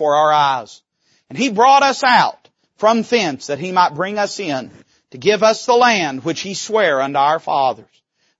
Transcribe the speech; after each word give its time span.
before 0.00 0.16
our 0.16 0.32
eyes. 0.32 0.80
And 1.28 1.36
He 1.36 1.50
brought 1.50 1.82
us 1.82 2.02
out 2.02 2.48
from 2.78 3.02
thence 3.02 3.48
that 3.48 3.58
He 3.58 3.70
might 3.70 3.94
bring 3.94 4.16
us 4.16 4.40
in 4.40 4.70
to 5.10 5.18
give 5.18 5.42
us 5.42 5.66
the 5.66 5.74
land 5.74 6.24
which 6.24 6.40
He 6.40 6.54
sware 6.54 7.02
unto 7.02 7.18
our 7.18 7.38
fathers. 7.38 7.84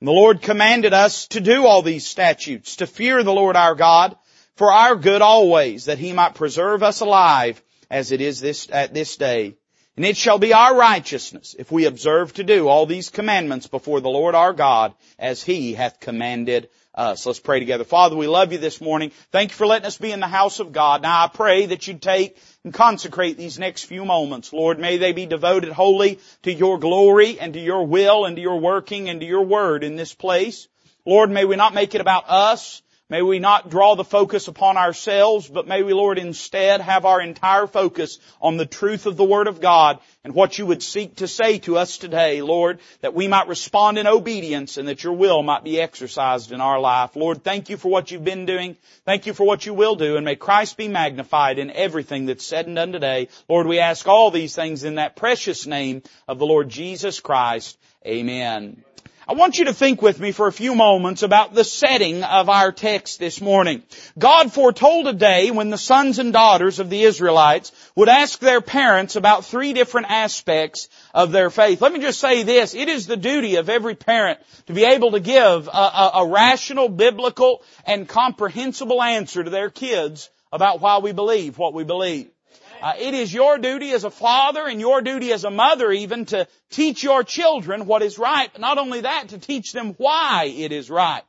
And 0.00 0.08
the 0.08 0.12
Lord 0.12 0.40
commanded 0.40 0.94
us 0.94 1.28
to 1.28 1.40
do 1.40 1.66
all 1.66 1.82
these 1.82 2.06
statutes, 2.06 2.76
to 2.76 2.86
fear 2.86 3.22
the 3.22 3.34
Lord 3.34 3.56
our 3.56 3.74
God 3.74 4.16
for 4.56 4.72
our 4.72 4.96
good 4.96 5.20
always, 5.20 5.84
that 5.84 5.98
He 5.98 6.14
might 6.14 6.34
preserve 6.34 6.82
us 6.82 7.00
alive 7.00 7.62
as 7.90 8.10
it 8.10 8.22
is 8.22 8.40
this, 8.40 8.66
at 8.72 8.94
this 8.94 9.16
day. 9.16 9.54
And 9.98 10.06
it 10.06 10.16
shall 10.16 10.38
be 10.38 10.54
our 10.54 10.74
righteousness 10.74 11.54
if 11.58 11.70
we 11.70 11.84
observe 11.84 12.32
to 12.34 12.42
do 12.42 12.68
all 12.68 12.86
these 12.86 13.10
commandments 13.10 13.66
before 13.66 14.00
the 14.00 14.08
Lord 14.08 14.34
our 14.34 14.54
God 14.54 14.94
as 15.18 15.42
He 15.42 15.74
hath 15.74 16.00
commanded 16.00 16.70
Uh, 16.92 17.12
us. 17.12 17.24
Let's 17.24 17.38
pray 17.38 17.60
together. 17.60 17.84
Father, 17.84 18.16
we 18.16 18.26
love 18.26 18.52
you 18.52 18.58
this 18.58 18.80
morning. 18.80 19.12
Thank 19.30 19.52
you 19.52 19.56
for 19.56 19.66
letting 19.66 19.86
us 19.86 19.96
be 19.96 20.10
in 20.10 20.18
the 20.18 20.26
house 20.26 20.58
of 20.58 20.72
God. 20.72 21.02
Now 21.02 21.24
I 21.24 21.28
pray 21.28 21.66
that 21.66 21.86
you'd 21.86 22.02
take 22.02 22.36
and 22.64 22.74
consecrate 22.74 23.36
these 23.36 23.60
next 23.60 23.84
few 23.84 24.04
moments. 24.04 24.52
Lord, 24.52 24.80
may 24.80 24.96
they 24.96 25.12
be 25.12 25.24
devoted 25.24 25.70
wholly 25.70 26.18
to 26.42 26.52
your 26.52 26.80
glory 26.80 27.38
and 27.38 27.54
to 27.54 27.60
your 27.60 27.86
will 27.86 28.24
and 28.24 28.34
to 28.34 28.42
your 28.42 28.58
working 28.58 29.08
and 29.08 29.20
to 29.20 29.26
your 29.26 29.44
word 29.44 29.84
in 29.84 29.94
this 29.94 30.14
place. 30.14 30.66
Lord, 31.06 31.30
may 31.30 31.44
we 31.44 31.54
not 31.54 31.74
make 31.74 31.94
it 31.94 32.00
about 32.00 32.28
us, 32.28 32.82
May 33.10 33.22
we 33.22 33.40
not 33.40 33.68
draw 33.68 33.96
the 33.96 34.04
focus 34.04 34.46
upon 34.46 34.76
ourselves, 34.76 35.48
but 35.48 35.66
may 35.66 35.82
we, 35.82 35.92
Lord, 35.92 36.16
instead 36.16 36.80
have 36.80 37.04
our 37.04 37.20
entire 37.20 37.66
focus 37.66 38.20
on 38.40 38.56
the 38.56 38.66
truth 38.66 39.06
of 39.06 39.16
the 39.16 39.24
Word 39.24 39.48
of 39.48 39.60
God 39.60 39.98
and 40.22 40.32
what 40.32 40.56
you 40.58 40.66
would 40.66 40.80
seek 40.80 41.16
to 41.16 41.26
say 41.26 41.58
to 41.60 41.76
us 41.76 41.98
today, 41.98 42.40
Lord, 42.40 42.78
that 43.00 43.12
we 43.12 43.26
might 43.26 43.48
respond 43.48 43.98
in 43.98 44.06
obedience 44.06 44.76
and 44.76 44.86
that 44.86 45.02
your 45.02 45.14
will 45.14 45.42
might 45.42 45.64
be 45.64 45.80
exercised 45.80 46.52
in 46.52 46.60
our 46.60 46.78
life. 46.78 47.16
Lord, 47.16 47.42
thank 47.42 47.68
you 47.68 47.76
for 47.76 47.88
what 47.88 48.12
you've 48.12 48.22
been 48.22 48.46
doing. 48.46 48.76
Thank 49.04 49.26
you 49.26 49.34
for 49.34 49.44
what 49.44 49.66
you 49.66 49.74
will 49.74 49.96
do 49.96 50.16
and 50.16 50.24
may 50.24 50.36
Christ 50.36 50.76
be 50.76 50.86
magnified 50.86 51.58
in 51.58 51.72
everything 51.72 52.26
that's 52.26 52.46
said 52.46 52.68
and 52.68 52.76
done 52.76 52.92
today. 52.92 53.26
Lord, 53.48 53.66
we 53.66 53.80
ask 53.80 54.06
all 54.06 54.30
these 54.30 54.54
things 54.54 54.84
in 54.84 54.94
that 54.94 55.16
precious 55.16 55.66
name 55.66 56.02
of 56.28 56.38
the 56.38 56.46
Lord 56.46 56.68
Jesus 56.68 57.18
Christ. 57.18 57.76
Amen. 58.06 58.84
I 59.30 59.34
want 59.34 59.60
you 59.60 59.66
to 59.66 59.72
think 59.72 60.02
with 60.02 60.18
me 60.18 60.32
for 60.32 60.48
a 60.48 60.52
few 60.52 60.74
moments 60.74 61.22
about 61.22 61.54
the 61.54 61.62
setting 61.62 62.24
of 62.24 62.48
our 62.48 62.72
text 62.72 63.20
this 63.20 63.40
morning. 63.40 63.84
God 64.18 64.52
foretold 64.52 65.06
a 65.06 65.12
day 65.12 65.52
when 65.52 65.70
the 65.70 65.78
sons 65.78 66.18
and 66.18 66.32
daughters 66.32 66.80
of 66.80 66.90
the 66.90 67.04
Israelites 67.04 67.70
would 67.94 68.08
ask 68.08 68.40
their 68.40 68.60
parents 68.60 69.14
about 69.14 69.44
three 69.44 69.72
different 69.72 70.10
aspects 70.10 70.88
of 71.14 71.30
their 71.30 71.48
faith. 71.48 71.80
Let 71.80 71.92
me 71.92 72.00
just 72.00 72.18
say 72.18 72.42
this. 72.42 72.74
It 72.74 72.88
is 72.88 73.06
the 73.06 73.16
duty 73.16 73.54
of 73.54 73.68
every 73.68 73.94
parent 73.94 74.40
to 74.66 74.72
be 74.72 74.84
able 74.84 75.12
to 75.12 75.20
give 75.20 75.68
a, 75.68 75.70
a, 75.70 76.10
a 76.14 76.26
rational, 76.26 76.88
biblical, 76.88 77.62
and 77.86 78.08
comprehensible 78.08 79.00
answer 79.00 79.44
to 79.44 79.50
their 79.50 79.70
kids 79.70 80.28
about 80.50 80.80
why 80.80 80.98
we 80.98 81.12
believe 81.12 81.56
what 81.56 81.72
we 81.72 81.84
believe. 81.84 82.32
Uh, 82.80 82.94
it 82.98 83.14
is 83.14 83.32
your 83.32 83.58
duty 83.58 83.92
as 83.92 84.04
a 84.04 84.10
father 84.10 84.66
and 84.66 84.80
your 84.80 85.02
duty 85.02 85.32
as 85.32 85.44
a 85.44 85.50
mother 85.50 85.90
even 85.92 86.24
to 86.26 86.46
teach 86.70 87.02
your 87.02 87.22
children 87.22 87.86
what 87.86 88.02
is 88.02 88.18
right, 88.18 88.48
but 88.52 88.60
not 88.60 88.78
only 88.78 89.02
that, 89.02 89.28
to 89.28 89.38
teach 89.38 89.72
them 89.72 89.94
why 89.98 90.44
it 90.56 90.72
is 90.72 90.88
right. 90.90 91.22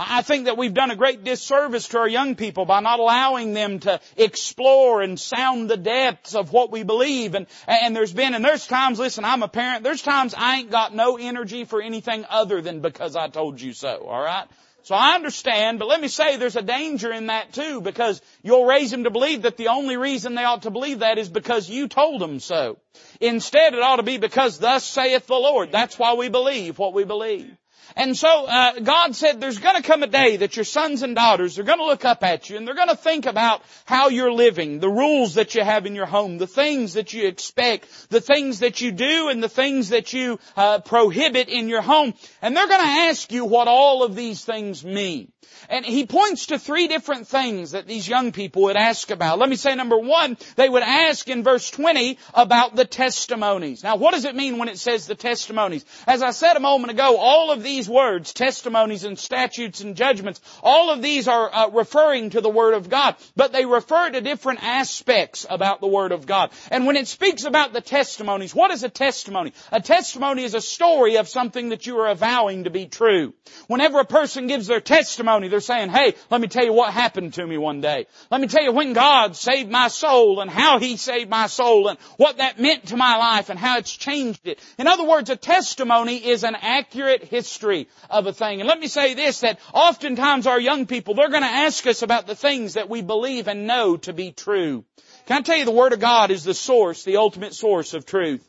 I 0.00 0.22
think 0.22 0.44
that 0.44 0.56
we've 0.56 0.72
done 0.72 0.92
a 0.92 0.96
great 0.96 1.24
disservice 1.24 1.88
to 1.88 1.98
our 1.98 2.08
young 2.08 2.36
people 2.36 2.64
by 2.64 2.78
not 2.78 3.00
allowing 3.00 3.52
them 3.52 3.80
to 3.80 4.00
explore 4.16 5.02
and 5.02 5.18
sound 5.18 5.68
the 5.68 5.76
depths 5.76 6.36
of 6.36 6.52
what 6.52 6.70
we 6.70 6.84
believe. 6.84 7.34
And, 7.34 7.48
and 7.66 7.96
there's 7.96 8.12
been, 8.12 8.34
and 8.34 8.44
there's 8.44 8.64
times, 8.64 9.00
listen, 9.00 9.24
I'm 9.24 9.42
a 9.42 9.48
parent, 9.48 9.82
there's 9.82 10.02
times 10.02 10.34
I 10.38 10.58
ain't 10.58 10.70
got 10.70 10.94
no 10.94 11.18
energy 11.18 11.64
for 11.64 11.82
anything 11.82 12.24
other 12.30 12.60
than 12.60 12.80
because 12.80 13.16
I 13.16 13.26
told 13.26 13.60
you 13.60 13.72
so, 13.72 14.06
alright? 14.06 14.46
So 14.88 14.94
I 14.94 15.16
understand, 15.16 15.78
but 15.78 15.86
let 15.86 16.00
me 16.00 16.08
say 16.08 16.38
there's 16.38 16.56
a 16.56 16.62
danger 16.62 17.12
in 17.12 17.26
that 17.26 17.52
too, 17.52 17.82
because 17.82 18.22
you'll 18.42 18.64
raise 18.64 18.90
them 18.90 19.04
to 19.04 19.10
believe 19.10 19.42
that 19.42 19.58
the 19.58 19.68
only 19.68 19.98
reason 19.98 20.34
they 20.34 20.44
ought 20.44 20.62
to 20.62 20.70
believe 20.70 21.00
that 21.00 21.18
is 21.18 21.28
because 21.28 21.68
you 21.68 21.88
told 21.88 22.22
them 22.22 22.40
so. 22.40 22.78
Instead, 23.20 23.74
it 23.74 23.82
ought 23.82 23.96
to 23.96 24.02
be 24.02 24.16
because 24.16 24.58
thus 24.58 24.84
saith 24.84 25.26
the 25.26 25.34
Lord. 25.34 25.72
That's 25.72 25.98
why 25.98 26.14
we 26.14 26.30
believe 26.30 26.78
what 26.78 26.94
we 26.94 27.04
believe. 27.04 27.54
And 27.98 28.16
so 28.16 28.46
uh, 28.46 28.78
God 28.78 29.16
said 29.16 29.40
there's 29.40 29.58
going 29.58 29.74
to 29.74 29.82
come 29.82 30.04
a 30.04 30.06
day 30.06 30.36
that 30.36 30.54
your 30.54 30.64
sons 30.64 31.02
and 31.02 31.16
daughters 31.16 31.58
are 31.58 31.64
going 31.64 31.80
to 31.80 31.84
look 31.84 32.04
up 32.04 32.22
at 32.22 32.48
you 32.48 32.56
and 32.56 32.64
they're 32.64 32.76
going 32.76 32.88
to 32.88 32.96
think 32.96 33.26
about 33.26 33.60
how 33.86 34.08
you're 34.08 34.32
living, 34.32 34.78
the 34.78 34.88
rules 34.88 35.34
that 35.34 35.56
you 35.56 35.64
have 35.64 35.84
in 35.84 35.96
your 35.96 36.06
home, 36.06 36.38
the 36.38 36.46
things 36.46 36.94
that 36.94 37.12
you 37.12 37.26
expect, 37.26 37.88
the 38.08 38.20
things 38.20 38.60
that 38.60 38.80
you 38.80 38.92
do 38.92 39.30
and 39.30 39.42
the 39.42 39.48
things 39.48 39.88
that 39.88 40.12
you 40.12 40.38
uh, 40.56 40.78
prohibit 40.78 41.48
in 41.48 41.68
your 41.68 41.82
home. 41.82 42.14
And 42.40 42.56
they're 42.56 42.68
going 42.68 42.80
to 42.80 42.86
ask 42.86 43.32
you 43.32 43.44
what 43.44 43.66
all 43.66 44.04
of 44.04 44.14
these 44.14 44.44
things 44.44 44.84
mean. 44.84 45.32
And 45.68 45.84
he 45.84 46.06
points 46.06 46.46
to 46.46 46.58
three 46.58 46.88
different 46.88 47.26
things 47.26 47.72
that 47.72 47.86
these 47.86 48.08
young 48.08 48.32
people 48.32 48.62
would 48.62 48.76
ask 48.76 49.10
about. 49.10 49.38
Let 49.38 49.48
me 49.48 49.56
say 49.56 49.74
number 49.74 49.98
one, 49.98 50.36
they 50.56 50.68
would 50.68 50.82
ask 50.82 51.28
in 51.28 51.42
verse 51.42 51.70
20 51.70 52.18
about 52.34 52.76
the 52.76 52.84
testimonies. 52.84 53.82
Now 53.82 53.96
what 53.96 54.14
does 54.14 54.24
it 54.24 54.36
mean 54.36 54.58
when 54.58 54.68
it 54.68 54.78
says 54.78 55.06
the 55.06 55.14
testimonies? 55.14 55.84
As 56.06 56.22
I 56.22 56.30
said 56.30 56.56
a 56.56 56.60
moment 56.60 56.92
ago, 56.92 57.16
all 57.18 57.50
of 57.50 57.62
these 57.62 57.87
words, 57.88 58.32
testimonies 58.32 59.04
and 59.04 59.18
statutes 59.18 59.80
and 59.80 59.96
judgments, 59.96 60.40
all 60.62 60.90
of 60.90 61.02
these 61.02 61.28
are 61.28 61.52
uh, 61.52 61.68
referring 61.70 62.30
to 62.30 62.40
the 62.40 62.50
Word 62.50 62.74
of 62.74 62.88
God, 62.88 63.16
but 63.36 63.52
they 63.52 63.64
refer 63.64 64.10
to 64.10 64.20
different 64.20 64.62
aspects 64.62 65.46
about 65.48 65.80
the 65.80 65.86
Word 65.86 66.12
of 66.12 66.26
God. 66.26 66.50
And 66.70 66.86
when 66.86 66.96
it 66.96 67.08
speaks 67.08 67.44
about 67.44 67.72
the 67.72 67.80
testimonies, 67.80 68.54
what 68.54 68.70
is 68.70 68.84
a 68.84 68.88
testimony? 68.88 69.52
A 69.72 69.80
testimony 69.80 70.44
is 70.44 70.54
a 70.54 70.60
story 70.60 71.16
of 71.16 71.28
something 71.28 71.70
that 71.70 71.86
you 71.86 71.98
are 71.98 72.08
avowing 72.08 72.64
to 72.64 72.70
be 72.70 72.86
true. 72.86 73.34
Whenever 73.66 74.00
a 74.00 74.04
person 74.04 74.46
gives 74.46 74.66
their 74.66 74.80
testimony, 74.80 75.48
they're 75.48 75.60
saying, 75.60 75.90
hey, 75.90 76.14
let 76.30 76.40
me 76.40 76.48
tell 76.48 76.64
you 76.64 76.72
what 76.72 76.92
happened 76.92 77.34
to 77.34 77.46
me 77.46 77.58
one 77.58 77.80
day. 77.80 78.06
Let 78.30 78.40
me 78.40 78.46
tell 78.46 78.62
you 78.62 78.72
when 78.72 78.92
God 78.92 79.36
saved 79.36 79.70
my 79.70 79.88
soul 79.88 80.40
and 80.40 80.50
how 80.50 80.78
He 80.78 80.96
saved 80.96 81.30
my 81.30 81.46
soul 81.46 81.88
and 81.88 81.98
what 82.16 82.38
that 82.38 82.58
meant 82.58 82.86
to 82.88 82.96
my 82.96 83.16
life 83.16 83.50
and 83.50 83.58
how 83.58 83.78
it's 83.78 83.94
changed 83.96 84.46
it. 84.46 84.60
In 84.78 84.86
other 84.86 85.04
words, 85.04 85.30
a 85.30 85.36
testimony 85.36 86.16
is 86.16 86.44
an 86.44 86.54
accurate 86.54 87.24
history 87.24 87.67
of 88.10 88.26
a 88.26 88.32
thing. 88.32 88.60
And 88.60 88.68
let 88.68 88.80
me 88.80 88.88
say 88.88 89.14
this, 89.14 89.40
that 89.40 89.58
oftentimes 89.72 90.46
our 90.46 90.60
young 90.60 90.86
people, 90.86 91.14
they're 91.14 91.28
going 91.28 91.42
to 91.42 91.48
ask 91.48 91.86
us 91.86 92.02
about 92.02 92.26
the 92.26 92.34
things 92.34 92.74
that 92.74 92.88
we 92.88 93.02
believe 93.02 93.48
and 93.48 93.66
know 93.66 93.96
to 93.98 94.12
be 94.12 94.32
true. 94.32 94.84
Can 95.26 95.38
I 95.38 95.42
tell 95.42 95.56
you 95.56 95.64
the 95.64 95.70
Word 95.70 95.92
of 95.92 96.00
God 96.00 96.30
is 96.30 96.44
the 96.44 96.54
source, 96.54 97.04
the 97.04 97.18
ultimate 97.18 97.54
source 97.54 97.92
of 97.92 98.06
truth? 98.06 98.47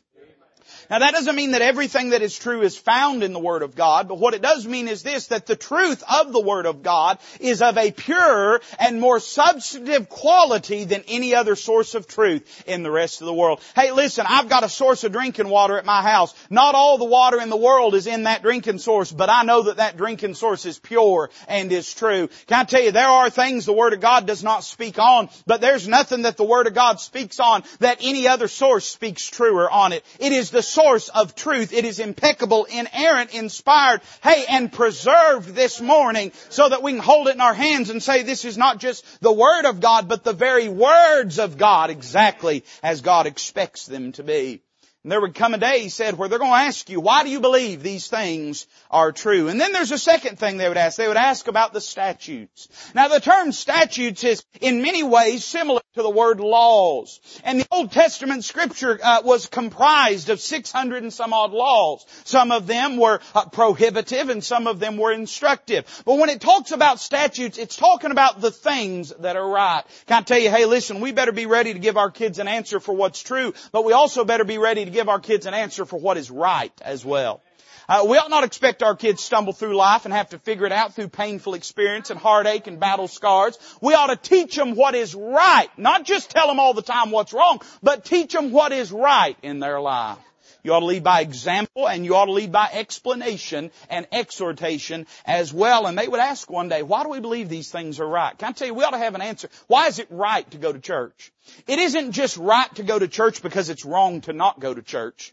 Now 0.90 0.98
that 0.98 1.14
doesn't 1.14 1.36
mean 1.36 1.52
that 1.52 1.62
everything 1.62 2.10
that 2.10 2.20
is 2.20 2.36
true 2.36 2.62
is 2.62 2.76
found 2.76 3.22
in 3.22 3.32
the 3.32 3.38
Word 3.38 3.62
of 3.62 3.76
God, 3.76 4.08
but 4.08 4.18
what 4.18 4.34
it 4.34 4.42
does 4.42 4.66
mean 4.66 4.88
is 4.88 5.04
this, 5.04 5.28
that 5.28 5.46
the 5.46 5.54
truth 5.54 6.02
of 6.10 6.32
the 6.32 6.40
Word 6.40 6.66
of 6.66 6.82
God 6.82 7.20
is 7.38 7.62
of 7.62 7.78
a 7.78 7.92
purer 7.92 8.60
and 8.76 9.00
more 9.00 9.20
substantive 9.20 10.08
quality 10.08 10.82
than 10.82 11.04
any 11.06 11.36
other 11.36 11.54
source 11.54 11.94
of 11.94 12.08
truth 12.08 12.64
in 12.66 12.82
the 12.82 12.90
rest 12.90 13.20
of 13.20 13.26
the 13.26 13.32
world. 13.32 13.60
Hey 13.76 13.92
listen, 13.92 14.26
I've 14.28 14.48
got 14.48 14.64
a 14.64 14.68
source 14.68 15.04
of 15.04 15.12
drinking 15.12 15.48
water 15.48 15.78
at 15.78 15.84
my 15.84 16.02
house. 16.02 16.34
Not 16.50 16.74
all 16.74 16.98
the 16.98 17.04
water 17.04 17.40
in 17.40 17.50
the 17.50 17.56
world 17.56 17.94
is 17.94 18.08
in 18.08 18.24
that 18.24 18.42
drinking 18.42 18.78
source, 18.78 19.12
but 19.12 19.30
I 19.30 19.44
know 19.44 19.62
that 19.62 19.76
that 19.76 19.96
drinking 19.96 20.34
source 20.34 20.66
is 20.66 20.80
pure 20.80 21.30
and 21.46 21.70
is 21.70 21.94
true. 21.94 22.28
Can 22.48 22.58
I 22.58 22.64
tell 22.64 22.82
you, 22.82 22.90
there 22.90 23.06
are 23.06 23.30
things 23.30 23.64
the 23.64 23.72
Word 23.72 23.92
of 23.92 24.00
God 24.00 24.26
does 24.26 24.42
not 24.42 24.64
speak 24.64 24.98
on, 24.98 25.28
but 25.46 25.60
there's 25.60 25.86
nothing 25.86 26.22
that 26.22 26.36
the 26.36 26.42
Word 26.42 26.66
of 26.66 26.74
God 26.74 26.98
speaks 26.98 27.38
on 27.38 27.62
that 27.78 27.98
any 28.02 28.26
other 28.26 28.48
source 28.48 28.86
speaks 28.86 29.24
truer 29.28 29.70
on 29.70 29.92
it. 29.92 30.04
It 30.18 30.32
is 30.32 30.50
the 30.50 30.64
source 30.64 30.79
of 30.80 31.34
truth. 31.34 31.72
It 31.72 31.84
is 31.84 31.98
impeccable, 31.98 32.64
inerrant, 32.64 33.34
inspired, 33.34 34.00
hey, 34.22 34.44
and 34.48 34.72
preserved 34.72 35.54
this 35.54 35.80
morning 35.80 36.32
so 36.48 36.68
that 36.68 36.82
we 36.82 36.92
can 36.92 37.00
hold 37.00 37.28
it 37.28 37.34
in 37.34 37.40
our 37.40 37.54
hands 37.54 37.90
and 37.90 38.02
say 38.02 38.22
this 38.22 38.44
is 38.44 38.56
not 38.56 38.78
just 38.78 39.04
the 39.20 39.32
Word 39.32 39.66
of 39.66 39.80
God, 39.80 40.08
but 40.08 40.24
the 40.24 40.32
very 40.32 40.68
words 40.68 41.38
of 41.38 41.58
God 41.58 41.90
exactly 41.90 42.64
as 42.82 43.02
God 43.02 43.26
expects 43.26 43.86
them 43.86 44.12
to 44.12 44.22
be. 44.22 44.62
And 45.02 45.10
there 45.10 45.20
would 45.20 45.34
come 45.34 45.54
a 45.54 45.58
day, 45.58 45.80
he 45.80 45.88
said, 45.88 46.18
where 46.18 46.28
they're 46.28 46.38
going 46.38 46.50
to 46.50 46.56
ask 46.56 46.90
you, 46.90 47.00
why 47.00 47.24
do 47.24 47.30
you 47.30 47.40
believe 47.40 47.82
these 47.82 48.08
things 48.08 48.66
are 48.90 49.12
true? 49.12 49.48
And 49.48 49.58
then 49.58 49.72
there's 49.72 49.92
a 49.92 49.98
second 49.98 50.38
thing 50.38 50.58
they 50.58 50.68
would 50.68 50.76
ask. 50.76 50.98
They 50.98 51.08
would 51.08 51.16
ask 51.16 51.48
about 51.48 51.72
the 51.72 51.80
statutes. 51.80 52.68
Now 52.94 53.08
the 53.08 53.18
term 53.18 53.52
statutes 53.52 54.24
is 54.24 54.44
in 54.60 54.82
many 54.82 55.02
ways 55.02 55.42
similar 55.42 55.80
to 55.94 56.02
the 56.02 56.10
word 56.10 56.40
laws. 56.40 57.20
And 57.42 57.60
the 57.60 57.66
Old 57.70 57.92
Testament 57.92 58.44
scripture 58.44 59.00
uh, 59.02 59.22
was 59.24 59.46
comprised 59.46 60.28
of 60.28 60.40
600 60.40 61.02
and 61.02 61.12
some 61.12 61.32
odd 61.32 61.52
laws. 61.52 62.04
Some 62.24 62.52
of 62.52 62.66
them 62.66 62.98
were 62.98 63.20
uh, 63.34 63.46
prohibitive 63.46 64.28
and 64.28 64.44
some 64.44 64.66
of 64.66 64.80
them 64.80 64.98
were 64.98 65.12
instructive. 65.12 66.02
But 66.04 66.18
when 66.18 66.28
it 66.28 66.42
talks 66.42 66.70
about 66.72 67.00
statutes, 67.00 67.56
it's 67.56 67.76
talking 67.76 68.10
about 68.10 68.42
the 68.42 68.50
things 68.50 69.14
that 69.20 69.36
are 69.36 69.48
right. 69.48 69.82
Can 70.06 70.18
I 70.18 70.22
tell 70.22 70.38
you, 70.38 70.50
hey 70.50 70.66
listen, 70.66 71.00
we 71.00 71.12
better 71.12 71.32
be 71.32 71.46
ready 71.46 71.72
to 71.72 71.78
give 71.78 71.96
our 71.96 72.10
kids 72.10 72.38
an 72.38 72.48
answer 72.48 72.80
for 72.80 72.94
what's 72.94 73.22
true, 73.22 73.54
but 73.72 73.84
we 73.84 73.94
also 73.94 74.24
better 74.26 74.44
be 74.44 74.58
ready 74.58 74.84
to 74.84 74.90
to 74.90 74.96
give 74.96 75.08
our 75.08 75.20
kids 75.20 75.46
an 75.46 75.54
answer 75.54 75.84
for 75.84 75.98
what 75.98 76.16
is 76.16 76.30
right 76.30 76.72
as 76.82 77.04
well. 77.04 77.42
Uh, 77.90 78.04
we 78.06 78.16
ought 78.16 78.30
not 78.30 78.44
expect 78.44 78.84
our 78.84 78.94
kids 78.94 79.20
stumble 79.20 79.52
through 79.52 79.74
life 79.74 80.04
and 80.04 80.14
have 80.14 80.28
to 80.28 80.38
figure 80.38 80.64
it 80.64 80.70
out 80.70 80.94
through 80.94 81.08
painful 81.08 81.54
experience 81.54 82.10
and 82.10 82.20
heartache 82.20 82.68
and 82.68 82.78
battle 82.78 83.08
scars. 83.08 83.58
We 83.80 83.94
ought 83.94 84.06
to 84.06 84.16
teach 84.16 84.54
them 84.54 84.76
what 84.76 84.94
is 84.94 85.12
right. 85.12 85.66
Not 85.76 86.04
just 86.04 86.30
tell 86.30 86.46
them 86.46 86.60
all 86.60 86.72
the 86.72 86.82
time 86.82 87.10
what's 87.10 87.32
wrong, 87.32 87.60
but 87.82 88.04
teach 88.04 88.32
them 88.32 88.52
what 88.52 88.70
is 88.70 88.92
right 88.92 89.36
in 89.42 89.58
their 89.58 89.80
life. 89.80 90.18
You 90.62 90.72
ought 90.72 90.80
to 90.80 90.86
lead 90.86 91.02
by 91.02 91.22
example 91.22 91.88
and 91.88 92.04
you 92.04 92.14
ought 92.14 92.26
to 92.26 92.32
lead 92.32 92.52
by 92.52 92.70
explanation 92.72 93.72
and 93.88 94.06
exhortation 94.12 95.08
as 95.26 95.52
well. 95.52 95.88
And 95.88 95.98
they 95.98 96.06
would 96.06 96.20
ask 96.20 96.48
one 96.48 96.68
day, 96.68 96.84
why 96.84 97.02
do 97.02 97.08
we 97.08 97.18
believe 97.18 97.48
these 97.48 97.72
things 97.72 97.98
are 97.98 98.06
right? 98.06 98.38
Can 98.38 98.50
I 98.50 98.52
tell 98.52 98.68
you, 98.68 98.74
we 98.74 98.84
ought 98.84 98.92
to 98.92 98.98
have 98.98 99.16
an 99.16 99.22
answer. 99.22 99.48
Why 99.66 99.88
is 99.88 99.98
it 99.98 100.06
right 100.10 100.48
to 100.52 100.58
go 100.58 100.72
to 100.72 100.78
church? 100.78 101.32
It 101.66 101.80
isn't 101.80 102.12
just 102.12 102.36
right 102.36 102.72
to 102.76 102.84
go 102.84 103.00
to 103.00 103.08
church 103.08 103.42
because 103.42 103.68
it's 103.68 103.84
wrong 103.84 104.20
to 104.22 104.32
not 104.32 104.60
go 104.60 104.72
to 104.72 104.80
church. 104.80 105.32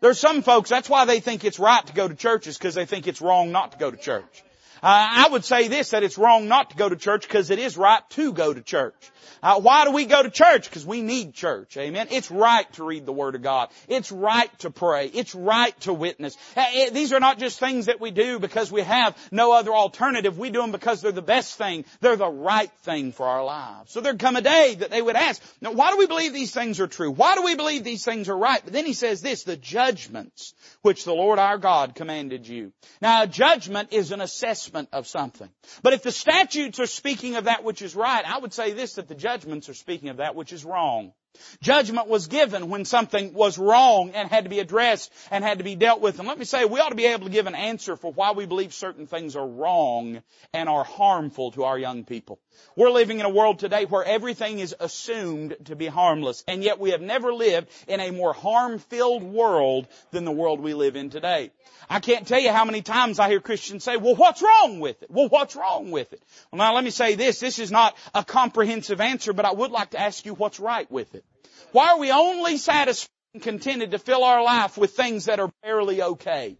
There's 0.00 0.18
some 0.18 0.42
folks, 0.42 0.68
that's 0.70 0.88
why 0.88 1.04
they 1.04 1.20
think 1.20 1.44
it's 1.44 1.58
right 1.58 1.86
to 1.86 1.92
go 1.92 2.08
to 2.08 2.14
churches, 2.14 2.58
because 2.58 2.74
they 2.74 2.86
think 2.86 3.06
it's 3.06 3.20
wrong 3.20 3.52
not 3.52 3.72
to 3.72 3.78
go 3.78 3.90
to 3.90 3.96
church. 3.96 4.44
Uh, 4.84 5.08
I 5.12 5.28
would 5.30 5.46
say 5.46 5.68
this, 5.68 5.90
that 5.92 6.02
it's 6.02 6.18
wrong 6.18 6.46
not 6.46 6.68
to 6.68 6.76
go 6.76 6.90
to 6.90 6.96
church 6.96 7.22
because 7.22 7.48
it 7.48 7.58
is 7.58 7.78
right 7.78 8.02
to 8.10 8.34
go 8.34 8.52
to 8.52 8.60
church. 8.60 9.10
Uh, 9.42 9.58
why 9.58 9.86
do 9.86 9.92
we 9.92 10.04
go 10.04 10.22
to 10.22 10.28
church? 10.28 10.68
Because 10.68 10.84
we 10.84 11.00
need 11.00 11.32
church. 11.32 11.78
Amen. 11.78 12.08
It's 12.10 12.30
right 12.30 12.70
to 12.74 12.84
read 12.84 13.06
the 13.06 13.12
Word 13.12 13.34
of 13.34 13.40
God. 13.40 13.70
It's 13.88 14.12
right 14.12 14.50
to 14.58 14.70
pray. 14.70 15.06
It's 15.06 15.34
right 15.34 15.78
to 15.80 15.94
witness. 15.94 16.36
Uh, 16.54 16.66
it, 16.68 16.92
these 16.92 17.14
are 17.14 17.20
not 17.20 17.38
just 17.38 17.58
things 17.58 17.86
that 17.86 17.98
we 17.98 18.10
do 18.10 18.38
because 18.38 18.70
we 18.70 18.82
have 18.82 19.16
no 19.30 19.52
other 19.52 19.72
alternative. 19.72 20.38
We 20.38 20.50
do 20.50 20.60
them 20.60 20.72
because 20.72 21.00
they're 21.00 21.12
the 21.12 21.22
best 21.22 21.56
thing. 21.56 21.86
They're 22.00 22.16
the 22.16 22.28
right 22.28 22.70
thing 22.82 23.12
for 23.12 23.24
our 23.24 23.42
lives. 23.42 23.90
So 23.90 24.02
there'd 24.02 24.18
come 24.18 24.36
a 24.36 24.42
day 24.42 24.76
that 24.80 24.90
they 24.90 25.00
would 25.00 25.16
ask, 25.16 25.42
now 25.62 25.72
why 25.72 25.92
do 25.92 25.96
we 25.96 26.06
believe 26.06 26.34
these 26.34 26.52
things 26.52 26.78
are 26.78 26.88
true? 26.88 27.10
Why 27.10 27.36
do 27.36 27.42
we 27.42 27.54
believe 27.54 27.84
these 27.84 28.04
things 28.04 28.28
are 28.28 28.36
right? 28.36 28.60
But 28.62 28.74
then 28.74 28.84
he 28.84 28.92
says 28.92 29.22
this, 29.22 29.44
the 29.44 29.56
judgments 29.56 30.52
which 30.84 31.04
the 31.04 31.14
Lord 31.14 31.38
our 31.38 31.56
God 31.56 31.94
commanded 31.94 32.46
you. 32.46 32.70
Now 33.00 33.22
a 33.22 33.26
judgment 33.26 33.94
is 33.94 34.12
an 34.12 34.20
assessment 34.20 34.90
of 34.92 35.06
something. 35.06 35.48
But 35.82 35.94
if 35.94 36.02
the 36.02 36.12
statutes 36.12 36.78
are 36.78 36.86
speaking 36.86 37.36
of 37.36 37.44
that 37.44 37.64
which 37.64 37.80
is 37.80 37.96
right, 37.96 38.22
I 38.26 38.38
would 38.38 38.52
say 38.52 38.74
this, 38.74 38.94
that 38.94 39.08
the 39.08 39.14
judgments 39.14 39.70
are 39.70 39.74
speaking 39.74 40.10
of 40.10 40.18
that 40.18 40.34
which 40.34 40.52
is 40.52 40.62
wrong. 40.62 41.14
Judgment 41.60 42.08
was 42.08 42.26
given 42.26 42.68
when 42.68 42.84
something 42.84 43.34
was 43.34 43.58
wrong 43.58 44.10
and 44.10 44.28
had 44.28 44.44
to 44.44 44.50
be 44.50 44.60
addressed 44.60 45.12
and 45.30 45.44
had 45.44 45.58
to 45.58 45.64
be 45.64 45.74
dealt 45.74 46.00
with. 46.00 46.18
And 46.18 46.28
let 46.28 46.38
me 46.38 46.44
say, 46.44 46.64
we 46.64 46.80
ought 46.80 46.90
to 46.90 46.94
be 46.94 47.06
able 47.06 47.26
to 47.26 47.32
give 47.32 47.46
an 47.46 47.54
answer 47.54 47.96
for 47.96 48.12
why 48.12 48.32
we 48.32 48.46
believe 48.46 48.74
certain 48.74 49.06
things 49.06 49.36
are 49.36 49.46
wrong 49.46 50.22
and 50.52 50.68
are 50.68 50.84
harmful 50.84 51.52
to 51.52 51.64
our 51.64 51.78
young 51.78 52.04
people. 52.04 52.38
We're 52.76 52.90
living 52.90 53.20
in 53.20 53.26
a 53.26 53.30
world 53.30 53.58
today 53.58 53.84
where 53.84 54.04
everything 54.04 54.58
is 54.58 54.74
assumed 54.78 55.56
to 55.64 55.76
be 55.76 55.86
harmless, 55.86 56.44
and 56.46 56.62
yet 56.62 56.78
we 56.78 56.90
have 56.90 57.00
never 57.00 57.32
lived 57.32 57.68
in 57.88 58.00
a 58.00 58.12
more 58.12 58.32
harm-filled 58.32 59.22
world 59.22 59.88
than 60.10 60.24
the 60.24 60.32
world 60.32 60.60
we 60.60 60.74
live 60.74 60.96
in 60.96 61.10
today. 61.10 61.50
I 61.88 62.00
can't 62.00 62.26
tell 62.26 62.40
you 62.40 62.50
how 62.50 62.64
many 62.64 62.82
times 62.82 63.18
I 63.18 63.28
hear 63.28 63.40
Christians 63.40 63.84
say, 63.84 63.96
well, 63.96 64.14
what's 64.14 64.42
wrong 64.42 64.80
with 64.80 65.02
it? 65.02 65.10
Well, 65.10 65.28
what's 65.28 65.56
wrong 65.56 65.90
with 65.90 66.12
it? 66.12 66.22
Well, 66.50 66.58
now 66.58 66.74
let 66.74 66.84
me 66.84 66.90
say 66.90 67.14
this. 67.14 67.40
This 67.40 67.58
is 67.58 67.70
not 67.70 67.96
a 68.14 68.24
comprehensive 68.24 69.00
answer, 69.00 69.32
but 69.32 69.44
I 69.44 69.52
would 69.52 69.70
like 69.70 69.90
to 69.90 70.00
ask 70.00 70.24
you 70.24 70.34
what's 70.34 70.60
right 70.60 70.90
with 70.90 71.14
it. 71.14 71.23
Why 71.72 71.92
are 71.92 71.98
we 71.98 72.10
only 72.10 72.56
satisfied 72.56 73.08
and 73.34 73.42
contented 73.42 73.90
to 73.92 73.98
fill 73.98 74.24
our 74.24 74.42
life 74.42 74.76
with 74.76 74.92
things 74.92 75.26
that 75.26 75.40
are 75.40 75.50
barely 75.62 76.02
okay? 76.02 76.56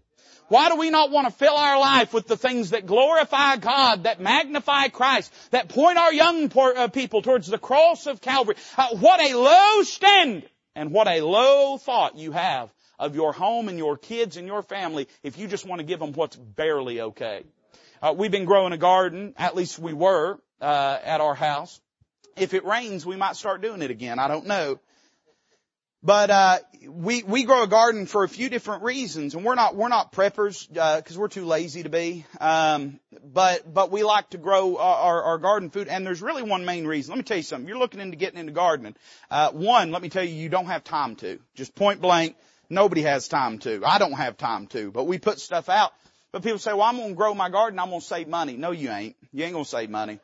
Why 0.49 0.69
do 0.69 0.77
we 0.77 0.91
not 0.91 1.11
want 1.11 1.27
to 1.27 1.33
fill 1.33 1.57
our 1.57 1.81
life 1.81 2.13
with 2.13 2.27
the 2.27 2.37
things 2.37 2.71
that 2.71 2.85
glorify 2.85 3.57
God, 3.57 4.05
that 4.05 4.21
magnify 4.21 4.89
Christ, 4.89 5.33
that 5.53 5.69
point 5.69 5.97
our 5.97 6.13
young 6.13 6.51
uh, 6.55 6.89
people 6.89 7.23
towards 7.23 7.47
the 7.47 7.59
cross 7.59 8.07
of 8.07 8.21
Calvary? 8.21 8.57
Uh, 8.77 8.97
what 8.97 9.21
a 9.21 9.35
low 9.35 9.83
standard 9.83 10.49
and 10.75 10.91
what 10.91 11.09
a 11.09 11.23
low 11.23 11.79
thought 11.79 12.19
you 12.19 12.33
have 12.33 12.71
of 12.99 13.15
your 13.15 13.33
home 13.33 13.69
and 13.69 13.79
your 13.79 13.97
kids 13.97 14.37
and 14.37 14.47
your 14.47 14.63
family 14.63 15.09
if 15.23 15.39
you 15.39 15.49
just 15.49 15.67
want 15.67 15.81
to 15.81 15.85
give 15.85 15.99
them 15.99 16.13
what's 16.13 16.37
barely 16.37 17.01
okay. 17.01 17.45
Uh, 18.03 18.15
we've 18.17 18.31
been 18.31 18.45
growing 18.45 18.73
a 18.73 18.79
garden, 18.79 19.35
at 19.39 19.57
least 19.57 19.79
we 19.79 19.95
were, 19.95 20.39
uh, 20.61 20.99
at 21.03 21.21
our 21.23 21.35
house. 21.35 21.81
If 22.37 22.53
it 22.53 22.65
rains, 22.65 23.07
we 23.07 23.17
might 23.17 23.37
start 23.37 23.63
doing 23.63 23.81
it 23.81 23.91
again. 23.91 24.19
I 24.19 24.29
don't 24.29 24.47
know. 24.47 24.79
But 26.05 26.29
uh, 26.31 26.59
we 26.87 27.23
we 27.23 27.45
grow 27.45 27.63
a 27.63 27.67
garden 27.67 28.05
for 28.05 28.25
a 28.25 28.29
few 28.29 28.51
different 28.51 28.83
reasons, 28.83 29.35
and 29.35 29.43
we're 29.43 29.55
not 29.55 29.75
we're 29.75 29.89
not 29.89 30.13
preppers 30.13 30.69
because 30.69 31.17
uh, 31.17 31.21
we're 31.21 31.29
too 31.29 31.47
lazy 31.47 31.83
to 31.83 31.89
be. 31.89 32.27
Um, 32.39 33.01
but 33.25 33.73
but 33.73 33.91
we 33.91 34.05
like 34.05 34.29
to 34.31 34.39
grow 34.39 34.77
our, 34.77 34.97
our, 34.97 35.23
our, 35.23 35.39
garden 35.39 35.71
food, 35.71 35.89
and 35.89 36.07
there's 36.07 36.21
really 36.21 36.43
one 36.43 36.67
main 36.67 36.87
reason. 36.87 37.13
Let 37.13 37.17
me 37.17 37.23
tell 37.23 37.39
you 37.39 37.43
something. 37.43 37.67
You're 37.67 37.79
looking 37.79 38.01
into 38.01 38.19
getting 38.19 38.39
into 38.39 38.53
gardening. 38.53 38.97
Uh, 39.31 39.51
one, 39.53 39.93
let 39.93 40.03
me 40.03 40.11
tell 40.11 40.23
you, 40.23 40.35
you 40.35 40.51
don't 40.51 40.67
have 40.67 40.85
time 40.85 41.17
to. 41.17 41.39
Just 41.55 41.75
point 41.75 42.03
blank, 42.03 42.37
nobody 42.69 43.01
has 43.01 43.27
time 43.27 43.59
to. 43.61 43.83
I 43.83 43.97
don't 43.97 44.13
have 44.13 44.37
time 44.37 44.67
to. 44.69 44.91
But 44.91 45.05
we 45.05 45.19
put 45.19 45.41
stuff 45.41 45.71
out. 45.71 45.95
But 46.33 46.43
people 46.43 46.59
say, 46.59 46.73
well, 46.73 46.83
I'm 46.83 46.97
going 46.97 47.11
to 47.11 47.15
grow 47.15 47.33
my 47.33 47.49
garden. 47.49 47.79
I'm 47.79 47.89
going 47.89 48.01
to 48.01 48.07
save 48.07 48.29
money. 48.29 48.57
No, 48.57 48.73
you 48.73 48.91
ain't. 48.91 49.17
You 49.33 49.45
ain't 49.45 49.53
going 49.53 49.65
to 49.65 49.71
save 49.71 49.89
money. 49.89 50.19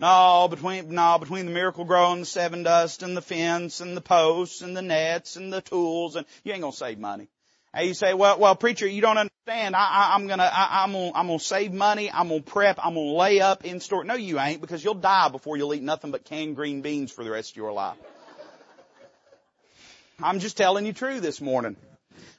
No, 0.00 0.46
between, 0.48 0.94
no, 0.94 1.18
between 1.18 1.46
the 1.46 1.52
Miracle-Gro 1.52 2.12
and 2.12 2.22
the 2.22 2.26
Sevin-Dust 2.26 3.02
and 3.02 3.16
the 3.16 3.22
fence 3.22 3.80
and 3.80 3.96
the 3.96 4.00
posts 4.00 4.62
and 4.62 4.76
the 4.76 4.82
nets 4.82 5.34
and 5.34 5.52
the 5.52 5.60
tools 5.60 6.14
and 6.14 6.24
you 6.44 6.52
ain't 6.52 6.60
gonna 6.60 6.72
save 6.72 6.98
money. 6.98 7.28
And 7.74 7.86
you 7.86 7.94
say, 7.94 8.14
well, 8.14 8.38
well, 8.38 8.54
preacher, 8.54 8.86
you 8.86 9.02
don't 9.02 9.18
understand. 9.18 9.76
I, 9.76 9.80
I, 9.80 10.14
I'm 10.14 10.26
gonna, 10.26 10.50
I, 10.50 10.84
I'm 10.84 10.92
gonna, 10.92 11.12
I'm 11.14 11.26
gonna 11.26 11.38
save 11.38 11.72
money. 11.72 12.10
I'm 12.10 12.28
gonna 12.28 12.40
prep. 12.40 12.78
I'm 12.82 12.94
gonna 12.94 13.10
lay 13.10 13.40
up 13.40 13.64
in 13.64 13.80
store. 13.80 14.04
No, 14.04 14.14
you 14.14 14.38
ain't 14.40 14.60
because 14.60 14.82
you'll 14.82 14.94
die 14.94 15.28
before 15.28 15.56
you'll 15.56 15.74
eat 15.74 15.82
nothing 15.82 16.10
but 16.10 16.24
canned 16.24 16.56
green 16.56 16.80
beans 16.80 17.12
for 17.12 17.24
the 17.24 17.30
rest 17.30 17.50
of 17.50 17.56
your 17.56 17.72
life. 17.72 17.96
I'm 20.22 20.40
just 20.40 20.56
telling 20.56 20.86
you 20.86 20.92
true 20.92 21.20
this 21.20 21.40
morning. 21.40 21.76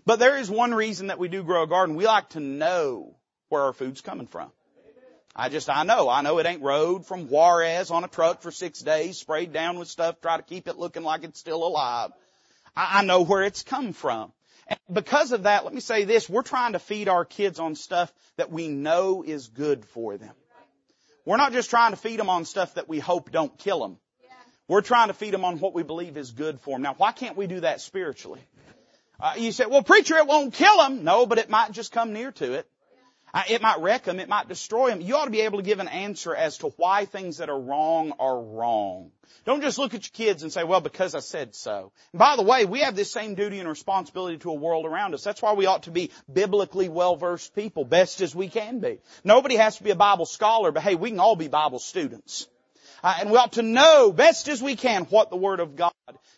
But 0.06 0.20
there 0.20 0.38
is 0.38 0.50
one 0.50 0.74
reason 0.74 1.08
that 1.08 1.20
we 1.20 1.28
do 1.28 1.44
grow 1.44 1.64
a 1.64 1.68
garden. 1.68 1.96
We 1.96 2.06
like 2.06 2.30
to 2.30 2.40
know 2.40 3.16
where 3.50 3.62
our 3.64 3.74
food's 3.74 4.02
coming 4.02 4.28
from. 4.28 4.52
I 5.36 5.50
just, 5.50 5.70
I 5.70 5.84
know, 5.84 6.10
I 6.10 6.22
know 6.22 6.40
it 6.40 6.46
ain't 6.46 6.62
rode 6.62 7.06
from 7.06 7.28
Juarez 7.28 7.92
on 7.92 8.04
a 8.04 8.08
truck 8.08 8.42
for 8.42 8.52
six 8.52 8.80
days, 8.80 9.18
sprayed 9.18 9.54
down 9.54 9.80
with 9.80 9.88
stuff, 9.88 10.22
try 10.22 10.38
to 10.38 10.44
keep 10.44 10.68
it 10.68 10.78
looking 10.78 11.04
like 11.04 11.24
it's 11.24 11.40
still 11.40 11.66
alive. 11.66 12.12
I, 12.76 13.00
I 13.00 13.04
know 13.04 13.22
where 13.22 13.44
it's 13.44 13.64
come 13.64 13.94
from. 13.94 14.32
And 14.68 14.80
because 14.92 15.32
of 15.32 15.44
that, 15.44 15.66
let 15.66 15.74
me 15.74 15.82
say 15.82 16.04
this, 16.04 16.30
we're 16.30 16.44
trying 16.44 16.74
to 16.74 16.80
feed 16.80 17.08
our 17.08 17.26
kids 17.26 17.60
on 17.60 17.76
stuff 17.76 18.12
that 18.38 18.52
we 18.52 18.68
know 18.68 19.24
is 19.24 19.48
good 19.48 19.86
for 19.86 20.18
them. 20.18 20.34
We're 21.26 21.38
not 21.38 21.54
just 21.54 21.70
trying 21.70 21.92
to 21.92 21.98
feed 21.98 22.20
them 22.20 22.30
on 22.30 22.46
stuff 22.46 22.76
that 22.76 22.90
we 22.90 23.00
hope 23.00 23.32
don't 23.32 23.56
kill 23.58 23.80
them. 23.80 23.98
We're 24.68 24.82
trying 24.82 25.08
to 25.08 25.14
feed 25.14 25.34
them 25.34 25.46
on 25.46 25.60
what 25.60 25.74
we 25.74 25.84
believe 25.84 26.16
is 26.16 26.32
good 26.32 26.60
for 26.60 26.76
them. 26.76 26.84
Now, 26.84 26.94
why 26.96 27.12
can't 27.12 27.36
we 27.36 27.48
do 27.48 27.62
that 27.62 27.82
spiritually? 27.82 28.42
Uh, 29.20 29.34
you 29.38 29.52
say, 29.52 29.66
well, 29.66 29.84
preacher, 29.84 30.16
it 30.18 30.28
won't 30.28 30.54
kill 30.54 30.78
them. 30.78 31.04
No, 31.04 31.26
but 31.26 31.40
it 31.40 31.50
might 31.50 31.72
just 31.72 31.92
come 31.92 32.14
near 32.14 32.32
to 32.34 32.54
it. 32.54 32.68
Uh, 33.34 33.44
it 33.50 33.62
might 33.62 33.80
wreck 33.80 34.04
them. 34.04 34.20
It 34.20 34.30
might 34.30 34.48
destroy 34.48 34.90
them. 34.90 35.02
You 35.02 35.18
ought 35.18 35.26
to 35.26 35.32
be 35.32 35.42
able 35.42 35.60
to 35.60 35.64
give 35.64 35.80
an 35.80 35.88
answer 35.88 36.36
as 36.36 36.58
to 36.60 36.68
why 36.78 37.06
things 37.06 37.38
that 37.38 37.50
are 37.50 37.60
wrong 37.60 38.14
are 38.20 38.42
wrong. 38.42 39.12
Don't 39.46 39.62
just 39.62 39.78
look 39.78 39.94
at 39.94 40.04
your 40.04 40.28
kids 40.28 40.44
and 40.44 40.52
say, 40.52 40.64
well, 40.64 40.82
because 40.82 41.16
I 41.16 41.20
said 41.20 41.56
so. 41.56 41.92
And 42.12 42.20
by 42.20 42.36
the 42.36 42.44
way, 42.44 42.66
we 42.66 42.80
have 42.80 42.96
this 42.96 43.12
same 43.12 43.36
duty 43.36 43.60
and 43.60 43.70
responsibility 43.70 44.38
to 44.40 44.52
a 44.52 44.56
world 44.56 44.86
around 44.86 45.14
us. 45.14 45.24
That's 45.24 45.42
why 45.42 45.54
we 45.54 45.66
ought 45.66 45.84
to 45.84 45.92
be 45.92 46.12
biblically 46.32 46.90
well-versed 46.90 47.56
people, 47.56 47.86
best 47.86 48.22
as 48.22 48.36
we 48.36 48.50
can 48.50 48.80
be. 48.80 49.00
Nobody 49.24 49.56
has 49.56 49.78
to 49.78 49.84
be 49.84 49.92
a 49.92 49.96
Bible 49.96 50.26
scholar, 50.26 50.72
but 50.72 50.84
hey, 50.84 50.96
we 50.96 51.12
can 51.12 51.20
all 51.20 51.36
be 51.36 51.48
Bible 51.48 51.80
students. 51.80 52.48
Uh, 53.04 53.18
and 53.20 53.32
we 53.32 53.38
ought 53.38 53.54
to 53.54 53.62
know 53.62 54.12
best 54.12 54.48
as 54.48 54.62
we 54.62 54.76
can 54.76 55.06
what 55.06 55.30
the 55.30 55.38
Word 55.38 55.60
of 55.60 55.76
God 55.76 55.92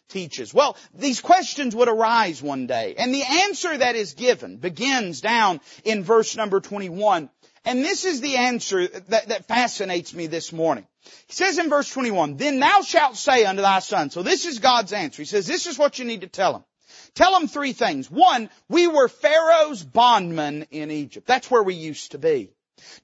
teaches. 0.10 0.54
Well, 0.54 0.78
these 0.94 1.22
questions 1.22 1.76
would 1.76 1.88
arise 1.88 2.42
one 2.42 2.68
day, 2.68 2.96
and 2.98 3.14
the 3.14 3.24
answer 3.24 3.78
that 3.78 3.96
is 3.96 4.14
given 4.14 4.58
begins 4.58 5.22
down 5.22 5.62
in 5.84 6.04
verse 6.04 6.36
number 6.36 6.60
21. 6.60 7.30
And 7.64 7.84
this 7.84 8.06
is 8.06 8.22
the 8.22 8.38
answer 8.38 8.88
that, 8.88 9.28
that 9.28 9.46
fascinates 9.46 10.14
me 10.14 10.28
this 10.28 10.52
morning. 10.52 10.88
He 11.28 11.34
says 11.34 11.60
in 11.60 11.70
verse 11.70 11.90
21, 11.90 12.38
Then 12.38 12.60
thou 12.60 12.82
shalt 12.82 13.18
say 13.18 13.46
unto 13.46 13.62
thy 13.62 13.80
son. 13.80 14.10
So 14.10 14.24
this 14.24 14.46
is 14.46 14.60
God's 14.60 14.94
answer. 14.94 15.22
He 15.22 15.28
says, 15.28 15.46
this 15.46 15.68
is 15.68 15.78
what 15.78 16.00
you 16.00 16.06
need 16.06 16.22
to 16.22 16.28
tell 16.28 16.56
him. 16.56 16.64
Tell 17.14 17.40
him 17.40 17.48
three 17.48 17.74
things. 17.74 18.10
One, 18.10 18.50
we 18.70 18.88
were 18.88 19.08
Pharaoh's 19.08 19.84
bondmen 19.84 20.68
in 20.72 20.92
Egypt. 20.92 21.28
That's 21.28 21.52
where 21.52 21.64
we 21.64 21.76
used 21.76 22.12
to 22.12 22.18
be. 22.18 22.52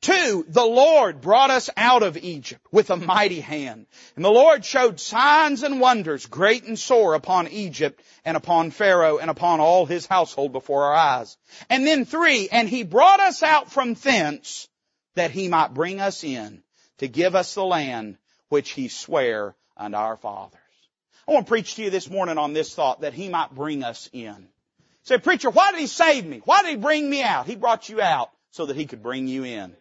Two, 0.01 0.45
the 0.47 0.65
Lord 0.65 1.21
brought 1.21 1.49
us 1.49 1.69
out 1.75 2.03
of 2.03 2.17
Egypt 2.17 2.65
with 2.71 2.89
a 2.89 2.95
mighty 2.95 3.39
hand. 3.39 3.87
And 4.15 4.23
the 4.23 4.29
Lord 4.29 4.63
showed 4.63 4.99
signs 4.99 5.63
and 5.63 5.79
wonders 5.79 6.25
great 6.25 6.63
and 6.63 6.77
sore 6.77 7.13
upon 7.13 7.47
Egypt 7.47 8.01
and 8.23 8.37
upon 8.37 8.71
Pharaoh 8.71 9.17
and 9.17 9.29
upon 9.29 9.59
all 9.59 9.85
his 9.85 10.05
household 10.05 10.51
before 10.51 10.85
our 10.85 10.93
eyes. 10.93 11.37
And 11.69 11.85
then 11.85 12.05
three, 12.05 12.49
and 12.51 12.69
he 12.69 12.83
brought 12.83 13.19
us 13.19 13.43
out 13.43 13.71
from 13.71 13.95
thence 13.95 14.67
that 15.15 15.31
he 15.31 15.47
might 15.47 15.73
bring 15.73 15.99
us 15.99 16.23
in 16.23 16.63
to 16.99 17.07
give 17.07 17.35
us 17.35 17.53
the 17.53 17.65
land 17.65 18.17
which 18.49 18.71
he 18.71 18.87
sware 18.87 19.55
unto 19.75 19.97
our 19.97 20.17
fathers. 20.17 20.59
I 21.27 21.33
want 21.33 21.45
to 21.45 21.49
preach 21.49 21.75
to 21.75 21.83
you 21.83 21.89
this 21.89 22.09
morning 22.09 22.37
on 22.37 22.53
this 22.53 22.73
thought 22.73 23.01
that 23.01 23.13
he 23.13 23.29
might 23.29 23.53
bring 23.53 23.83
us 23.83 24.09
in. 24.13 24.47
Say, 25.03 25.17
preacher, 25.17 25.49
why 25.49 25.71
did 25.71 25.79
he 25.79 25.87
save 25.87 26.25
me? 26.25 26.41
Why 26.45 26.61
did 26.61 26.69
he 26.71 26.75
bring 26.77 27.09
me 27.09 27.23
out? 27.23 27.47
He 27.47 27.55
brought 27.55 27.89
you 27.89 28.01
out 28.01 28.31
so 28.51 28.65
that 28.65 28.75
he 28.75 28.85
could 28.85 29.03
bring 29.03 29.27
you 29.27 29.43
in. 29.43 29.75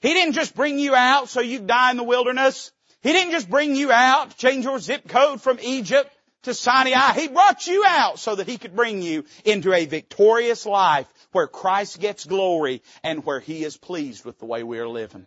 He 0.00 0.12
didn't 0.12 0.34
just 0.34 0.54
bring 0.54 0.78
you 0.78 0.94
out 0.94 1.28
so 1.28 1.40
you'd 1.40 1.66
die 1.66 1.90
in 1.90 1.96
the 1.96 2.04
wilderness. 2.04 2.72
He 3.02 3.12
didn't 3.12 3.32
just 3.32 3.48
bring 3.48 3.76
you 3.76 3.92
out 3.92 4.36
change 4.36 4.64
your 4.64 4.78
zip 4.78 5.08
code 5.08 5.40
from 5.40 5.58
Egypt 5.62 6.10
to 6.42 6.54
Sinai. 6.54 7.12
He 7.14 7.28
brought 7.28 7.66
you 7.66 7.84
out 7.86 8.18
so 8.18 8.34
that 8.34 8.46
he 8.46 8.58
could 8.58 8.74
bring 8.74 9.02
you 9.02 9.24
into 9.44 9.72
a 9.72 9.84
victorious 9.86 10.64
life 10.64 11.06
where 11.32 11.48
Christ 11.48 12.00
gets 12.00 12.24
glory 12.24 12.82
and 13.02 13.24
where 13.24 13.40
he 13.40 13.64
is 13.64 13.76
pleased 13.76 14.24
with 14.24 14.38
the 14.38 14.46
way 14.46 14.62
we 14.62 14.78
are 14.78 14.88
living. 14.88 15.26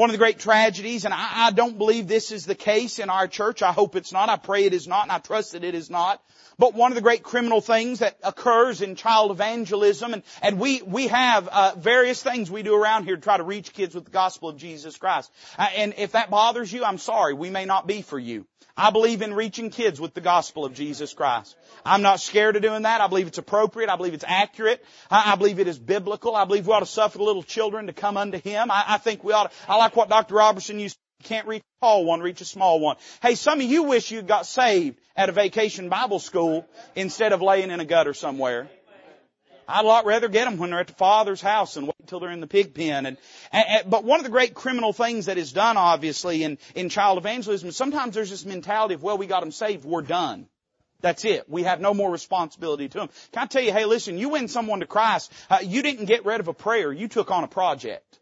One 0.00 0.08
of 0.08 0.14
the 0.14 0.18
great 0.18 0.38
tragedies, 0.38 1.04
and 1.04 1.12
I, 1.12 1.48
I 1.48 1.50
don't 1.50 1.76
believe 1.76 2.08
this 2.08 2.32
is 2.32 2.46
the 2.46 2.54
case 2.54 2.98
in 2.98 3.10
our 3.10 3.28
church. 3.28 3.60
I 3.60 3.70
hope 3.70 3.96
it's 3.96 4.14
not. 4.14 4.30
I 4.30 4.38
pray 4.38 4.64
it 4.64 4.72
is 4.72 4.88
not, 4.88 5.02
and 5.02 5.12
I 5.12 5.18
trust 5.18 5.52
that 5.52 5.62
it 5.62 5.74
is 5.74 5.90
not. 5.90 6.22
But 6.58 6.72
one 6.72 6.90
of 6.90 6.94
the 6.94 7.02
great 7.02 7.22
criminal 7.22 7.60
things 7.60 7.98
that 7.98 8.16
occurs 8.22 8.80
in 8.80 8.96
child 8.96 9.30
evangelism, 9.30 10.14
and, 10.14 10.22
and 10.40 10.58
we, 10.58 10.80
we 10.80 11.08
have 11.08 11.48
uh, 11.48 11.74
various 11.76 12.22
things 12.22 12.50
we 12.50 12.62
do 12.62 12.74
around 12.74 13.04
here 13.04 13.16
to 13.16 13.20
try 13.20 13.36
to 13.36 13.42
reach 13.42 13.74
kids 13.74 13.94
with 13.94 14.06
the 14.06 14.10
gospel 14.10 14.48
of 14.48 14.56
Jesus 14.56 14.96
Christ. 14.96 15.30
Uh, 15.58 15.66
and 15.76 15.92
if 15.98 16.12
that 16.12 16.30
bothers 16.30 16.72
you, 16.72 16.82
I'm 16.82 16.96
sorry. 16.96 17.34
We 17.34 17.50
may 17.50 17.66
not 17.66 17.86
be 17.86 18.00
for 18.00 18.18
you. 18.18 18.46
I 18.76 18.90
believe 18.90 19.20
in 19.20 19.34
reaching 19.34 19.68
kids 19.68 20.00
with 20.00 20.14
the 20.14 20.22
gospel 20.22 20.64
of 20.64 20.72
Jesus 20.72 21.12
Christ. 21.12 21.54
I'm 21.84 22.00
not 22.00 22.18
scared 22.18 22.56
of 22.56 22.62
doing 22.62 22.82
that. 22.82 23.02
I 23.02 23.08
believe 23.08 23.26
it's 23.26 23.36
appropriate. 23.36 23.90
I 23.90 23.96
believe 23.96 24.14
it's 24.14 24.24
accurate. 24.26 24.82
I, 25.10 25.32
I 25.32 25.36
believe 25.36 25.58
it 25.58 25.68
is 25.68 25.78
biblical. 25.78 26.34
I 26.34 26.46
believe 26.46 26.66
we 26.66 26.72
ought 26.72 26.80
to 26.80 26.86
suffer 26.86 27.18
the 27.18 27.24
little 27.24 27.42
children 27.42 27.88
to 27.88 27.92
come 27.92 28.16
unto 28.16 28.40
Him. 28.40 28.70
I, 28.70 28.84
I 28.88 28.98
think 28.98 29.22
we 29.22 29.34
ought 29.34 29.50
to, 29.50 29.56
I 29.68 29.76
like 29.76 29.89
what 29.96 30.08
Dr. 30.08 30.34
Robertson 30.34 30.78
used 30.78 30.96
you 31.20 31.28
can't 31.28 31.46
reach 31.46 31.62
a 31.82 31.84
tall 31.84 32.04
one, 32.06 32.20
reach 32.20 32.40
a 32.40 32.46
small 32.46 32.80
one. 32.80 32.96
Hey, 33.20 33.34
some 33.34 33.60
of 33.60 33.66
you 33.66 33.82
wish 33.82 34.10
you 34.10 34.22
got 34.22 34.46
saved 34.46 34.98
at 35.14 35.28
a 35.28 35.32
vacation 35.32 35.90
Bible 35.90 36.18
school 36.18 36.66
instead 36.96 37.32
of 37.32 37.42
laying 37.42 37.70
in 37.70 37.78
a 37.78 37.84
gutter 37.84 38.14
somewhere. 38.14 38.70
I'd 39.68 39.84
a 39.84 39.86
lot 39.86 40.06
rather 40.06 40.28
get 40.28 40.46
them 40.46 40.56
when 40.56 40.70
they're 40.70 40.80
at 40.80 40.86
the 40.86 40.94
Father's 40.94 41.40
house 41.40 41.76
and 41.76 41.86
wait 41.86 41.94
until 42.00 42.20
they're 42.20 42.30
in 42.30 42.40
the 42.40 42.46
pig 42.46 42.74
pen. 42.74 43.06
And, 43.06 43.16
and, 43.52 43.88
but 43.88 44.02
one 44.02 44.18
of 44.18 44.24
the 44.24 44.30
great 44.30 44.54
criminal 44.54 44.92
things 44.92 45.26
that 45.26 45.38
is 45.38 45.52
done, 45.52 45.76
obviously, 45.76 46.42
in 46.42 46.58
in 46.74 46.88
child 46.88 47.18
evangelism 47.18 47.68
is 47.68 47.76
sometimes 47.76 48.14
there's 48.14 48.30
this 48.30 48.44
mentality 48.44 48.94
of, 48.94 49.02
well, 49.02 49.18
we 49.18 49.26
got 49.26 49.40
them 49.40 49.52
saved, 49.52 49.84
we're 49.84 50.02
done. 50.02 50.48
That's 51.02 51.24
it. 51.24 51.48
We 51.48 51.62
have 51.62 51.80
no 51.80 51.94
more 51.94 52.10
responsibility 52.10 52.88
to 52.88 52.98
them. 52.98 53.08
Can 53.32 53.42
I 53.42 53.46
tell 53.46 53.62
you, 53.62 53.72
hey, 53.72 53.84
listen, 53.84 54.18
you 54.18 54.30
win 54.30 54.48
someone 54.48 54.80
to 54.80 54.86
Christ, 54.86 55.32
uh, 55.48 55.58
you 55.62 55.82
didn't 55.82 56.06
get 56.06 56.24
rid 56.24 56.40
of 56.40 56.48
a 56.48 56.54
prayer, 56.54 56.92
you 56.92 57.08
took 57.08 57.30
on 57.30 57.44
a 57.44 57.48
project. 57.48 58.19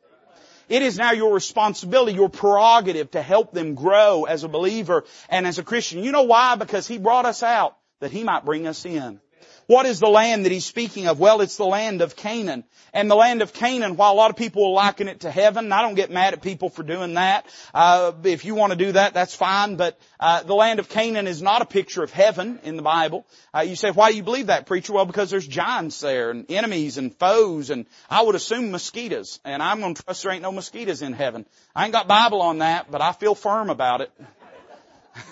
It 0.69 0.83
is 0.83 0.99
now 0.99 1.13
your 1.13 1.33
responsibility, 1.33 2.13
your 2.13 2.29
prerogative 2.29 3.11
to 3.13 3.23
help 3.23 3.53
them 3.53 3.75
grow 3.75 4.25
as 4.25 4.45
a 4.45 4.49
believer 4.49 5.05
and 5.29 5.47
as 5.47 5.59
a 5.59 5.63
Christian. 5.63 6.05
You 6.05 6.13
know 6.13 6.25
why? 6.25 6.57
Because 6.57 6.87
He 6.87 6.99
brought 6.99 7.25
us 7.25 7.43
out 7.43 7.77
that 8.01 8.11
He 8.11 8.25
might 8.25 8.45
bring 8.45 8.67
us 8.67 8.85
in. 8.85 9.21
What 9.69 9.85
is 9.85 10.01
the 10.01 10.09
land 10.09 10.47
that 10.47 10.51
he's 10.51 10.65
speaking 10.65 11.09
of? 11.09 11.21
Well, 11.21 11.43
it's 11.43 11.59
the 11.59 11.67
land 11.67 12.01
of 12.01 12.17
Canaan. 12.17 12.65
And 12.95 13.11
the 13.11 13.15
land 13.15 13.43
of 13.43 13.53
Canaan, 13.53 13.97
while 13.97 14.15
a 14.15 14.17
lot 14.17 14.31
of 14.31 14.37
people 14.37 14.63
will 14.63 14.73
liken 14.73 15.09
it 15.09 15.21
to 15.21 15.31
heaven, 15.31 15.71
I 15.73 15.83
don't 15.83 15.95
get 15.95 16.11
mad 16.11 16.33
at 16.33 16.41
people 16.41 16.71
for 16.71 16.83
doing 16.83 17.15
that. 17.15 17.45
Uh, 17.75 18.13
if 18.25 18.47
you 18.47 18.55
want 18.55 18.73
to 18.73 18.79
do 18.79 18.93
that, 18.93 19.13
that's 19.13 19.35
fine. 19.35 19.77
But 19.77 20.01
uh, 20.19 20.43
the 20.43 20.55
land 20.55 20.79
of 20.79 20.89
Canaan 20.89 21.27
is 21.27 21.43
not 21.43 21.61
a 21.61 21.67
picture 21.67 22.03
of 22.03 22.11
heaven 22.11 22.59
in 22.63 22.77
the 22.77 22.83
Bible. 22.83 23.27
Uh, 23.55 23.61
you 23.61 23.77
say, 23.77 23.91
why 23.91 24.11
do 24.11 24.17
you 24.17 24.23
believe 24.23 24.47
that, 24.47 24.65
preacher? 24.65 24.95
Well, 24.95 25.05
because 25.05 25.29
there's 25.29 25.47
giants 25.47 26.01
there, 26.01 26.31
and 26.31 26.51
enemies, 26.51 26.97
and 26.97 27.15
foes, 27.15 27.69
and 27.69 27.85
I 28.09 28.23
would 28.23 28.37
assume 28.37 28.71
mosquitoes. 28.71 29.39
And 29.45 29.63
I'm 29.63 29.81
going 29.81 29.97
to 29.97 30.03
trust 30.03 30.23
there 30.23 30.33
ain't 30.33 30.41
no 30.41 30.51
mosquitoes 30.51 31.03
in 31.03 31.13
heaven. 31.13 31.45
I 31.77 31.85
ain't 31.85 31.93
got 31.93 32.09
Bible 32.09 32.41
on 32.41 32.61
that, 32.61 32.91
but 32.91 33.03
I 33.03 33.13
feel 33.13 33.35
firm 33.35 33.69
about 33.69 34.01
it. 34.01 34.11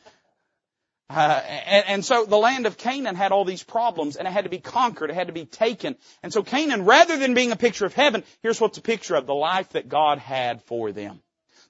Uh, 1.08 1.40
and, 1.66 1.84
and, 1.86 2.04
so 2.04 2.25
the 2.25 2.36
land 2.36 2.66
of 2.66 2.76
Canaan 2.76 3.14
had 3.14 3.30
all 3.30 3.44
these 3.44 3.62
problems 3.62 4.16
and 4.16 4.26
it 4.26 4.32
had 4.32 4.42
to 4.42 4.50
be 4.50 4.58
conquered, 4.58 5.08
it 5.08 5.14
had 5.14 5.28
to 5.28 5.32
be 5.32 5.44
taken. 5.44 5.94
And 6.22 6.32
so 6.32 6.42
Canaan, 6.42 6.84
rather 6.84 7.16
than 7.16 7.34
being 7.34 7.52
a 7.52 7.56
picture 7.56 7.86
of 7.86 7.94
heaven, 7.94 8.25
here's 8.42 8.60
what's 8.60 8.78
a 8.78 8.82
picture 8.82 9.14
of 9.14 9.26
the 9.26 9.34
life 9.34 9.70
that 9.70 9.88
God 9.88 10.18
had 10.18 10.62
for 10.64 10.90
them. 10.90 11.20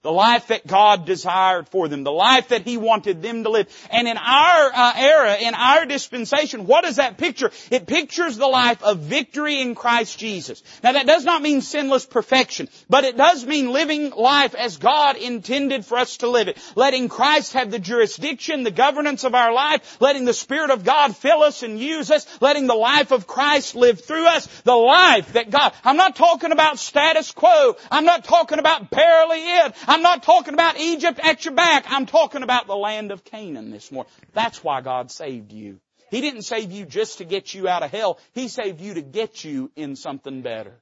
The 0.07 0.13
life 0.13 0.47
that 0.47 0.65
God 0.65 1.05
desired 1.05 1.69
for 1.69 1.89
them. 1.89 2.05
The 2.05 2.13
life 2.13 2.51
that 2.51 2.63
He 2.63 2.77
wanted 2.77 3.23
them 3.23 3.43
to 3.43 3.51
live. 3.51 3.89
And 3.91 4.07
in 4.07 4.17
our 4.17 4.71
uh, 4.73 4.93
era, 4.97 5.35
in 5.35 5.53
our 5.53 5.85
dispensation, 5.85 6.69
what 6.69 6.85
does 6.85 6.95
that 6.95 7.19
picture? 7.19 7.51
It 7.73 7.89
pictures 7.89 8.37
the 8.37 8.47
life 8.47 8.85
of 8.85 9.01
victory 9.01 9.61
in 9.61 9.75
Christ 9.75 10.17
Jesus. 10.17 10.63
Now 10.85 10.93
that 10.93 11.09
does 11.09 11.25
not 11.25 11.43
mean 11.43 11.61
sinless 11.61 12.07
perfection, 12.07 12.69
but 12.89 13.03
it 13.03 13.17
does 13.17 13.45
mean 13.45 13.73
living 13.73 14.11
life 14.11 14.55
as 14.55 14.77
God 14.77 15.17
intended 15.17 15.85
for 15.85 15.99
us 15.99 16.19
to 16.19 16.31
live 16.31 16.47
it. 16.47 16.57
Letting 16.77 17.09
Christ 17.09 17.55
have 17.55 17.73
the 17.73 17.81
jurisdiction, 17.81 18.63
the 18.63 18.71
governance 18.71 19.25
of 19.25 19.35
our 19.35 19.53
life, 19.53 20.01
letting 20.01 20.25
the 20.25 20.33
Spirit 20.33 20.71
of 20.71 20.85
God 20.85 21.17
fill 21.17 21.43
us 21.43 21.65
and 21.65 21.81
use 21.81 22.13
us, 22.13 22.29
letting 22.41 22.69
the 22.69 22.75
life 22.75 23.11
of 23.11 23.27
Christ 23.27 23.75
live 23.75 24.05
through 24.05 24.29
us, 24.29 24.47
the 24.61 24.73
life 24.73 25.33
that 25.33 25.51
God, 25.51 25.73
I'm 25.83 25.97
not 25.97 26.15
talking 26.15 26.53
about 26.53 26.79
status 26.79 27.33
quo. 27.33 27.75
I'm 27.91 28.05
not 28.05 28.23
talking 28.23 28.61
about 28.61 28.89
barely 28.89 29.41
it. 29.41 29.75
Not 30.03 30.23
talking 30.23 30.55
about 30.55 30.79
Egypt 30.79 31.21
at 31.23 31.45
your 31.45 31.55
back. 31.55 31.87
I'm 31.89 32.07
talking 32.07 32.43
about 32.43 32.67
the 32.67 32.77
land 32.77 33.13
of 33.13 33.25
Canaan 33.25 33.71
this 33.71 33.91
morning. 33.93 34.11
That's 34.33 34.63
why 34.63 34.81
God 34.81 35.11
saved 35.11 35.53
you. 35.53 35.81
He 36.11 36.21
didn't 36.21 36.43
save 36.43 36.71
you 36.73 36.85
just 36.87 37.19
to 37.19 37.25
get 37.25 37.53
you 37.53 37.69
out 37.69 37.83
of 37.83 37.91
hell. 37.91 38.19
He 38.33 38.49
saved 38.49 38.81
you 38.81 38.95
to 38.95 39.03
get 39.03 39.45
you 39.45 39.71
in 39.77 39.97
something 39.97 40.43
better. 40.43 40.73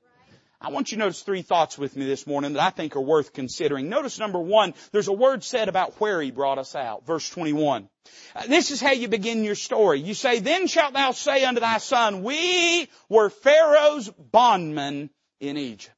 I 0.60 0.70
want 0.70 0.90
you 0.90 0.96
to 0.96 1.00
notice 1.00 1.20
three 1.20 1.42
thoughts 1.42 1.76
with 1.76 1.94
me 1.94 2.06
this 2.06 2.26
morning 2.26 2.54
that 2.54 2.62
I 2.62 2.70
think 2.70 2.96
are 2.96 3.00
worth 3.00 3.34
considering. 3.34 3.90
Notice 3.90 4.18
number 4.18 4.40
one, 4.40 4.72
there's 4.92 5.08
a 5.08 5.12
word 5.12 5.44
said 5.44 5.68
about 5.68 6.00
where 6.00 6.22
He 6.22 6.30
brought 6.30 6.58
us 6.58 6.74
out. 6.74 7.06
Verse 7.06 7.28
21. 7.28 7.88
Uh, 8.34 8.46
this 8.46 8.70
is 8.70 8.80
how 8.80 8.92
you 8.92 9.08
begin 9.08 9.44
your 9.44 9.56
story. 9.56 10.00
You 10.00 10.14
say, 10.14 10.40
then 10.40 10.66
shalt 10.66 10.94
thou 10.94 11.12
say 11.12 11.44
unto 11.44 11.60
thy 11.60 11.78
son, 11.78 12.22
we 12.22 12.88
were 13.10 13.28
Pharaoh's 13.28 14.08
bondmen 14.08 15.10
in 15.38 15.58
Egypt. 15.58 15.93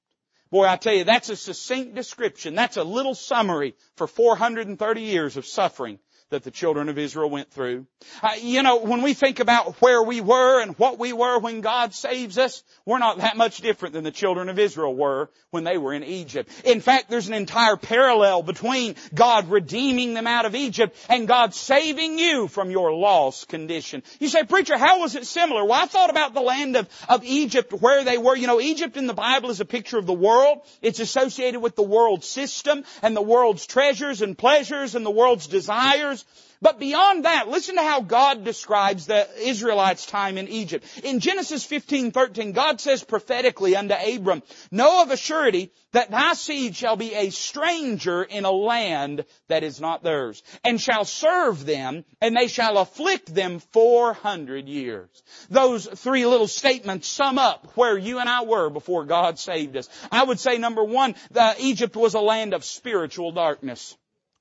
Boy, 0.51 0.67
I 0.67 0.77
tell 0.77 0.95
you, 0.95 1.05
that's 1.05 1.29
a 1.29 1.37
succinct 1.37 1.95
description. 1.95 2.55
That's 2.55 2.77
a 2.77 2.85
little 2.85 3.15
summary 3.15 3.75
for 3.97 4.07
430 4.07 5.01
years 5.03 5.37
of 5.37 5.47
suffering 5.47 5.99
that 6.31 6.43
the 6.43 6.51
children 6.51 6.89
of 6.89 6.99
Israel 6.99 7.31
went 7.31 7.51
through. 7.51 7.87
Uh, 8.21 8.31
you 8.41 8.63
know, 8.63 8.79
when 8.79 9.03
we 9.03 9.15
think 9.15 9.39
about 9.39 9.81
where 9.81 10.03
we 10.03 10.21
were 10.21 10.61
and 10.61 10.77
what 10.79 10.99
we 10.99 11.13
were 11.13 11.39
when 11.39 11.61
God 11.61 11.95
saves 11.95 12.37
us, 12.37 12.65
we're 12.85 12.99
not 12.99 13.19
that 13.19 13.37
much 13.37 13.59
different 13.59 13.95
than 13.95 14.03
the 14.03 14.11
children 14.11 14.49
of 14.49 14.59
Israel 14.59 14.95
were 14.95 15.31
when 15.51 15.63
they 15.63 15.79
were 15.79 15.95
in 15.95 16.03
Egypt. 16.03 16.51
In 16.65 16.81
fact, 16.81 17.09
there's 17.09 17.29
an 17.29 17.35
entire 17.35 17.77
parallel 17.77 18.43
between 18.43 18.97
God 19.15 19.49
redeeming 19.51 20.15
them 20.15 20.27
out 20.27 20.47
of 20.47 20.57
Egypt 20.57 20.97
and 21.09 21.29
God 21.29 21.55
saving 21.55 22.19
you 22.19 22.49
from 22.49 22.71
your 22.71 22.93
lost 22.93 23.49
condition. 23.49 24.03
You 24.19 24.29
say, 24.29 24.43
preacher, 24.43 24.77
how 24.77 25.01
was 25.01 25.15
it 25.15 25.27
similar? 25.27 25.65
Well, 25.65 25.81
I 25.81 25.87
thought 25.87 26.11
about 26.11 26.35
the 26.35 26.41
land 26.41 26.77
of, 26.77 26.89
of 27.09 27.23
Egypt 27.25 27.73
where 27.73 28.03
they 28.03 28.19
were. 28.19 28.37
You 28.37 28.49
know, 28.49 28.61
Egypt 28.61 28.97
in 28.97 29.07
the 29.07 29.15
Bible 29.15 29.51
is 29.51 29.61
a 29.61 29.65
picture 29.65 29.99
of 29.99 30.07
the 30.07 30.13
world. 30.13 30.59
It's 30.83 30.99
associated 30.99 31.61
with 31.61 31.77
the 31.77 31.83
world 31.83 32.25
system 32.25 32.85
and 33.03 33.17
the 33.17 33.23
world's 33.23 33.67
treasures 33.67 34.23
and 34.23 34.37
pleasures 34.37 34.97
and 34.97 35.07
the 35.07 35.11
world's 35.11 35.47
desires. 35.47 36.16
But 36.63 36.79
beyond 36.79 37.27
that, 37.27 37.49
listen 37.49 37.77
to 37.77 37.83
how 37.83 38.01
God 38.01 38.45
describes 38.45 39.07
the 39.07 39.29
Israelites' 39.39 40.07
time 40.07 40.39
in 40.39 40.49
Egypt. 40.49 40.87
In 41.05 41.21
Genesis 41.21 41.65
15, 41.65 42.13
13, 42.13 42.53
God 42.53 42.81
says 42.81 43.05
prophetically 43.05 43.77
unto 43.77 43.95
Abram, 43.95 44.43
Know 44.71 45.03
of 45.03 45.11
a 45.11 45.17
surety 45.17 45.71
that 45.93 46.11
thy 46.11 46.33
seed 46.33 46.75
shall 46.75 46.97
be 46.97 47.15
a 47.15 47.31
stranger 47.31 48.23
in 48.23 48.45
a 48.45 48.51
land 48.51 49.25
that 49.49 49.65
is 49.65 49.81
not 49.81 50.03
theirs, 50.03 50.43
and 50.65 50.81
shall 50.81 51.05
serve 51.05 51.67
them, 51.67 52.05
and 52.21 52.35
they 52.35 52.49
shall 52.49 52.79
afflict 52.79 53.35
them 53.35 53.59
four 53.59 54.15
hundred 54.15 54.67
years. 54.69 55.09
Those 55.51 55.87
three 55.87 56.27
little 56.27 56.49
statements 56.49 57.07
sum 57.09 57.39
up 57.39 57.77
where 57.77 57.99
you 57.99 58.19
and 58.19 58.29
I 58.29 58.45
were 58.45 58.71
before 58.71 59.05
God 59.05 59.39
saved 59.39 59.77
us. 59.77 59.89
I 60.11 60.25
would 60.25 60.41
say 60.41 60.59
number 60.59 60.85
one, 60.85 61.15
Egypt 61.59 61.97
was 61.97 62.15
a 62.15 62.21
land 62.21 62.55
of 62.55 62.65
spiritual 62.65 63.33
darkness. 63.33 63.97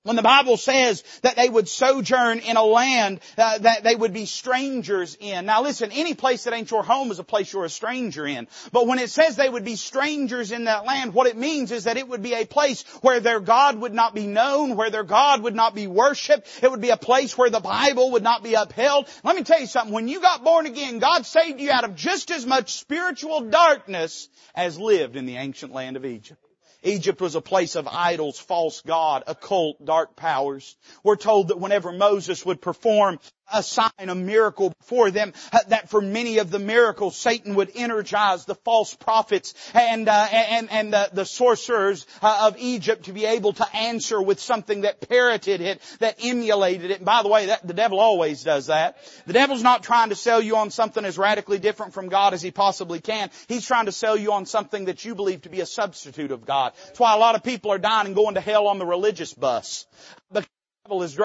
When 0.06 0.16
the 0.16 0.22
Bible 0.22 0.56
says 0.56 1.04
that 1.24 1.36
they 1.36 1.50
would 1.50 1.68
sojourn 1.68 2.38
in 2.38 2.58
a 2.58 2.64
land 2.64 3.22
uh, 3.40 3.58
that 3.58 3.84
they 3.84 3.96
would 3.96 4.14
be 4.14 4.28
strangers 4.28 5.18
in. 5.20 5.48
Now 5.48 5.64
listen, 5.64 5.92
any 5.92 6.14
place 6.14 6.44
that 6.44 6.54
ain't 6.54 6.70
your 6.70 6.84
home 6.84 7.10
is 7.10 7.18
a 7.18 7.24
place 7.24 7.52
you're 7.52 7.66
a 7.66 7.70
stranger 7.70 8.28
in. 8.28 8.48
But 8.72 8.86
when 8.86 9.00
it 9.00 9.10
says 9.10 9.36
they 9.36 9.50
would 9.50 9.66
be 9.66 9.76
strangers 9.76 10.52
in 10.52 10.66
that 10.66 10.86
land, 10.86 11.16
what 11.16 11.26
it 11.26 11.36
means 11.36 11.72
is 11.72 11.86
that 11.86 11.98
it 11.98 12.08
would 12.08 12.22
be 12.22 12.36
a 12.36 12.46
place 12.46 12.84
where 13.02 13.20
their 13.20 13.40
God 13.40 13.82
would 13.82 13.96
not 13.96 14.14
be 14.14 14.28
known, 14.28 14.76
where 14.76 14.92
their 14.92 15.04
God 15.04 15.42
would 15.42 15.56
not 15.56 15.74
be 15.74 15.88
worshiped. 15.88 16.48
It 16.62 16.70
would 16.70 16.82
be 16.82 16.92
a 16.92 16.98
place 16.98 17.36
where 17.36 17.50
the 17.50 17.60
Bible 17.60 18.12
would 18.12 18.22
not 18.22 18.44
be 18.44 18.54
upheld. 18.54 19.10
Let 19.24 19.36
me 19.36 19.42
tell 19.42 19.60
you 19.60 19.66
something. 19.66 19.92
When 19.92 20.08
you 20.08 20.22
got 20.22 20.44
born 20.44 20.68
again, 20.68 21.00
God 21.00 21.26
saved 21.26 21.60
you 21.60 21.72
out 21.72 21.84
of 21.84 21.96
just 21.96 22.30
as 22.30 22.46
much 22.46 22.74
spiritual 22.74 23.42
darkness 23.42 24.30
as 24.54 24.78
lived 24.78 25.16
in 25.16 25.26
the 25.26 25.38
ancient 25.38 25.74
land 25.74 25.98
of 25.98 26.06
Egypt. 26.06 26.45
Egypt 26.86 27.20
was 27.20 27.34
a 27.34 27.42
place 27.42 27.76
of 27.76 27.88
idols, 27.88 28.40
false 28.40 28.82
god, 28.82 29.24
occult, 29.26 29.84
dark 29.84 30.16
powers. 30.16 30.78
We're 31.04 31.16
told 31.16 31.48
that 31.48 31.60
whenever 31.60 31.92
Moses 31.92 32.46
would 32.46 32.62
perform 32.62 33.20
a 33.54 33.64
sign, 33.64 33.92
a 34.00 34.16
miracle 34.16 34.74
before 34.80 35.12
them, 35.12 35.34
uh, 35.52 35.60
that 35.70 35.90
for 35.90 36.02
many 36.02 36.40
of 36.40 36.52
the 36.52 36.60
miracles, 36.60 37.16
Satan 37.16 37.56
would 37.56 37.72
energize 37.76 38.46
the 38.46 38.56
false 38.56 38.94
prophets 38.96 39.54
and, 39.74 40.08
uh, 40.08 40.28
and, 40.32 40.70
and 40.72 40.94
the, 40.94 41.10
the 41.14 41.26
sorcerers 41.26 42.06
uh, 42.22 42.48
of 42.48 42.58
Egypt 42.58 43.06
to 43.06 43.14
be 43.14 43.26
able 43.26 43.54
to 43.54 43.76
answer 43.76 44.22
with 44.22 44.40
something 44.40 44.82
that 44.82 45.08
parroted 45.08 45.62
it, 45.62 45.82
that 46.00 46.18
emulated 46.24 46.92
it. 46.92 46.98
And 46.98 47.06
by 47.06 47.24
the 47.24 47.30
way, 47.30 47.48
that, 47.48 47.66
the 47.66 47.74
devil 47.74 48.00
always 48.00 48.44
does 48.44 48.68
that. 48.68 48.98
The 49.26 49.34
devil's 49.34 49.64
not 49.64 49.84
trying 49.84 50.10
to 50.10 50.16
sell 50.16 50.42
you 50.42 50.58
on 50.58 50.72
something 50.72 51.06
as 51.06 51.18
radically 51.18 51.60
different 51.60 51.94
from 51.94 52.10
God 52.10 52.34
as 52.34 52.42
he 52.42 52.52
possibly 52.52 53.00
can. 53.00 53.30
He's 53.48 53.66
trying 53.66 53.86
to 53.86 53.92
sell 53.92 54.18
you 54.18 54.34
on 54.34 54.46
something 54.46 54.86
that 54.86 55.06
you 55.06 55.16
believe 55.16 55.44
to 55.44 55.50
be 55.50 55.62
a 55.62 55.66
substitute 55.66 56.32
of 56.32 56.46
God. 56.46 56.74
That's 56.88 57.00
why 57.00 57.14
a 57.14 57.18
lot 57.18 57.36
of 57.36 57.44
people 57.44 57.72
are 57.72 57.80
dying 57.80 58.08
and 58.08 58.16
going 58.16 58.36
to 58.36 58.42
hell 58.42 58.68
on 58.68 58.80
the 58.80 58.86
religious 58.86 59.34
bus. 59.34 59.86
Because 60.32 60.46
The 60.46 60.90
devil 60.90 61.04
is 61.04 61.20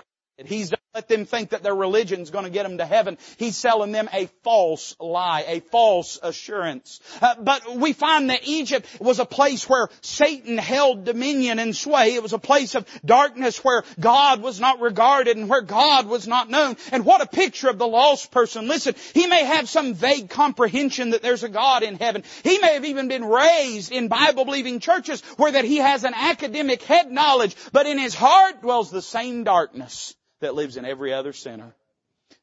He's 0.46 0.70
done 0.70 0.80
let 0.92 1.06
them 1.06 1.24
think 1.24 1.50
that 1.50 1.62
their 1.62 1.74
religion's 1.74 2.30
going 2.30 2.46
to 2.46 2.50
get 2.50 2.64
them 2.64 2.78
to 2.78 2.84
heaven. 2.84 3.16
He's 3.36 3.56
selling 3.56 3.92
them 3.92 4.08
a 4.12 4.26
false 4.42 4.96
lie, 4.98 5.44
a 5.46 5.60
false 5.60 6.18
assurance. 6.20 6.98
Uh, 7.22 7.36
but 7.38 7.76
we 7.76 7.92
find 7.92 8.28
that 8.30 8.40
Egypt 8.42 8.88
was 9.00 9.20
a 9.20 9.24
place 9.24 9.68
where 9.68 9.88
Satan 10.00 10.58
held 10.58 11.04
dominion 11.04 11.60
and 11.60 11.76
sway. 11.76 12.14
It 12.14 12.24
was 12.24 12.32
a 12.32 12.40
place 12.40 12.74
of 12.74 12.88
darkness 13.04 13.62
where 13.62 13.84
God 14.00 14.42
was 14.42 14.58
not 14.58 14.80
regarded 14.80 15.36
and 15.36 15.48
where 15.48 15.60
God 15.60 16.08
was 16.08 16.26
not 16.26 16.50
known. 16.50 16.76
And 16.90 17.04
what 17.04 17.20
a 17.20 17.26
picture 17.28 17.68
of 17.68 17.78
the 17.78 17.86
lost 17.86 18.32
person. 18.32 18.66
Listen, 18.66 18.96
he 19.14 19.28
may 19.28 19.44
have 19.44 19.68
some 19.68 19.94
vague 19.94 20.28
comprehension 20.28 21.10
that 21.10 21.22
there's 21.22 21.44
a 21.44 21.48
God 21.48 21.84
in 21.84 21.98
heaven. 21.98 22.24
He 22.42 22.58
may 22.58 22.74
have 22.74 22.84
even 22.84 23.06
been 23.06 23.24
raised 23.24 23.92
in 23.92 24.08
Bible 24.08 24.44
believing 24.44 24.80
churches 24.80 25.20
where 25.36 25.52
that 25.52 25.64
he 25.64 25.76
has 25.76 26.02
an 26.02 26.14
academic 26.16 26.82
head 26.82 27.12
knowledge, 27.12 27.54
but 27.70 27.86
in 27.86 27.96
his 27.96 28.16
heart 28.16 28.60
dwells 28.60 28.90
the 28.90 29.02
same 29.02 29.44
darkness 29.44 30.16
that 30.40 30.54
lives 30.54 30.76
in 30.76 30.84
every 30.84 31.12
other 31.12 31.32
sinner. 31.32 31.74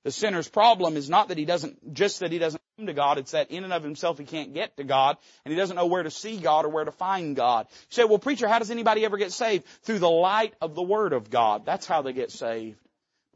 The 0.03 0.11
sinner's 0.11 0.47
problem 0.47 0.97
is 0.97 1.09
not 1.09 1.29
that 1.29 1.37
he 1.37 1.45
doesn't, 1.45 1.93
just 1.93 2.19
that 2.19 2.31
he 2.31 2.39
doesn't 2.39 2.61
come 2.77 2.87
to 2.87 2.93
God, 2.93 3.17
it's 3.17 3.31
that 3.31 3.51
in 3.51 3.63
and 3.63 3.73
of 3.73 3.83
himself 3.83 4.17
he 4.17 4.25
can't 4.25 4.53
get 4.53 4.75
to 4.77 4.83
God, 4.83 5.17
and 5.43 5.51
he 5.51 5.57
doesn't 5.57 5.75
know 5.75 5.85
where 5.85 6.03
to 6.03 6.11
see 6.11 6.37
God 6.37 6.65
or 6.65 6.69
where 6.69 6.85
to 6.85 6.91
find 6.91 7.35
God. 7.35 7.67
You 7.69 7.85
say, 7.89 8.03
well 8.03 8.19
preacher, 8.19 8.47
how 8.47 8.59
does 8.59 8.71
anybody 8.71 9.05
ever 9.05 9.17
get 9.17 9.31
saved? 9.31 9.65
Through 9.83 9.99
the 9.99 10.09
light 10.09 10.53
of 10.61 10.75
the 10.75 10.83
Word 10.83 11.13
of 11.13 11.29
God. 11.29 11.65
That's 11.65 11.85
how 11.85 12.01
they 12.01 12.13
get 12.13 12.31
saved. 12.31 12.77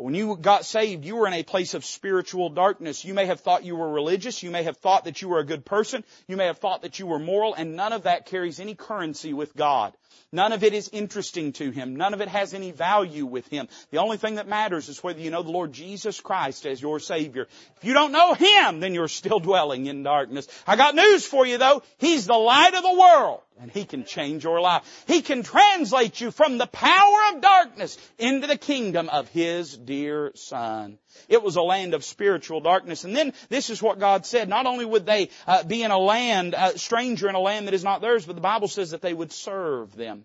But 0.02 0.06
when 0.06 0.16
you 0.16 0.36
got 0.36 0.66
saved, 0.66 1.06
you 1.06 1.16
were 1.16 1.28
in 1.28 1.34
a 1.34 1.44
place 1.44 1.76
of 1.76 1.86
spiritual 1.86 2.50
darkness. 2.50 3.06
You 3.06 3.14
may 3.14 3.28
have 3.28 3.42
thought 3.42 3.66
you 3.66 3.76
were 3.76 3.88
religious. 3.88 4.42
You 4.42 4.50
may 4.50 4.64
have 4.64 4.78
thought 4.78 5.04
that 5.04 5.22
you 5.22 5.30
were 5.30 5.38
a 5.38 5.46
good 5.46 5.64
person. 5.64 6.04
You 6.28 6.38
may 6.38 6.48
have 6.48 6.58
thought 6.58 6.82
that 6.82 6.98
you 6.98 7.06
were 7.06 7.20
moral, 7.20 7.54
and 7.54 7.76
none 7.76 7.94
of 7.94 8.04
that 8.04 8.26
carries 8.26 8.60
any 8.60 8.74
currency 8.74 9.32
with 9.32 9.56
God. 9.56 9.94
None 10.34 10.54
of 10.54 10.64
it 10.64 10.74
is 10.74 10.90
interesting 10.94 11.52
to 11.54 11.72
Him. 11.72 11.98
None 11.98 12.14
of 12.14 12.22
it 12.22 12.30
has 12.30 12.54
any 12.54 12.72
value 12.72 13.26
with 13.26 13.48
Him. 13.48 13.68
The 13.92 13.98
only 13.98 14.16
thing 14.16 14.36
that 14.36 14.48
matters 14.48 14.88
is 14.88 15.04
whether 15.04 15.20
you 15.20 15.30
know 15.30 15.44
the 15.44 15.52
Lord 15.52 15.74
Jesus 15.74 16.22
Christ 16.22 16.66
as 16.66 16.82
your 16.82 17.02
Savior. 17.02 17.48
If 17.78 17.84
you 17.84 17.94
don't 17.94 18.14
know 18.14 18.34
Him, 18.34 18.80
then 18.80 18.94
you're 18.94 19.10
still 19.10 19.40
dwelling 19.40 19.88
in 19.88 20.04
darkness. 20.04 20.48
I 20.66 20.78
got 20.78 20.96
news 20.96 21.26
for 21.26 21.46
you 21.46 21.58
though. 21.58 21.84
He's 21.98 22.28
the 22.28 22.34
light 22.34 22.74
of 22.74 22.84
the 22.84 22.98
world. 22.98 23.42
And 23.60 23.70
He 23.70 23.84
can 23.84 24.06
change 24.06 24.46
your 24.46 24.62
life. 24.62 25.04
He 25.06 25.22
can 25.22 25.44
translate 25.44 26.22
you 26.22 26.32
from 26.32 26.58
the 26.58 26.66
power 26.66 27.20
of 27.34 27.42
darkness 27.42 27.98
into 28.18 28.48
the 28.48 28.58
kingdom 28.58 29.10
of 29.10 29.28
His 29.28 29.78
dear 29.92 30.32
Son. 30.36 30.98
It 31.28 31.44
was 31.44 31.58
a 31.58 31.62
land 31.62 31.94
of 31.94 32.06
spiritual 32.06 32.62
darkness. 32.62 33.04
And 33.04 33.14
then 33.14 33.34
this 33.50 33.70
is 33.70 33.84
what 33.84 34.00
God 34.00 34.26
said. 34.26 34.48
Not 34.48 34.66
only 34.66 34.86
would 34.86 35.06
they 35.06 35.30
uh, 35.46 35.64
be 35.64 35.84
in 35.84 35.92
a 35.92 35.98
land, 35.98 36.56
a 36.58 36.78
stranger 36.78 37.28
in 37.28 37.36
a 37.36 37.40
land 37.40 37.68
that 37.68 37.74
is 37.74 37.84
not 37.84 38.00
theirs, 38.00 38.26
but 38.26 38.36
the 38.36 38.42
Bible 38.42 38.70
says 38.70 38.92
that 38.92 39.02
they 39.02 39.14
would 39.14 39.34
serve 39.34 39.94
them. 39.94 40.24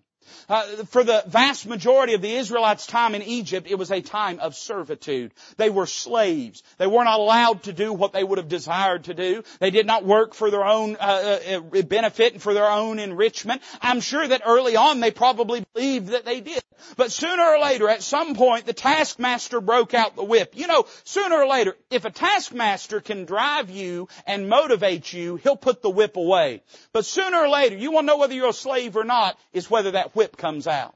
Uh, 0.49 0.63
for 0.85 1.03
the 1.03 1.23
vast 1.27 1.65
majority 1.65 2.13
of 2.13 2.21
the 2.21 2.33
Israelites' 2.33 2.85
time 2.85 3.15
in 3.15 3.21
Egypt, 3.21 3.67
it 3.69 3.75
was 3.75 3.91
a 3.91 4.01
time 4.01 4.39
of 4.39 4.55
servitude. 4.55 5.33
They 5.57 5.69
were 5.69 5.85
slaves. 5.85 6.63
They 6.77 6.87
were 6.87 7.03
not 7.03 7.19
allowed 7.19 7.63
to 7.63 7.73
do 7.73 7.93
what 7.93 8.13
they 8.13 8.23
would 8.23 8.37
have 8.37 8.47
desired 8.47 9.05
to 9.05 9.13
do. 9.13 9.43
They 9.59 9.71
did 9.71 9.85
not 9.85 10.05
work 10.05 10.33
for 10.33 10.51
their 10.51 10.65
own 10.65 10.97
uh, 10.99 11.59
uh, 11.73 11.81
benefit 11.83 12.33
and 12.33 12.41
for 12.41 12.53
their 12.53 12.69
own 12.69 12.99
enrichment. 12.99 13.61
I'm 13.81 14.01
sure 14.01 14.27
that 14.27 14.41
early 14.45 14.75
on 14.75 14.99
they 14.99 15.11
probably 15.11 15.65
believed 15.73 16.09
that 16.09 16.25
they 16.25 16.41
did. 16.41 16.61
But 16.95 17.11
sooner 17.11 17.43
or 17.43 17.59
later, 17.59 17.89
at 17.89 18.03
some 18.03 18.35
point, 18.35 18.65
the 18.65 18.73
taskmaster 18.73 19.59
broke 19.61 19.93
out 19.93 20.15
the 20.15 20.23
whip. 20.23 20.53
You 20.55 20.67
know, 20.67 20.85
sooner 21.03 21.35
or 21.35 21.47
later, 21.47 21.75
if 21.89 22.05
a 22.05 22.11
taskmaster 22.11 23.01
can 23.01 23.25
drive 23.25 23.69
you 23.69 24.07
and 24.25 24.47
motivate 24.49 25.11
you, 25.11 25.37
he'll 25.37 25.57
put 25.57 25.81
the 25.81 25.89
whip 25.89 26.15
away. 26.17 26.61
But 26.93 27.05
sooner 27.05 27.37
or 27.37 27.49
later, 27.49 27.75
you 27.75 27.91
to 27.91 28.01
know 28.03 28.17
whether 28.17 28.33
you're 28.33 28.49
a 28.49 28.53
slave 28.53 28.95
or 28.95 29.03
not, 29.03 29.37
is 29.53 29.69
whether 29.69 29.91
that 29.91 30.15
whip 30.17 30.35
comes 30.35 30.67
out. 30.67 30.95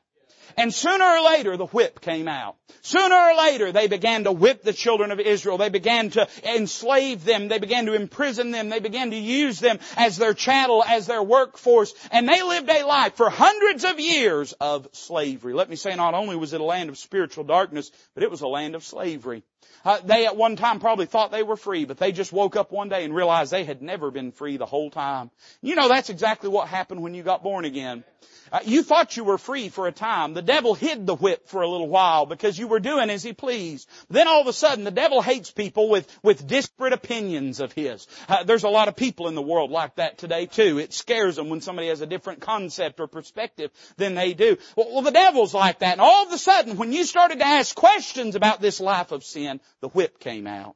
And 0.57 0.73
sooner 0.73 1.05
or 1.05 1.21
later 1.21 1.55
the 1.55 1.67
whip 1.67 2.01
came 2.01 2.27
out. 2.27 2.55
Sooner 2.81 3.15
or 3.15 3.37
later 3.37 3.71
they 3.71 3.87
began 3.87 4.23
to 4.25 4.31
whip 4.31 4.63
the 4.63 4.73
children 4.73 5.11
of 5.11 5.19
Israel. 5.19 5.57
They 5.57 5.69
began 5.69 6.09
to 6.11 6.27
enslave 6.43 7.23
them. 7.23 7.47
They 7.47 7.59
began 7.59 7.85
to 7.85 7.93
imprison 7.93 8.51
them. 8.51 8.69
They 8.69 8.79
began 8.79 9.11
to 9.11 9.17
use 9.17 9.59
them 9.59 9.79
as 9.95 10.17
their 10.17 10.33
chattel, 10.33 10.83
as 10.83 11.07
their 11.07 11.23
workforce. 11.23 11.93
And 12.11 12.27
they 12.27 12.41
lived 12.41 12.69
a 12.69 12.83
life 12.83 13.15
for 13.15 13.29
hundreds 13.29 13.85
of 13.85 13.99
years 13.99 14.53
of 14.53 14.89
slavery. 14.91 15.53
Let 15.53 15.69
me 15.69 15.75
say 15.75 15.95
not 15.95 16.15
only 16.15 16.35
was 16.35 16.53
it 16.53 16.61
a 16.61 16.65
land 16.65 16.89
of 16.89 16.97
spiritual 16.97 17.43
darkness, 17.43 17.91
but 18.13 18.23
it 18.23 18.31
was 18.31 18.41
a 18.41 18.47
land 18.47 18.75
of 18.75 18.83
slavery. 18.83 19.43
Uh, 19.83 19.99
they 20.03 20.25
at 20.25 20.35
one 20.35 20.55
time 20.55 20.79
probably 20.79 21.05
thought 21.05 21.31
they 21.31 21.43
were 21.43 21.55
free, 21.55 21.85
but 21.85 21.97
they 21.97 22.11
just 22.11 22.31
woke 22.31 22.55
up 22.55 22.71
one 22.71 22.89
day 22.89 23.03
and 23.03 23.15
realized 23.15 23.51
they 23.51 23.63
had 23.63 23.81
never 23.81 24.11
been 24.11 24.31
free 24.31 24.57
the 24.57 24.65
whole 24.65 24.91
time. 24.91 25.31
You 25.61 25.75
know 25.75 25.87
that's 25.87 26.09
exactly 26.09 26.49
what 26.49 26.67
happened 26.67 27.01
when 27.01 27.13
you 27.13 27.23
got 27.23 27.41
born 27.41 27.65
again. 27.65 28.03
Uh, 28.51 28.59
you 28.65 28.83
thought 28.83 29.15
you 29.15 29.23
were 29.23 29.37
free 29.37 29.69
for 29.69 29.87
a 29.87 29.91
time. 29.91 30.33
The 30.33 30.41
devil 30.41 30.73
hid 30.73 31.05
the 31.05 31.15
whip 31.15 31.47
for 31.47 31.61
a 31.61 31.67
little 31.67 31.87
while 31.87 32.25
because 32.25 32.57
you 32.57 32.67
were 32.67 32.79
doing 32.79 33.09
as 33.09 33.23
he 33.23 33.31
pleased. 33.31 33.87
Then 34.09 34.27
all 34.27 34.41
of 34.41 34.47
a 34.47 34.53
sudden, 34.53 34.83
the 34.83 34.91
devil 34.91 35.21
hates 35.21 35.51
people 35.51 35.89
with, 35.89 36.07
with 36.21 36.47
disparate 36.47 36.91
opinions 36.91 37.59
of 37.61 37.71
his. 37.71 38.07
Uh, 38.27 38.43
there's 38.43 38.65
a 38.65 38.69
lot 38.69 38.89
of 38.89 38.95
people 38.95 39.27
in 39.29 39.35
the 39.35 39.41
world 39.41 39.71
like 39.71 39.95
that 39.95 40.17
today 40.17 40.47
too. 40.47 40.79
It 40.79 40.93
scares 40.93 41.37
them 41.37 41.49
when 41.49 41.61
somebody 41.61 41.87
has 41.87 42.01
a 42.01 42.05
different 42.05 42.41
concept 42.41 42.99
or 42.99 43.07
perspective 43.07 43.71
than 43.95 44.15
they 44.15 44.33
do. 44.33 44.57
Well, 44.75 44.91
well, 44.91 45.01
the 45.01 45.11
devil's 45.11 45.53
like 45.53 45.79
that. 45.79 45.93
And 45.93 46.01
all 46.01 46.25
of 46.25 46.33
a 46.33 46.37
sudden, 46.37 46.77
when 46.77 46.91
you 46.91 47.05
started 47.05 47.39
to 47.39 47.47
ask 47.47 47.73
questions 47.73 48.35
about 48.35 48.59
this 48.59 48.79
life 48.81 49.11
of 49.11 49.23
sin, 49.23 49.61
the 49.79 49.89
whip 49.89 50.19
came 50.19 50.47
out. 50.47 50.75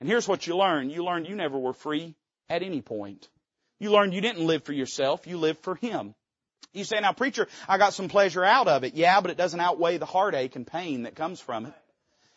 And 0.00 0.08
here's 0.08 0.28
what 0.28 0.46
you 0.46 0.56
learn. 0.56 0.90
You 0.90 1.04
learned 1.04 1.26
you 1.26 1.34
never 1.34 1.58
were 1.58 1.72
free 1.72 2.14
at 2.48 2.62
any 2.62 2.82
point. 2.82 3.28
You 3.78 3.90
learned 3.90 4.14
you 4.14 4.20
didn't 4.20 4.46
live 4.46 4.64
for 4.64 4.72
yourself. 4.72 5.26
You 5.26 5.38
lived 5.38 5.62
for 5.62 5.74
Him. 5.74 6.14
You 6.76 6.84
say, 6.84 7.00
now 7.00 7.12
preacher, 7.12 7.48
I 7.68 7.78
got 7.78 7.94
some 7.94 8.08
pleasure 8.08 8.44
out 8.44 8.68
of 8.68 8.84
it. 8.84 8.94
Yeah, 8.94 9.20
but 9.20 9.30
it 9.30 9.36
doesn't 9.36 9.60
outweigh 9.60 9.98
the 9.98 10.06
heartache 10.06 10.56
and 10.56 10.66
pain 10.66 11.02
that 11.02 11.14
comes 11.14 11.40
from 11.40 11.66
it. 11.66 11.74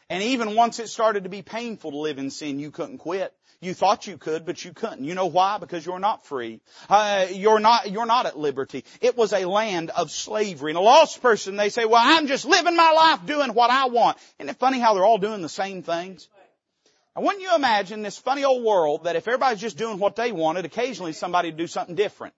And 0.09 0.23
even 0.23 0.55
once 0.55 0.79
it 0.79 0.89
started 0.89 1.25
to 1.25 1.29
be 1.29 1.43
painful 1.43 1.91
to 1.91 1.97
live 1.97 2.17
in 2.17 2.31
sin, 2.31 2.59
you 2.59 2.71
couldn't 2.71 2.97
quit. 2.97 3.33
You 3.61 3.73
thought 3.73 4.07
you 4.07 4.17
could, 4.17 4.45
but 4.45 4.63
you 4.63 4.71
couldn't. 4.71 5.03
You 5.03 5.13
know 5.15 5.25
why? 5.25 5.57
Because 5.57 5.85
you're 5.85 5.99
not 5.99 6.25
free. 6.25 6.61
Uh, 6.89 7.27
you're 7.29 7.59
not, 7.59 7.91
you're 7.91 8.05
not 8.05 8.25
at 8.25 8.37
liberty. 8.37 8.85
It 9.01 9.17
was 9.17 9.33
a 9.33 9.45
land 9.45 9.89
of 9.89 10.09
slavery. 10.09 10.71
And 10.71 10.77
a 10.77 10.81
lost 10.81 11.21
person, 11.21 11.57
they 11.57 11.69
say, 11.69 11.83
well, 11.83 12.01
I'm 12.01 12.27
just 12.27 12.45
living 12.45 12.77
my 12.77 12.91
life 12.91 13.25
doing 13.25 13.53
what 13.53 13.69
I 13.69 13.87
want. 13.87 14.17
Isn't 14.39 14.49
it 14.49 14.55
funny 14.55 14.79
how 14.79 14.93
they're 14.93 15.03
all 15.03 15.17
doing 15.17 15.41
the 15.41 15.49
same 15.49 15.83
things? 15.83 16.29
Now 17.15 17.23
wouldn't 17.23 17.41
you 17.41 17.53
imagine 17.53 18.01
this 18.01 18.17
funny 18.17 18.45
old 18.45 18.63
world 18.63 19.03
that 19.03 19.17
if 19.17 19.27
everybody's 19.27 19.59
just 19.59 19.77
doing 19.77 19.99
what 19.99 20.15
they 20.15 20.31
wanted, 20.31 20.63
occasionally 20.63 21.11
somebody 21.11 21.49
would 21.49 21.57
do 21.57 21.67
something 21.67 21.95
different? 21.95 22.33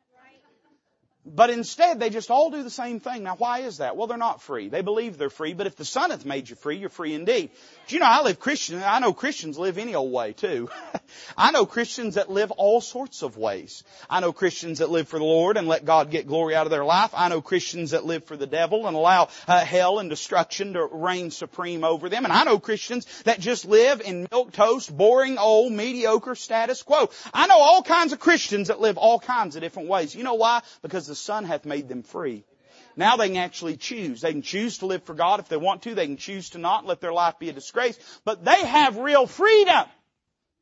But 1.23 1.51
instead, 1.51 1.99
they 1.99 2.09
just 2.09 2.31
all 2.31 2.49
do 2.49 2.63
the 2.63 2.71
same 2.71 2.99
thing. 2.99 3.23
Now, 3.23 3.35
why 3.35 3.59
is 3.59 3.77
that? 3.77 3.95
Well, 3.95 4.07
they're 4.07 4.17
not 4.17 4.41
free. 4.41 4.69
They 4.69 4.81
believe 4.81 5.19
they're 5.19 5.29
free, 5.29 5.53
but 5.53 5.67
if 5.67 5.75
the 5.75 5.85
Son 5.85 6.09
hath 6.09 6.25
made 6.25 6.49
you 6.49 6.55
free, 6.55 6.77
you're 6.77 6.89
free 6.89 7.13
indeed. 7.13 7.51
Do 7.87 7.95
you 7.95 7.99
know, 7.99 8.07
I 8.07 8.23
live 8.23 8.39
Christian, 8.39 8.81
I 8.83 8.97
know 8.99 9.13
Christians 9.13 9.59
live 9.59 9.77
any 9.77 9.93
old 9.93 10.11
way 10.11 10.33
too. 10.33 10.71
I 11.37 11.51
know 11.51 11.67
Christians 11.67 12.15
that 12.15 12.31
live 12.31 12.49
all 12.49 12.81
sorts 12.81 13.21
of 13.21 13.37
ways. 13.37 13.83
I 14.09 14.19
know 14.19 14.33
Christians 14.33 14.79
that 14.79 14.89
live 14.89 15.07
for 15.07 15.19
the 15.19 15.25
Lord 15.25 15.57
and 15.57 15.67
let 15.67 15.85
God 15.85 16.09
get 16.09 16.25
glory 16.25 16.55
out 16.55 16.65
of 16.65 16.71
their 16.71 16.85
life. 16.85 17.11
I 17.13 17.29
know 17.29 17.39
Christians 17.39 17.91
that 17.91 18.03
live 18.03 18.23
for 18.23 18.35
the 18.35 18.47
devil 18.47 18.87
and 18.87 18.97
allow 18.97 19.29
uh, 19.47 19.63
hell 19.63 19.99
and 19.99 20.09
destruction 20.09 20.73
to 20.73 20.85
reign 20.85 21.29
supreme 21.29 21.83
over 21.83 22.09
them. 22.09 22.23
And 22.23 22.33
I 22.33 22.45
know 22.45 22.57
Christians 22.57 23.05
that 23.25 23.39
just 23.39 23.65
live 23.65 24.01
in 24.01 24.27
milk 24.31 24.53
toast, 24.53 24.95
boring, 24.95 25.37
old, 25.37 25.71
mediocre 25.71 26.33
status 26.33 26.81
quo. 26.81 27.11
I 27.31 27.45
know 27.45 27.59
all 27.59 27.83
kinds 27.83 28.11
of 28.11 28.19
Christians 28.19 28.69
that 28.69 28.81
live 28.81 28.97
all 28.97 29.19
kinds 29.19 29.55
of 29.55 29.61
different 29.61 29.87
ways. 29.87 30.15
You 30.15 30.23
know 30.23 30.33
why? 30.33 30.61
Because 30.81 31.10
the 31.11 31.15
Son 31.15 31.43
hath 31.43 31.65
made 31.65 31.89
them 31.89 32.03
free. 32.03 32.45
Now 32.95 33.17
they 33.17 33.27
can 33.27 33.37
actually 33.37 33.75
choose. 33.75 34.21
They 34.21 34.31
can 34.31 34.41
choose 34.41 34.77
to 34.77 34.85
live 34.85 35.03
for 35.03 35.13
God 35.13 35.41
if 35.41 35.49
they 35.49 35.57
want 35.57 35.81
to. 35.83 35.93
They 35.93 36.07
can 36.07 36.15
choose 36.15 36.51
to 36.51 36.57
not 36.57 36.85
let 36.85 37.01
their 37.01 37.11
life 37.11 37.37
be 37.37 37.49
a 37.49 37.53
disgrace. 37.53 37.99
But 38.23 38.45
they 38.45 38.65
have 38.65 38.97
real 38.97 39.27
freedom. 39.27 39.85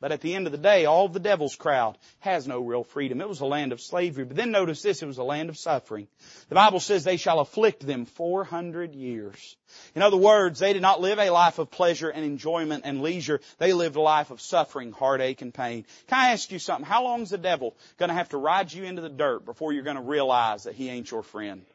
But 0.01 0.13
at 0.13 0.21
the 0.21 0.33
end 0.33 0.45
of 0.45 0.53
the 0.53 0.57
day, 0.57 0.85
all 0.85 1.09
the 1.09 1.19
devil's 1.19 1.57
crowd 1.57 1.97
has 2.19 2.47
no 2.47 2.61
real 2.61 2.85
freedom. 2.85 3.19
It 3.19 3.27
was 3.27 3.41
a 3.41 3.45
land 3.45 3.73
of 3.73 3.81
slavery. 3.81 4.23
But 4.23 4.37
then 4.37 4.51
notice 4.51 4.81
this, 4.81 5.01
it 5.01 5.07
was 5.07 5.17
a 5.17 5.23
land 5.23 5.49
of 5.49 5.57
suffering. 5.57 6.07
The 6.47 6.55
Bible 6.55 6.79
says 6.79 7.03
they 7.03 7.17
shall 7.17 7.41
afflict 7.41 7.85
them 7.85 8.05
400 8.05 8.95
years. 8.95 9.57
In 9.95 10.01
other 10.01 10.15
words, 10.15 10.59
they 10.59 10.71
did 10.71 10.81
not 10.81 11.01
live 11.01 11.19
a 11.19 11.31
life 11.31 11.59
of 11.59 11.69
pleasure 11.69 12.09
and 12.09 12.23
enjoyment 12.23 12.83
and 12.85 13.01
leisure. 13.01 13.41
They 13.57 13.73
lived 13.73 13.97
a 13.97 14.01
life 14.01 14.31
of 14.31 14.39
suffering, 14.39 14.93
heartache, 14.93 15.41
and 15.41 15.53
pain. 15.53 15.85
Can 16.07 16.17
I 16.17 16.31
ask 16.31 16.49
you 16.49 16.59
something? 16.59 16.85
How 16.85 17.03
long 17.03 17.21
is 17.23 17.31
the 17.31 17.37
devil 17.37 17.75
going 17.97 18.09
to 18.09 18.15
have 18.15 18.29
to 18.29 18.37
ride 18.37 18.71
you 18.71 18.85
into 18.85 19.01
the 19.01 19.09
dirt 19.09 19.43
before 19.43 19.73
you're 19.73 19.83
going 19.83 19.97
to 19.97 20.01
realize 20.01 20.63
that 20.63 20.75
he 20.75 20.89
ain't 20.89 21.11
your 21.11 21.23
friend? 21.23 21.65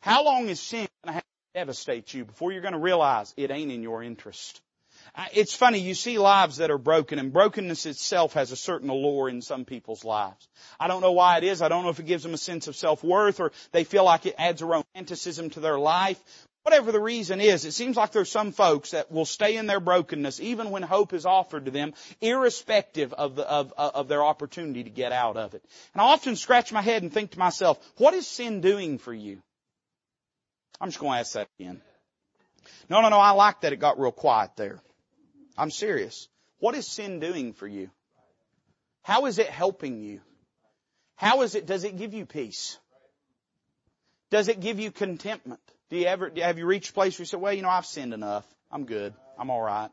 How 0.00 0.24
long 0.24 0.48
is 0.48 0.60
sin 0.60 0.86
going 1.04 1.08
to 1.08 1.12
have 1.12 1.22
to 1.22 1.58
devastate 1.58 2.12
you 2.12 2.26
before 2.26 2.52
you're 2.52 2.60
going 2.60 2.72
to 2.72 2.78
realize 2.78 3.32
it 3.38 3.50
ain't 3.50 3.72
in 3.72 3.82
your 3.82 4.02
interest? 4.02 4.60
It's 5.32 5.54
funny, 5.54 5.80
you 5.80 5.94
see 5.94 6.18
lives 6.18 6.58
that 6.58 6.70
are 6.70 6.78
broken, 6.78 7.18
and 7.18 7.32
brokenness 7.32 7.86
itself 7.86 8.34
has 8.34 8.52
a 8.52 8.56
certain 8.56 8.88
allure 8.88 9.28
in 9.28 9.42
some 9.42 9.64
people's 9.64 10.04
lives. 10.04 10.48
I 10.78 10.88
don't 10.88 11.02
know 11.02 11.12
why 11.12 11.38
it 11.38 11.44
is. 11.44 11.62
I 11.62 11.68
don't 11.68 11.84
know 11.84 11.90
if 11.90 11.98
it 11.98 12.06
gives 12.06 12.22
them 12.22 12.34
a 12.34 12.38
sense 12.38 12.68
of 12.68 12.76
self-worth 12.76 13.40
or 13.40 13.52
they 13.72 13.84
feel 13.84 14.04
like 14.04 14.26
it 14.26 14.34
adds 14.38 14.62
a 14.62 14.66
romanticism 14.66 15.50
to 15.50 15.60
their 15.60 15.78
life. 15.78 16.22
Whatever 16.62 16.92
the 16.92 17.00
reason 17.00 17.40
is, 17.40 17.64
it 17.64 17.72
seems 17.72 17.96
like 17.96 18.12
there's 18.12 18.30
some 18.30 18.52
folks 18.52 18.90
that 18.90 19.10
will 19.10 19.24
stay 19.24 19.56
in 19.56 19.66
their 19.66 19.80
brokenness 19.80 20.38
even 20.40 20.70
when 20.70 20.82
hope 20.82 21.14
is 21.14 21.24
offered 21.24 21.64
to 21.64 21.70
them, 21.70 21.94
irrespective 22.20 23.14
of, 23.14 23.36
the, 23.36 23.48
of, 23.48 23.72
of 23.76 24.08
their 24.08 24.22
opportunity 24.22 24.84
to 24.84 24.90
get 24.90 25.12
out 25.12 25.36
of 25.36 25.54
it. 25.54 25.64
And 25.94 26.02
I 26.02 26.06
often 26.06 26.36
scratch 26.36 26.70
my 26.72 26.82
head 26.82 27.02
and 27.02 27.12
think 27.12 27.30
to 27.30 27.38
myself, 27.38 27.78
what 27.96 28.12
is 28.12 28.26
sin 28.26 28.60
doing 28.60 28.98
for 28.98 29.14
you? 29.14 29.40
I'm 30.80 30.88
just 30.88 31.00
going 31.00 31.14
to 31.14 31.20
ask 31.20 31.32
that 31.32 31.48
again. 31.58 31.80
No, 32.90 33.00
no, 33.00 33.08
no, 33.08 33.18
I 33.18 33.30
like 33.30 33.62
that 33.62 33.72
it 33.72 33.76
got 33.76 33.98
real 33.98 34.12
quiet 34.12 34.50
there. 34.56 34.80
I'm 35.58 35.72
serious. 35.72 36.28
What 36.60 36.76
is 36.76 36.86
sin 36.86 37.18
doing 37.18 37.52
for 37.52 37.66
you? 37.66 37.90
How 39.02 39.26
is 39.26 39.38
it 39.38 39.48
helping 39.48 40.00
you? 40.00 40.20
How 41.16 41.42
is 41.42 41.56
it, 41.56 41.66
does 41.66 41.82
it 41.82 41.96
give 41.98 42.14
you 42.14 42.26
peace? 42.26 42.78
Does 44.30 44.48
it 44.48 44.60
give 44.60 44.78
you 44.78 44.92
contentment? 44.92 45.60
Do 45.90 45.96
you 45.96 46.06
ever, 46.06 46.30
have 46.36 46.58
you 46.58 46.66
reached 46.66 46.90
a 46.90 46.92
place 46.92 47.18
where 47.18 47.22
you 47.22 47.26
say, 47.26 47.36
well, 47.36 47.52
you 47.52 47.62
know, 47.62 47.68
I've 47.68 47.86
sinned 47.86 48.14
enough. 48.14 48.46
I'm 48.70 48.84
good. 48.84 49.14
I'm 49.36 49.50
alright. 49.50 49.90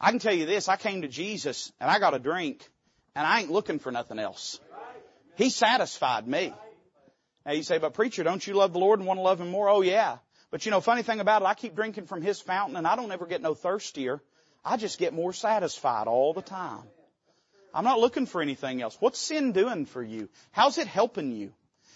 I 0.00 0.10
can 0.10 0.18
tell 0.18 0.34
you 0.34 0.46
this, 0.46 0.68
I 0.68 0.76
came 0.76 1.02
to 1.02 1.08
Jesus 1.08 1.72
and 1.78 1.90
I 1.90 1.98
got 1.98 2.14
a 2.14 2.18
drink 2.18 2.68
and 3.14 3.26
I 3.26 3.40
ain't 3.40 3.50
looking 3.50 3.78
for 3.78 3.92
nothing 3.92 4.18
else. 4.18 4.58
He 5.36 5.50
satisfied 5.50 6.26
me. 6.26 6.52
Now 7.46 7.52
you 7.52 7.62
say, 7.62 7.78
but 7.78 7.94
preacher, 7.94 8.24
don't 8.24 8.44
you 8.44 8.54
love 8.54 8.72
the 8.72 8.78
Lord 8.78 8.98
and 8.98 9.06
want 9.06 9.18
to 9.18 9.22
love 9.22 9.40
Him 9.40 9.50
more? 9.50 9.68
Oh 9.68 9.82
yeah. 9.82 10.18
But 10.50 10.64
you 10.64 10.70
know, 10.70 10.80
funny 10.80 11.02
thing 11.02 11.20
about 11.20 11.42
it, 11.42 11.44
I 11.44 11.54
keep 11.54 11.76
drinking 11.76 12.06
from 12.06 12.22
His 12.22 12.40
fountain 12.40 12.76
and 12.76 12.86
I 12.86 12.96
don't 12.96 13.12
ever 13.12 13.26
get 13.26 13.42
no 13.42 13.54
thirstier. 13.54 14.20
I 14.64 14.76
just 14.76 14.98
get 14.98 15.14
more 15.14 15.32
satisfied 15.32 16.06
all 16.06 16.34
the 16.34 16.42
time. 16.42 16.82
I'm 17.72 17.84
not 17.84 18.00
looking 18.00 18.26
for 18.26 18.42
anything 18.42 18.82
else. 18.82 18.96
What's 19.00 19.18
sin 19.18 19.52
doing 19.52 19.86
for 19.86 20.02
you? 20.02 20.28
How's 20.50 20.78
it 20.78 20.86
helping 20.86 21.32
you? 21.32 21.52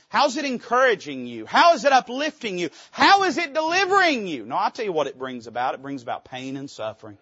How's 0.09 0.37
it 0.37 0.44
encouraging 0.44 1.27
you? 1.27 1.44
How 1.44 1.74
is 1.74 1.85
it 1.85 1.92
uplifting 1.92 2.57
you? 2.57 2.70
How 2.92 3.24
is 3.24 3.37
it 3.37 3.53
delivering 3.53 4.29
you? 4.29 4.46
No, 4.46 4.55
I'll 4.55 4.70
tell 4.70 4.85
you 4.85 4.92
what 4.92 5.09
it 5.09 5.18
brings 5.18 5.48
about. 5.48 5.74
It 5.74 5.83
brings 5.83 6.03
about 6.03 6.24
pain 6.24 6.57
and 6.57 6.70
suffering. 6.70 7.18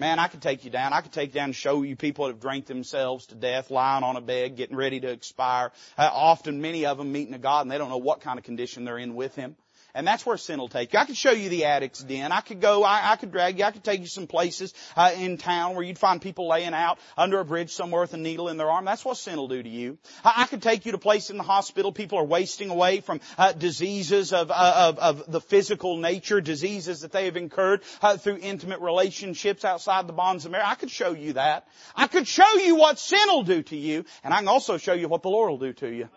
Man, 0.00 0.20
I 0.20 0.28
could 0.28 0.40
take 0.40 0.64
you 0.64 0.70
down. 0.70 0.92
I 0.92 1.00
could 1.00 1.10
take 1.10 1.30
you 1.30 1.40
down 1.40 1.46
and 1.46 1.56
show 1.56 1.82
you 1.82 1.96
people 1.96 2.26
that 2.26 2.34
have 2.34 2.40
drank 2.40 2.66
themselves 2.66 3.26
to 3.26 3.34
death, 3.34 3.72
lying 3.72 4.04
on 4.04 4.14
a 4.14 4.20
bed, 4.20 4.54
getting 4.54 4.76
ready 4.76 5.00
to 5.00 5.10
expire. 5.10 5.72
Uh, 5.96 6.08
often 6.12 6.60
many 6.60 6.86
of 6.86 6.98
them 6.98 7.10
meeting 7.10 7.34
a 7.34 7.38
God 7.38 7.62
and 7.62 7.70
they 7.70 7.78
don't 7.78 7.88
know 7.88 7.98
what 7.98 8.20
kind 8.20 8.38
of 8.38 8.44
condition 8.44 8.84
they're 8.84 8.98
in 8.98 9.16
with 9.16 9.34
Him. 9.34 9.56
And 9.94 10.06
that's 10.06 10.24
where 10.24 10.36
sin 10.36 10.58
will 10.58 10.68
take 10.68 10.92
you. 10.92 10.98
I 10.98 11.04
could 11.06 11.16
show 11.16 11.30
you 11.30 11.48
the 11.48 11.64
addict's 11.64 12.02
den. 12.02 12.30
I 12.30 12.40
could 12.40 12.60
go, 12.60 12.84
I, 12.84 13.12
I 13.12 13.16
could 13.16 13.32
drag 13.32 13.58
you, 13.58 13.64
I 13.64 13.70
could 13.70 13.84
take 13.84 14.00
you 14.00 14.06
some 14.06 14.26
places 14.26 14.74
uh, 14.96 15.12
in 15.16 15.38
town 15.38 15.74
where 15.74 15.84
you'd 15.84 15.98
find 15.98 16.20
people 16.20 16.48
laying 16.48 16.74
out 16.74 16.98
under 17.16 17.40
a 17.40 17.44
bridge 17.44 17.72
somewhere 17.72 18.02
with 18.02 18.12
a 18.14 18.18
needle 18.18 18.48
in 18.48 18.58
their 18.58 18.70
arm. 18.70 18.84
That's 18.84 19.04
what 19.04 19.16
sin 19.16 19.36
will 19.36 19.48
do 19.48 19.62
to 19.62 19.68
you. 19.68 19.98
I, 20.24 20.42
I 20.42 20.46
could 20.46 20.62
take 20.62 20.84
you 20.86 20.92
to 20.92 20.98
places 20.98 21.30
in 21.30 21.36
the 21.38 21.42
hospital. 21.42 21.90
People 21.90 22.18
are 22.18 22.24
wasting 22.24 22.70
away 22.70 23.00
from 23.00 23.20
uh, 23.38 23.52
diseases 23.52 24.32
of, 24.32 24.50
uh, 24.50 24.74
of, 24.88 24.98
of 24.98 25.32
the 25.32 25.40
physical 25.40 25.96
nature, 25.96 26.40
diseases 26.40 27.00
that 27.00 27.12
they 27.12 27.24
have 27.24 27.36
incurred 27.36 27.80
uh, 28.02 28.16
through 28.18 28.38
intimate 28.42 28.80
relationships 28.80 29.64
outside 29.64 30.06
the 30.06 30.12
bonds 30.12 30.44
of 30.44 30.52
marriage. 30.52 30.68
I 30.68 30.74
could 30.74 30.90
show 30.90 31.12
you 31.12 31.32
that. 31.32 31.66
I 31.96 32.08
could 32.08 32.28
show 32.28 32.52
you 32.56 32.76
what 32.76 32.98
sin 32.98 33.26
will 33.28 33.42
do 33.42 33.62
to 33.62 33.76
you, 33.76 34.04
and 34.22 34.34
I 34.34 34.38
can 34.38 34.48
also 34.48 34.76
show 34.76 34.92
you 34.92 35.08
what 35.08 35.22
the 35.22 35.30
Lord 35.30 35.50
will 35.50 35.58
do 35.58 35.72
to 35.72 35.88
you. 35.88 36.08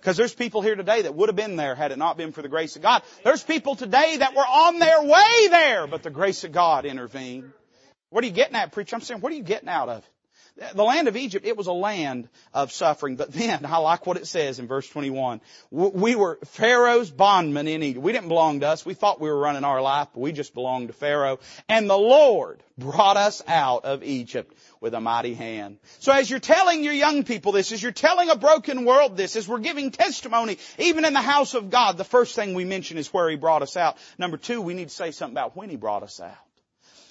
Because 0.00 0.16
there's 0.16 0.34
people 0.34 0.62
here 0.62 0.76
today 0.76 1.02
that 1.02 1.14
would 1.14 1.28
have 1.28 1.36
been 1.36 1.56
there 1.56 1.74
had 1.74 1.92
it 1.92 1.98
not 1.98 2.16
been 2.16 2.32
for 2.32 2.40
the 2.40 2.48
grace 2.48 2.76
of 2.76 2.82
God. 2.82 3.02
There's 3.22 3.42
people 3.42 3.76
today 3.76 4.16
that 4.16 4.34
were 4.34 4.40
on 4.40 4.78
their 4.78 5.02
way 5.02 5.48
there, 5.48 5.86
but 5.86 6.02
the 6.02 6.10
grace 6.10 6.42
of 6.44 6.52
God 6.52 6.86
intervened. 6.86 7.52
What 8.08 8.24
are 8.24 8.26
you 8.26 8.32
getting 8.32 8.56
at, 8.56 8.72
preacher? 8.72 8.96
I'm 8.96 9.02
saying, 9.02 9.20
what 9.20 9.30
are 9.32 9.36
you 9.36 9.42
getting 9.42 9.68
out 9.68 9.88
of 9.88 9.98
it? 9.98 10.04
The 10.74 10.82
land 10.82 11.08
of 11.08 11.16
Egypt, 11.16 11.46
it 11.46 11.56
was 11.56 11.68
a 11.68 11.72
land 11.72 12.28
of 12.52 12.72
suffering. 12.72 13.16
But 13.16 13.32
then, 13.32 13.64
I 13.66 13.78
like 13.78 14.06
what 14.06 14.16
it 14.16 14.26
says 14.26 14.58
in 14.58 14.66
verse 14.66 14.88
21. 14.88 15.40
We 15.70 16.16
were 16.16 16.38
Pharaoh's 16.44 17.10
bondmen 17.10 17.68
in 17.68 17.82
Egypt. 17.82 18.02
We 18.02 18.12
didn't 18.12 18.28
belong 18.28 18.60
to 18.60 18.68
us. 18.68 18.84
We 18.84 18.94
thought 18.94 19.20
we 19.20 19.30
were 19.30 19.38
running 19.38 19.64
our 19.64 19.80
life, 19.80 20.08
but 20.12 20.20
we 20.20 20.32
just 20.32 20.54
belonged 20.54 20.88
to 20.88 20.94
Pharaoh. 20.94 21.38
And 21.68 21.88
the 21.88 21.98
Lord 21.98 22.62
brought 22.76 23.16
us 23.16 23.42
out 23.46 23.84
of 23.84 24.02
Egypt 24.02 24.54
with 24.80 24.94
a 24.94 25.00
mighty 25.00 25.34
hand. 25.34 25.78
So 25.98 26.12
as 26.12 26.30
you're 26.30 26.40
telling 26.40 26.82
your 26.82 26.94
young 26.94 27.24
people 27.24 27.52
this, 27.52 27.72
as 27.72 27.82
you're 27.82 27.92
telling 27.92 28.30
a 28.30 28.36
broken 28.36 28.84
world 28.84 29.16
this, 29.16 29.36
as 29.36 29.46
we're 29.46 29.58
giving 29.58 29.90
testimony, 29.90 30.58
even 30.78 31.04
in 31.04 31.12
the 31.12 31.20
house 31.20 31.54
of 31.54 31.70
God, 31.70 31.96
the 31.96 32.04
first 32.04 32.34
thing 32.34 32.54
we 32.54 32.64
mention 32.64 32.98
is 32.98 33.12
where 33.12 33.28
He 33.28 33.36
brought 33.36 33.62
us 33.62 33.76
out. 33.76 33.96
Number 34.18 34.36
two, 34.36 34.60
we 34.62 34.74
need 34.74 34.88
to 34.88 34.94
say 34.94 35.10
something 35.10 35.34
about 35.34 35.56
when 35.56 35.70
He 35.70 35.76
brought 35.76 36.02
us 36.02 36.20
out 36.20 36.36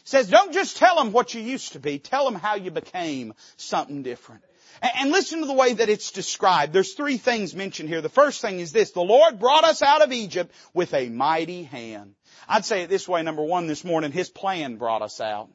says, 0.10 0.27
don't 0.27 0.53
just 0.53 0.77
tell 0.77 0.95
them 0.95 1.12
what 1.12 1.34
you 1.34 1.41
used 1.41 1.73
to 1.73 1.79
be. 1.79 1.99
Tell 1.99 2.25
them 2.25 2.34
how 2.34 2.55
you 2.55 2.71
became 2.71 3.34
something 3.58 4.01
different. 4.01 4.43
And 4.82 5.12
listen 5.12 5.41
to 5.41 5.45
the 5.45 5.53
way 5.53 5.73
that 5.73 5.89
it's 5.89 6.12
described. 6.12 6.73
There's 6.73 6.93
three 6.93 7.17
things 7.17 7.55
mentioned 7.55 7.89
here. 7.89 8.01
The 8.01 8.10
first 8.10 8.41
thing 8.41 8.60
is 8.60 8.71
this. 8.71 8.91
The 8.91 9.01
Lord 9.01 9.39
brought 9.39 9.65
us 9.65 9.82
out 9.82 10.01
of 10.01 10.12
Egypt 10.12 10.53
with 10.73 10.93
a 10.93 11.10
mighty 11.10 11.63
hand. 11.63 12.15
I'd 12.47 12.65
say 12.65 12.84
it 12.84 12.89
this 12.89 13.08
way, 13.08 13.21
number 13.21 13.43
one 13.43 13.67
this 13.67 13.84
morning, 13.84 14.12
His 14.12 14.29
plan 14.29 14.77
brought 14.77 15.01
us 15.01 15.19
out. 15.19 15.49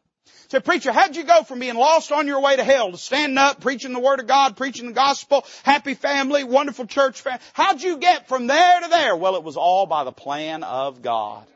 Say, 0.49 0.61
preacher, 0.61 0.93
how'd 0.93 1.17
you 1.17 1.25
go 1.25 1.43
from 1.43 1.59
being 1.59 1.75
lost 1.75 2.13
on 2.13 2.27
your 2.27 2.41
way 2.41 2.57
to 2.57 2.65
hell 2.65 2.93
to 2.93 2.99
standing 2.99 3.39
up, 3.39 3.61
preaching 3.61 3.93
the 3.93 4.01
Word 4.01 4.21
of 4.21 4.27
God, 4.27 4.57
preaching 4.57 4.87
the 4.87 4.93
gospel, 4.93 5.45
happy 5.65 5.95
family, 5.95 6.45
wonderful 6.45 6.87
church 6.87 7.23
family? 7.23 7.41
How'd 7.55 7.83
you 7.83 7.99
get 7.99 8.29
from 8.29 8.47
there 8.47 8.81
to 8.81 8.89
there? 8.89 9.17
Well, 9.17 9.37
it 9.37 9.43
was 9.43 9.57
all 9.57 9.87
by 9.87 10.05
the 10.05 10.13
plan 10.13 10.63
of 10.63 11.03
God. 11.03 11.47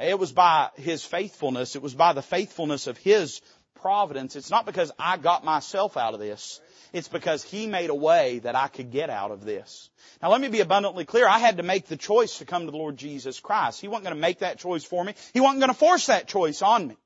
It 0.00 0.18
was 0.18 0.32
by 0.32 0.70
His 0.74 1.04
faithfulness. 1.04 1.76
It 1.76 1.82
was 1.82 1.94
by 1.94 2.12
the 2.12 2.22
faithfulness 2.22 2.88
of 2.88 2.98
His 2.98 3.40
providence. 3.80 4.34
It's 4.34 4.50
not 4.50 4.66
because 4.66 4.90
I 4.98 5.16
got 5.16 5.44
myself 5.44 5.96
out 5.96 6.14
of 6.14 6.20
this. 6.20 6.60
It's 6.92 7.08
because 7.08 7.42
He 7.42 7.66
made 7.66 7.90
a 7.90 7.94
way 7.94 8.40
that 8.40 8.56
I 8.56 8.68
could 8.68 8.90
get 8.90 9.08
out 9.08 9.30
of 9.30 9.44
this. 9.44 9.88
Now 10.20 10.30
let 10.30 10.40
me 10.40 10.48
be 10.48 10.60
abundantly 10.60 11.04
clear. 11.04 11.28
I 11.28 11.38
had 11.38 11.58
to 11.58 11.62
make 11.62 11.86
the 11.86 11.96
choice 11.96 12.38
to 12.38 12.44
come 12.44 12.66
to 12.66 12.70
the 12.70 12.76
Lord 12.76 12.96
Jesus 12.96 13.40
Christ. 13.40 13.80
He 13.80 13.88
wasn't 13.88 14.04
going 14.04 14.16
to 14.16 14.20
make 14.20 14.40
that 14.40 14.58
choice 14.58 14.84
for 14.84 15.04
me. 15.04 15.14
He 15.32 15.40
wasn't 15.40 15.60
going 15.60 15.72
to 15.72 15.78
force 15.78 16.06
that 16.06 16.26
choice 16.26 16.60
on 16.60 16.88
me. 16.88 16.96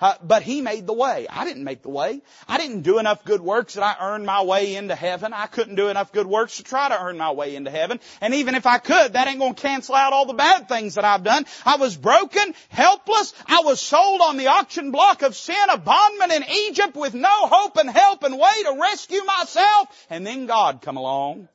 Uh, 0.00 0.14
but 0.22 0.42
He 0.42 0.60
made 0.60 0.86
the 0.86 0.92
way. 0.92 1.26
I 1.28 1.44
didn't 1.44 1.64
make 1.64 1.82
the 1.82 1.88
way. 1.90 2.22
I 2.48 2.58
didn't 2.58 2.82
do 2.82 2.98
enough 2.98 3.24
good 3.24 3.40
works 3.40 3.74
that 3.74 3.82
I 3.82 3.96
earned 4.00 4.26
my 4.26 4.42
way 4.42 4.76
into 4.76 4.94
heaven. 4.94 5.32
I 5.32 5.46
couldn't 5.46 5.76
do 5.76 5.88
enough 5.88 6.12
good 6.12 6.26
works 6.26 6.58
to 6.58 6.62
try 6.62 6.88
to 6.88 7.02
earn 7.02 7.18
my 7.18 7.32
way 7.32 7.56
into 7.56 7.70
heaven. 7.70 8.00
And 8.20 8.34
even 8.34 8.54
if 8.54 8.66
I 8.66 8.78
could, 8.78 9.14
that 9.14 9.26
ain't 9.28 9.38
gonna 9.38 9.54
cancel 9.54 9.94
out 9.94 10.12
all 10.12 10.26
the 10.26 10.34
bad 10.34 10.68
things 10.68 10.96
that 10.96 11.04
I've 11.04 11.24
done. 11.24 11.46
I 11.64 11.76
was 11.76 11.96
broken, 11.96 12.54
helpless. 12.68 13.34
I 13.46 13.62
was 13.64 13.80
sold 13.80 14.20
on 14.20 14.36
the 14.36 14.48
auction 14.48 14.90
block 14.90 15.22
of 15.22 15.34
sin, 15.34 15.56
a 15.70 15.78
bondman 15.78 16.32
in 16.32 16.44
Egypt 16.44 16.96
with 16.96 17.14
no 17.14 17.46
hope 17.46 17.76
and 17.76 17.90
help 17.90 18.22
and 18.22 18.38
way 18.38 18.62
to 18.64 18.78
rescue 18.80 19.24
myself. 19.24 20.06
And 20.10 20.26
then 20.26 20.46
God 20.46 20.82
come 20.82 20.96
along 20.96 21.48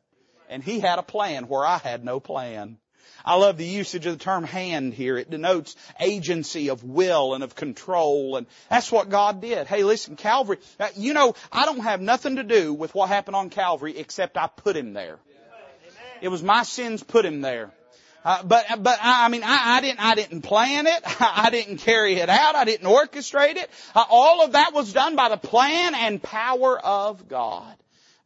and 0.50 0.64
He 0.64 0.80
had 0.80 1.00
a 1.00 1.04
plan 1.04 1.48
where 1.48 1.66
I 1.66 1.78
had 1.78 2.04
no 2.04 2.20
plan. 2.20 2.78
I 3.26 3.36
love 3.36 3.58
the 3.58 3.66
usage 3.66 4.06
of 4.06 4.18
the 4.18 4.24
term 4.24 4.44
hand 4.44 4.94
here. 4.94 5.18
It 5.18 5.30
denotes 5.30 5.76
agency 6.00 6.70
of 6.70 6.84
will 6.84 7.34
and 7.34 7.44
of 7.44 7.56
control 7.56 8.38
and 8.38 8.48
that's 8.70 8.92
what 8.92 9.10
God 9.10 9.42
did. 9.42 9.68
Hey 9.68 9.84
listen, 9.84 10.16
Calvary, 10.16 10.58
uh, 10.80 10.90
you 10.96 11.14
know, 11.14 11.36
I 11.52 11.66
don't 11.66 11.80
have 11.80 12.02
nothing 12.02 12.38
to 12.38 12.44
do 12.44 12.74
with 12.74 12.94
what 12.96 13.10
happened 13.10 13.36
on 13.36 13.50
Calvary 13.50 13.98
except 13.98 14.38
I 14.38 14.48
put 14.48 14.76
Him 14.76 14.94
there. 14.94 15.20
It 16.22 16.30
was 16.30 16.44
my 16.44 16.64
sins 16.64 17.04
put 17.04 17.26
Him 17.26 17.42
there. 17.42 17.72
Uh, 18.24 18.44
but 18.44 18.66
but 18.84 19.00
I, 19.02 19.26
I 19.26 19.30
mean 19.30 19.44
I, 19.44 19.78
I, 19.78 19.82
didn't 19.82 20.00
I 20.00 20.14
didn't 20.14 20.42
plan 20.42 20.86
it 20.86 21.02
I 21.20 21.50
didn't 21.50 21.78
carry 21.78 22.16
it 22.16 22.30
out 22.30 22.56
I 22.56 22.66
didn't 22.66 22.88
orchestrate 22.88 23.56
it 23.56 23.68
uh, 23.96 24.06
all 24.08 24.44
of 24.44 24.52
that 24.52 24.74
was 24.74 24.94
done 24.94 25.16
by 25.16 25.30
the 25.30 25.38
plan 25.38 25.96
and 25.96 26.22
power 26.22 26.80
of 26.80 27.28
God 27.28 27.76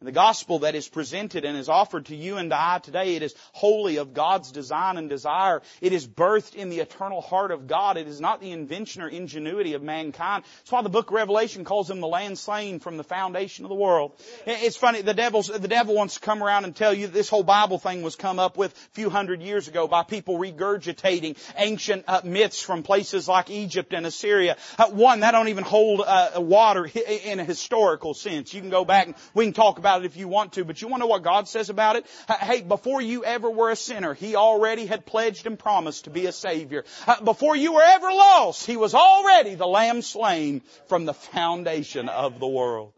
the 0.01 0.11
gospel 0.11 0.59
that 0.59 0.75
is 0.75 0.87
presented 0.87 1.45
and 1.45 1.57
is 1.57 1.69
offered 1.69 2.07
to 2.07 2.15
you 2.15 2.37
and 2.37 2.53
I 2.53 2.79
today, 2.79 3.15
it 3.15 3.23
is 3.23 3.33
wholly 3.53 3.97
of 3.97 4.13
God's 4.13 4.51
design 4.51 4.97
and 4.97 5.09
desire. 5.09 5.61
It 5.81 5.93
is 5.93 6.05
birthed 6.05 6.53
in 6.53 6.69
the 6.69 6.79
eternal 6.79 7.21
heart 7.21 7.51
of 7.51 7.67
God. 7.67 7.97
It 7.97 8.07
is 8.07 8.19
not 8.19 8.41
the 8.41 8.51
invention 8.51 9.01
or 9.01 9.07
ingenuity 9.07 9.73
of 9.73 9.81
mankind. 9.81 10.43
That's 10.59 10.71
why 10.71 10.81
the 10.81 10.89
book 10.89 11.07
of 11.09 11.13
Revelation 11.13 11.63
calls 11.63 11.89
him 11.89 12.01
the 12.01 12.07
Lamb 12.07 12.35
slain 12.35 12.79
from 12.79 12.97
the 12.97 13.03
foundation 13.03 13.63
of 13.63 13.69
the 13.69 13.75
world. 13.75 14.11
It's 14.45 14.75
funny, 14.75 15.01
the 15.01 15.13
devil's, 15.13 15.47
the 15.47 15.67
devil 15.67 15.95
wants 15.95 16.15
to 16.15 16.19
come 16.19 16.43
around 16.43 16.65
and 16.65 16.75
tell 16.75 16.93
you 16.93 17.07
this 17.07 17.29
whole 17.29 17.43
Bible 17.43 17.79
thing 17.79 18.01
was 18.01 18.17
come 18.17 18.37
up 18.37 18.57
with 18.57 18.73
a 18.73 18.95
few 18.95 19.09
hundred 19.09 19.41
years 19.41 19.69
ago 19.69 19.87
by 19.87 20.03
people 20.03 20.37
regurgitating 20.37 21.37
ancient 21.57 22.03
uh, 22.07 22.19
myths 22.23 22.61
from 22.61 22.83
places 22.83 23.29
like 23.29 23.49
Egypt 23.49 23.93
and 23.93 24.05
Assyria. 24.05 24.57
Uh, 24.77 24.89
one, 24.89 25.21
that 25.21 25.31
don't 25.31 25.47
even 25.47 25.63
hold 25.63 26.01
uh, 26.05 26.31
water 26.35 26.85
in 26.85 27.39
a 27.39 27.45
historical 27.45 28.13
sense. 28.13 28.53
You 28.53 28.59
can 28.59 28.69
go 28.69 28.83
back 28.83 29.07
and 29.07 29.15
we 29.33 29.45
can 29.45 29.53
talk 29.53 29.77
about 29.77 29.84
about 29.85 30.03
it 30.03 30.05
if 30.07 30.17
you 30.17 30.27
want 30.27 30.53
to, 30.53 30.65
but 30.65 30.81
you 30.81 30.87
want 30.87 31.01
to 31.01 31.05
know 31.05 31.11
what 31.11 31.21
God 31.21 31.47
says 31.47 31.69
about 31.69 31.95
it? 31.95 32.07
Hey, 32.41 32.61
before 32.61 33.01
you 33.01 33.23
ever 33.23 33.51
were 33.51 33.69
a 33.69 33.75
sinner, 33.75 34.15
He 34.15 34.35
already 34.35 34.87
had 34.87 35.05
pledged 35.05 35.45
and 35.45 35.59
promised 35.59 36.05
to 36.05 36.09
be 36.09 36.25
a 36.25 36.31
Savior. 36.31 36.85
Before 37.23 37.55
you 37.55 37.73
were 37.73 37.83
ever 37.83 38.07
lost, 38.07 38.65
He 38.65 38.77
was 38.77 38.95
already 38.95 39.53
the 39.53 39.67
Lamb 39.67 40.01
slain 40.01 40.63
from 40.87 41.05
the 41.05 41.13
foundation 41.13 42.09
of 42.09 42.39
the 42.39 42.47
world. 42.47 42.93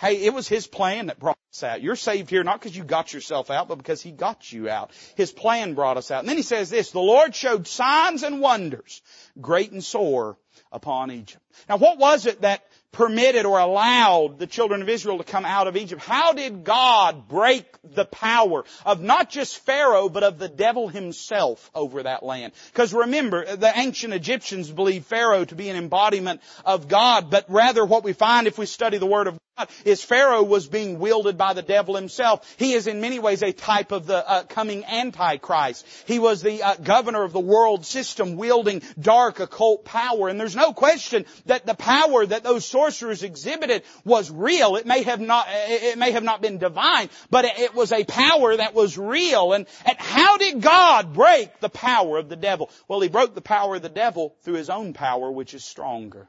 Hey, 0.00 0.24
it 0.24 0.34
was 0.34 0.48
His 0.48 0.66
plan 0.66 1.06
that 1.06 1.20
brought 1.20 1.38
us 1.54 1.62
out. 1.62 1.80
You're 1.80 1.94
saved 1.94 2.28
here 2.28 2.42
not 2.42 2.60
because 2.60 2.76
you 2.76 2.82
got 2.82 3.12
yourself 3.12 3.48
out, 3.48 3.68
but 3.68 3.78
because 3.78 4.02
He 4.02 4.10
got 4.10 4.52
you 4.52 4.68
out. 4.68 4.90
His 5.14 5.30
plan 5.30 5.74
brought 5.74 5.96
us 5.96 6.10
out. 6.10 6.20
And 6.20 6.28
then 6.28 6.38
He 6.38 6.42
says 6.42 6.70
this, 6.70 6.90
the 6.90 6.98
Lord 6.98 7.36
showed 7.36 7.68
signs 7.68 8.24
and 8.24 8.40
wonders, 8.40 9.00
great 9.40 9.70
and 9.70 9.84
sore, 9.84 10.36
upon 10.72 11.12
Egypt. 11.12 11.44
Now 11.68 11.76
what 11.76 11.98
was 11.98 12.26
it 12.26 12.40
that 12.40 12.64
permitted 12.92 13.46
or 13.46 13.58
allowed 13.58 14.38
the 14.38 14.46
children 14.46 14.82
of 14.82 14.88
Israel 14.88 15.18
to 15.18 15.24
come 15.24 15.44
out 15.44 15.66
of 15.66 15.76
Egypt? 15.76 16.02
How 16.02 16.32
did 16.32 16.62
God 16.62 17.26
break 17.28 17.64
the 17.82 18.04
power 18.04 18.64
of 18.84 19.00
not 19.00 19.30
just 19.30 19.58
Pharaoh, 19.58 20.08
but 20.08 20.22
of 20.22 20.38
the 20.38 20.48
devil 20.48 20.88
himself 20.88 21.70
over 21.74 22.02
that 22.02 22.22
land? 22.22 22.52
Because 22.72 22.92
remember, 22.92 23.56
the 23.56 23.72
ancient 23.74 24.12
Egyptians 24.12 24.70
believed 24.70 25.06
Pharaoh 25.06 25.44
to 25.46 25.54
be 25.54 25.68
an 25.68 25.76
embodiment 25.76 26.40
of 26.64 26.88
God, 26.88 27.30
but 27.30 27.46
rather 27.48 27.84
what 27.84 28.04
we 28.04 28.12
find 28.12 28.46
if 28.46 28.58
we 28.58 28.66
study 28.66 28.98
the 28.98 29.06
Word 29.06 29.26
of 29.26 29.34
God 29.34 29.40
is 29.84 30.02
Pharaoh 30.02 30.42
was 30.42 30.66
being 30.66 30.98
wielded 30.98 31.36
by 31.36 31.52
the 31.52 31.62
devil 31.62 31.94
himself. 31.94 32.54
He 32.58 32.72
is 32.72 32.86
in 32.86 33.00
many 33.00 33.18
ways 33.18 33.42
a 33.42 33.52
type 33.52 33.92
of 33.92 34.06
the 34.06 34.28
uh, 34.28 34.44
coming 34.44 34.84
Antichrist. 34.84 35.86
He 36.06 36.18
was 36.18 36.42
the 36.42 36.62
uh, 36.62 36.74
governor 36.76 37.22
of 37.22 37.32
the 37.32 37.40
world 37.40 37.84
system 37.84 38.36
wielding 38.36 38.82
dark 39.00 39.40
occult 39.40 39.84
power. 39.84 40.28
And 40.28 40.38
there's 40.38 40.56
no 40.56 40.72
question 40.72 41.26
that 41.46 41.66
the 41.66 41.74
power 41.74 42.24
that 42.24 42.42
those 42.42 42.64
sorcerers 42.64 43.22
exhibited 43.22 43.82
was 44.04 44.30
real. 44.30 44.76
It 44.76 44.86
may 44.86 45.02
have 45.02 45.20
not, 45.20 45.46
it 45.50 45.98
may 45.98 46.12
have 46.12 46.24
not 46.24 46.42
been 46.42 46.58
divine, 46.58 47.10
but 47.30 47.44
it 47.44 47.74
was 47.74 47.92
a 47.92 48.04
power 48.04 48.56
that 48.56 48.74
was 48.74 48.98
real. 48.98 49.52
And, 49.52 49.66
and 49.84 49.98
how 49.98 50.38
did 50.38 50.60
God 50.60 51.12
break 51.12 51.60
the 51.60 51.68
power 51.68 52.18
of 52.18 52.28
the 52.28 52.36
devil? 52.36 52.70
Well, 52.88 53.00
He 53.00 53.08
broke 53.08 53.34
the 53.34 53.40
power 53.40 53.76
of 53.76 53.82
the 53.82 53.88
devil 53.88 54.34
through 54.42 54.54
His 54.54 54.70
own 54.70 54.92
power, 54.92 55.30
which 55.30 55.54
is 55.54 55.64
stronger. 55.64 56.26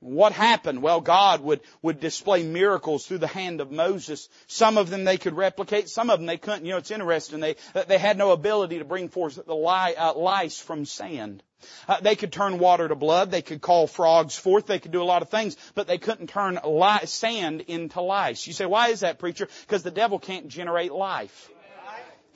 What 0.00 0.32
happened? 0.32 0.82
Well, 0.82 1.00
God 1.00 1.40
would, 1.40 1.60
would 1.80 2.00
display 2.00 2.42
miracles 2.42 3.06
through 3.06 3.18
the 3.18 3.26
hand 3.26 3.60
of 3.60 3.72
Moses. 3.72 4.28
Some 4.46 4.76
of 4.76 4.90
them 4.90 5.04
they 5.04 5.16
could 5.16 5.34
replicate, 5.34 5.88
some 5.88 6.10
of 6.10 6.18
them 6.18 6.26
they 6.26 6.36
couldn't. 6.36 6.66
You 6.66 6.72
know, 6.72 6.78
it's 6.78 6.90
interesting. 6.90 7.40
They, 7.40 7.56
they 7.88 7.98
had 7.98 8.18
no 8.18 8.32
ability 8.32 8.78
to 8.78 8.84
bring 8.84 9.08
forth 9.08 9.36
the 9.36 9.54
uh, 9.54 10.12
lice 10.14 10.60
from 10.60 10.84
sand. 10.84 11.42
Uh, 11.88 12.00
they 12.00 12.14
could 12.14 12.32
turn 12.32 12.58
water 12.58 12.86
to 12.86 12.94
blood. 12.94 13.30
They 13.30 13.42
could 13.42 13.62
call 13.62 13.86
frogs 13.86 14.36
forth. 14.36 14.66
They 14.66 14.78
could 14.78 14.92
do 14.92 15.02
a 15.02 15.04
lot 15.04 15.22
of 15.22 15.30
things, 15.30 15.56
but 15.74 15.86
they 15.86 15.98
couldn't 15.98 16.28
turn 16.28 16.60
li- 16.64 17.06
sand 17.06 17.62
into 17.62 18.02
lice. 18.02 18.46
You 18.46 18.52
say, 18.52 18.66
why 18.66 18.88
is 18.88 19.00
that, 19.00 19.18
preacher? 19.18 19.48
Because 19.62 19.82
the 19.82 19.90
devil 19.90 20.18
can't 20.18 20.48
generate 20.48 20.92
life. 20.92 21.50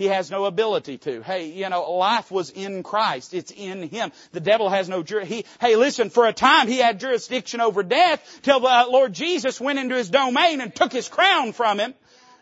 He 0.01 0.07
has 0.07 0.31
no 0.31 0.47
ability 0.47 0.97
to. 0.97 1.21
Hey, 1.21 1.49
you 1.49 1.69
know, 1.69 1.93
life 1.93 2.31
was 2.31 2.49
in 2.49 2.83
Christ. 2.83 3.35
It's 3.35 3.51
in 3.55 3.83
Him. 3.83 4.13
The 4.33 4.41
devil 4.41 4.71
has 4.71 4.89
no 4.89 5.03
jur- 5.03 5.27
he, 5.27 5.45
hey 5.61 5.77
listen, 5.77 6.09
for 6.09 6.27
a 6.27 6.33
time 6.33 6.69
he 6.69 6.79
had 6.79 6.99
jurisdiction 6.99 7.61
over 7.61 7.83
death 7.83 8.41
till 8.41 8.61
the 8.61 8.67
uh, 8.67 8.87
Lord 8.89 9.13
Jesus 9.13 9.61
went 9.61 9.79
into 9.79 9.95
his 9.95 10.09
domain 10.09 10.63
and 10.63 10.75
took 10.75 10.91
his 10.91 11.11
crown 11.11 11.53
from 11.53 11.79
him. 11.79 11.93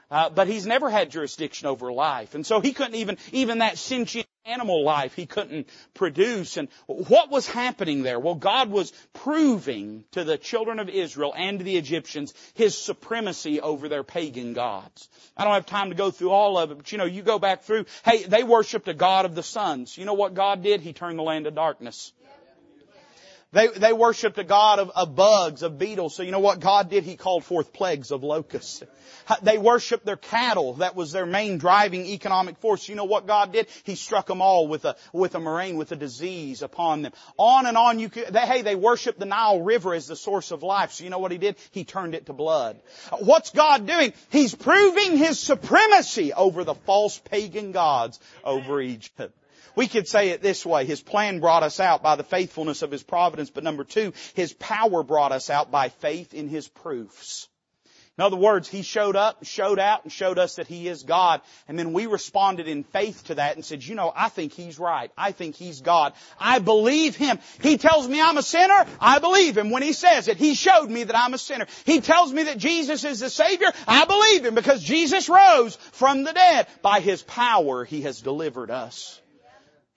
Uh, 0.09 0.31
but 0.31 0.47
he's 0.47 0.66
never 0.66 0.88
had 0.88 1.11
jurisdiction 1.11 1.66
over 1.66 1.92
life. 1.92 2.37
And 2.37 2.47
so 2.47 2.61
he 2.61 2.73
couldn't 2.73 2.94
even, 2.94 3.18
even 3.33 3.59
that 3.59 3.77
sentient 3.77 4.29
animal 4.44 4.85
life 4.85 5.14
he 5.14 5.27
couldn't 5.27 5.68
produce. 5.94 6.57
And 6.57 6.68
what 6.87 7.31
was 7.31 7.46
happening 7.46 8.03
there? 8.03 8.18
Well, 8.18 8.35
God 8.35 8.70
was 8.70 8.92
proving 9.12 10.05
to 10.12 10.24
the 10.24 10.38
children 10.38 10.79
of 10.79 10.88
Israel 10.88 11.35
and 11.37 11.61
the 11.61 11.77
Egyptians 11.77 12.35
His 12.55 12.77
supremacy 12.77 13.61
over 13.61 13.88
their 13.88 14.05
pagan 14.05 14.55
gods. 14.55 15.09
I 15.37 15.44
don't 15.44 15.55
have 15.55 15.66
time 15.66 15.90
to 15.90 15.94
go 15.94 16.11
through 16.11 16.31
all 16.31 16.59
of 16.59 16.70
it, 16.70 16.79
but 16.79 16.92
you 16.92 16.98
know, 16.98 17.05
you 17.05 17.22
go 17.22 17.38
back 17.38 17.62
through, 17.62 17.87
hey, 18.05 18.24
they 18.24 18.42
worshiped 18.42 18.88
a 18.88 18.94
God 18.94 19.24
of 19.24 19.35
the 19.35 19.42
suns. 19.42 19.96
You 19.96 20.05
know 20.05 20.14
what 20.14 20.35
God 20.35 20.62
did? 20.62 20.81
He 20.81 20.92
turned 20.92 21.18
the 21.18 21.22
land 21.22 21.44
to 21.44 21.51
darkness. 21.51 22.12
They, 23.50 23.68
they 23.68 23.94
worshiped 23.94 24.38
a 24.38 24.44
God 24.44 24.78
of, 24.78 24.90
of 24.94 25.16
bugs, 25.16 25.62
of 25.62 25.78
beetles. 25.78 26.14
So 26.14 26.22
you 26.22 26.32
know 26.32 26.38
what 26.38 26.61
God 26.61 26.90
did? 26.90 27.04
He 27.04 27.16
called 27.16 27.44
forth 27.44 27.72
plagues 27.72 28.11
of 28.11 28.22
locusts. 28.22 28.82
They 29.42 29.56
worshiped 29.56 30.04
their 30.04 30.16
cattle. 30.16 30.74
That 30.74 30.94
was 30.94 31.12
their 31.12 31.24
main 31.24 31.56
driving 31.56 32.04
economic 32.04 32.58
force. 32.58 32.88
You 32.90 32.94
know 32.94 33.04
what 33.04 33.26
God 33.26 33.52
did? 33.52 33.68
He 33.84 33.94
struck 33.94 34.26
them 34.26 34.42
all 34.42 34.68
with 34.68 34.84
a, 34.84 34.96
with 35.14 35.34
a 35.34 35.40
murrain, 35.40 35.76
with 35.78 35.92
a 35.92 35.96
disease 35.96 36.61
upon 36.61 37.00
them. 37.00 37.12
On 37.38 37.64
and 37.64 37.76
on 37.78 37.98
you 37.98 38.11
could, 38.11 38.26
they, 38.26 38.40
hey, 38.40 38.61
they 38.61 38.74
worshiped 38.74 39.18
the 39.18 39.24
Nile 39.26 39.62
River 39.62 39.94
as 39.94 40.06
the 40.06 40.16
source 40.16 40.50
of 40.50 40.62
life. 40.62 40.92
So 40.92 41.04
you 41.04 41.11
know 41.11 41.18
what 41.18 41.32
He 41.32 41.38
did? 41.38 41.56
He 41.70 41.84
turned 41.84 42.14
it 42.14 42.26
to 42.26 42.34
blood. 42.34 42.78
What's 43.18 43.50
God 43.50 43.87
doing? 43.87 44.12
He's 44.30 44.54
proving 44.54 45.16
His 45.16 45.40
supremacy 45.40 46.34
over 46.34 46.64
the 46.64 46.74
false 46.74 47.18
pagan 47.18 47.72
gods 47.72 48.20
over 48.44 48.80
Egypt. 48.80 49.38
We 49.78 49.86
could 49.86 50.08
say 50.08 50.30
it 50.30 50.42
this 50.42 50.66
way. 50.66 50.86
His 50.86 51.00
plan 51.00 51.38
brought 51.38 51.62
us 51.62 51.78
out 51.78 52.02
by 52.02 52.16
the 52.16 52.24
faithfulness 52.24 52.82
of 52.82 52.90
His 52.90 53.04
providence, 53.04 53.48
but 53.48 53.62
number 53.62 53.84
two, 53.84 54.12
His 54.34 54.52
power 54.52 55.04
brought 55.04 55.30
us 55.30 55.50
out 55.50 55.70
by 55.70 55.90
faith 55.90 56.34
in 56.34 56.48
His 56.48 56.66
proofs. 56.66 57.46
In 58.18 58.24
other 58.24 58.36
words, 58.36 58.66
He 58.68 58.82
showed 58.82 59.14
up, 59.14 59.44
showed 59.44 59.78
out, 59.78 60.02
and 60.02 60.12
showed 60.12 60.36
us 60.36 60.56
that 60.56 60.66
He 60.66 60.88
is 60.88 61.04
God. 61.04 61.42
And 61.68 61.78
then 61.78 61.92
we 61.92 62.06
responded 62.06 62.66
in 62.66 62.82
faith 62.82 63.22
to 63.26 63.36
that 63.36 63.54
and 63.54 63.64
said, 63.64 63.84
you 63.84 63.94
know, 63.94 64.12
I 64.12 64.30
think 64.30 64.52
He's 64.52 64.80
right. 64.80 65.12
I 65.16 65.30
think 65.30 65.54
He's 65.54 65.80
God. 65.80 66.12
I 66.40 66.58
believe 66.58 67.14
Him. 67.14 67.38
He 67.62 67.78
tells 67.78 68.08
me 68.08 68.20
I'm 68.20 68.36
a 68.36 68.42
sinner. 68.42 68.84
I 69.00 69.20
believe 69.20 69.56
Him. 69.56 69.70
When 69.70 69.84
He 69.84 69.92
says 69.92 70.26
it, 70.26 70.38
He 70.38 70.56
showed 70.56 70.90
me 70.90 71.04
that 71.04 71.16
I'm 71.16 71.34
a 71.34 71.38
sinner. 71.38 71.66
He 71.86 72.00
tells 72.00 72.32
me 72.32 72.42
that 72.42 72.58
Jesus 72.58 73.04
is 73.04 73.20
the 73.20 73.30
Savior. 73.30 73.68
I 73.86 74.06
believe 74.06 74.44
Him 74.44 74.56
because 74.56 74.82
Jesus 74.82 75.28
rose 75.28 75.76
from 75.92 76.24
the 76.24 76.32
dead. 76.32 76.66
By 76.82 76.98
His 76.98 77.22
power, 77.22 77.84
He 77.84 78.02
has 78.02 78.20
delivered 78.20 78.72
us. 78.72 79.20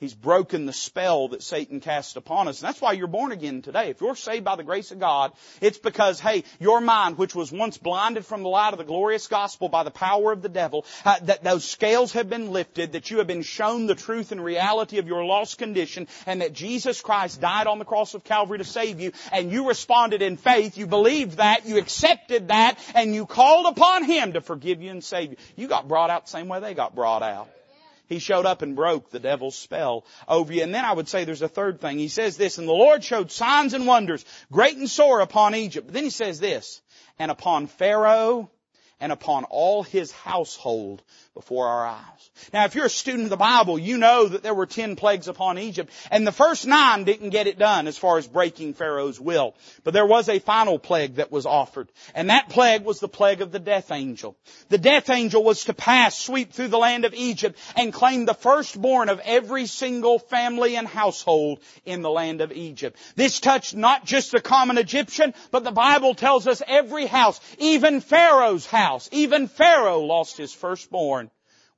He's 0.02 0.16
broken 0.16 0.66
the 0.66 0.74
spell 0.74 1.28
that 1.28 1.44
Satan 1.44 1.80
cast 1.80 2.18
upon 2.18 2.48
us. 2.48 2.60
And 2.60 2.68
that's 2.68 2.82
why 2.82 2.94
you're 2.94 3.06
born 3.06 3.32
again 3.32 3.62
today. 3.62 3.92
If 3.92 4.02
you're 4.02 4.16
saved 4.16 4.44
by 4.44 4.56
the 4.56 4.64
grace 4.64 4.90
of 4.90 4.98
God, 5.00 5.32
it's 5.62 5.78
because, 5.78 6.20
hey, 6.20 6.44
your 6.60 6.82
mind, 6.82 7.20
which 7.20 7.36
was 7.36 7.52
once 7.52 7.78
blinded 7.78 8.26
from 8.26 8.42
the 8.42 8.50
light 8.50 8.74
of 8.74 8.80
the 8.80 8.84
glorious 8.84 9.28
gospel 9.28 9.70
by 9.70 9.84
the 9.84 9.92
power 9.92 10.32
of 10.32 10.42
the 10.42 10.50
devil, 10.50 10.88
uh, 11.06 11.20
that 11.20 11.44
those 11.44 11.64
scales 11.64 12.14
have 12.14 12.28
been 12.28 12.50
lifted, 12.50 12.94
that 12.94 13.12
you 13.12 13.20
have 13.20 13.28
been 13.28 13.44
shown 13.44 13.86
the 13.86 13.94
truth 13.94 14.32
and 14.32 14.44
reality 14.44 14.98
of 14.98 15.06
your 15.06 15.24
lost 15.24 15.60
condition, 15.60 16.08
and 16.26 16.42
that 16.42 16.52
Jesus 16.52 17.00
Christ 17.00 17.40
died 17.40 17.68
on 17.68 17.78
the 17.78 17.86
cross 17.86 18.16
of 18.16 18.24
Calvary 18.24 18.58
to 18.58 18.64
save 18.64 19.00
you, 19.00 19.12
and 19.32 19.52
you 19.52 19.68
responded 19.68 20.24
in 20.24 20.36
faith, 20.36 20.80
you 20.80 20.88
believed 20.88 21.38
that, 21.38 21.68
you 21.68 21.78
accepted 21.78 22.48
that, 22.48 22.80
and 22.96 23.14
you 23.14 23.28
called 23.28 23.68
upon 23.78 24.04
Him 24.06 24.34
to 24.34 24.42
forgive 24.42 24.82
you 24.82 24.90
and 24.90 25.04
save 25.04 25.30
you. 25.30 25.38
You 25.56 25.68
got 25.68 25.88
brought 25.88 26.10
out 26.10 26.26
the 26.26 26.32
same 26.32 26.48
way 26.48 26.60
they 26.60 26.74
got 26.74 26.96
brought 26.96 27.22
out. 27.22 27.48
He 28.12 28.20
showed 28.20 28.46
up 28.46 28.62
and 28.62 28.76
broke 28.76 29.10
the 29.10 29.22
devil's 29.22 29.56
spell 29.56 30.06
over 30.28 30.52
you. 30.52 30.64
And 30.64 30.76
then 30.76 30.84
I 30.84 30.92
would 30.92 31.08
say 31.08 31.24
there's 31.24 31.42
a 31.42 31.48
third 31.48 31.80
thing. 31.80 31.98
He 31.98 32.10
says 32.10 32.36
this, 32.36 32.58
and 32.58 32.68
the 32.68 32.74
Lord 32.74 33.06
showed 33.06 33.32
signs 33.32 33.74
and 33.74 33.88
wonders, 33.88 34.26
great 34.52 34.76
and 34.76 34.90
sore 34.90 35.22
upon 35.22 35.56
Egypt. 35.56 35.88
But 35.88 35.94
then 35.94 36.04
he 36.04 36.10
says 36.10 36.40
this, 36.42 36.82
and 37.18 37.32
upon 37.32 37.68
Pharaoh 37.68 38.50
and 39.00 39.14
upon 39.14 39.46
all 39.46 39.84
his 39.84 40.12
household 40.12 41.02
before 41.34 41.68
our 41.68 41.86
eyes. 41.86 42.30
Now 42.52 42.66
if 42.66 42.76
you're 42.76 42.86
a 42.86 42.90
student 42.90 43.24
of 43.24 43.30
the 43.30 43.38
Bible, 43.38 43.80
you 43.80 43.98
know 43.98 44.28
that 44.28 44.44
there 44.44 44.54
were 44.54 44.66
ten 44.66 44.98
plagues 44.98 45.30
upon 45.30 45.58
Egypt, 45.58 45.92
and 46.12 46.28
the 46.28 46.32
first 46.32 46.68
nine 46.68 47.06
didn't 47.06 47.30
get 47.30 47.48
it 47.48 47.58
done 47.58 47.88
as 47.88 47.98
far 47.98 48.18
as 48.18 48.28
breaking 48.28 48.74
Pharaoh's 48.74 49.20
will. 49.20 49.56
But 49.86 49.94
there 49.94 50.06
was 50.06 50.28
a 50.28 50.40
final 50.40 50.78
plague 50.78 51.16
that 51.16 51.32
was 51.32 51.46
offered, 51.46 51.90
and 52.14 52.30
that 52.30 52.50
plague 52.50 52.84
was 52.84 53.00
the 53.00 53.08
plague 53.08 53.42
of 53.42 53.52
the 53.52 53.60
death 53.60 53.92
angel. 53.92 54.36
The 54.68 54.78
death 54.78 55.10
angel 55.10 55.44
was 55.44 55.66
to 55.66 55.74
pass, 55.74 56.20
sweep 56.20 56.52
through 56.52 56.68
the 56.68 56.78
land 56.78 57.06
of 57.06 57.14
Egypt, 57.14 57.58
and 57.78 57.94
claim 57.94 58.26
the 58.26 58.34
firstborn 58.34 59.08
of 59.08 59.22
every 59.24 59.68
single 59.68 60.20
family 60.20 60.76
and 60.76 60.88
household 60.88 61.60
in 61.86 62.02
the 62.02 62.12
land 62.12 62.42
of 62.42 62.52
Egypt. 62.52 63.00
This 63.16 63.40
touched 63.40 63.74
not 63.74 64.06
just 64.06 64.32
the 64.32 64.42
common 64.42 64.78
Egyptian, 64.78 65.34
but 65.50 65.64
the 65.64 65.72
Bible 65.72 66.14
tells 66.14 66.46
us 66.46 66.62
every 66.68 67.06
house, 67.06 67.40
even 67.58 68.02
Pharaoh's 68.02 68.66
house, 68.66 69.08
even 69.14 69.48
Pharaoh 69.48 70.02
lost 70.02 70.38
his 70.38 70.54
firstborn 70.54 71.31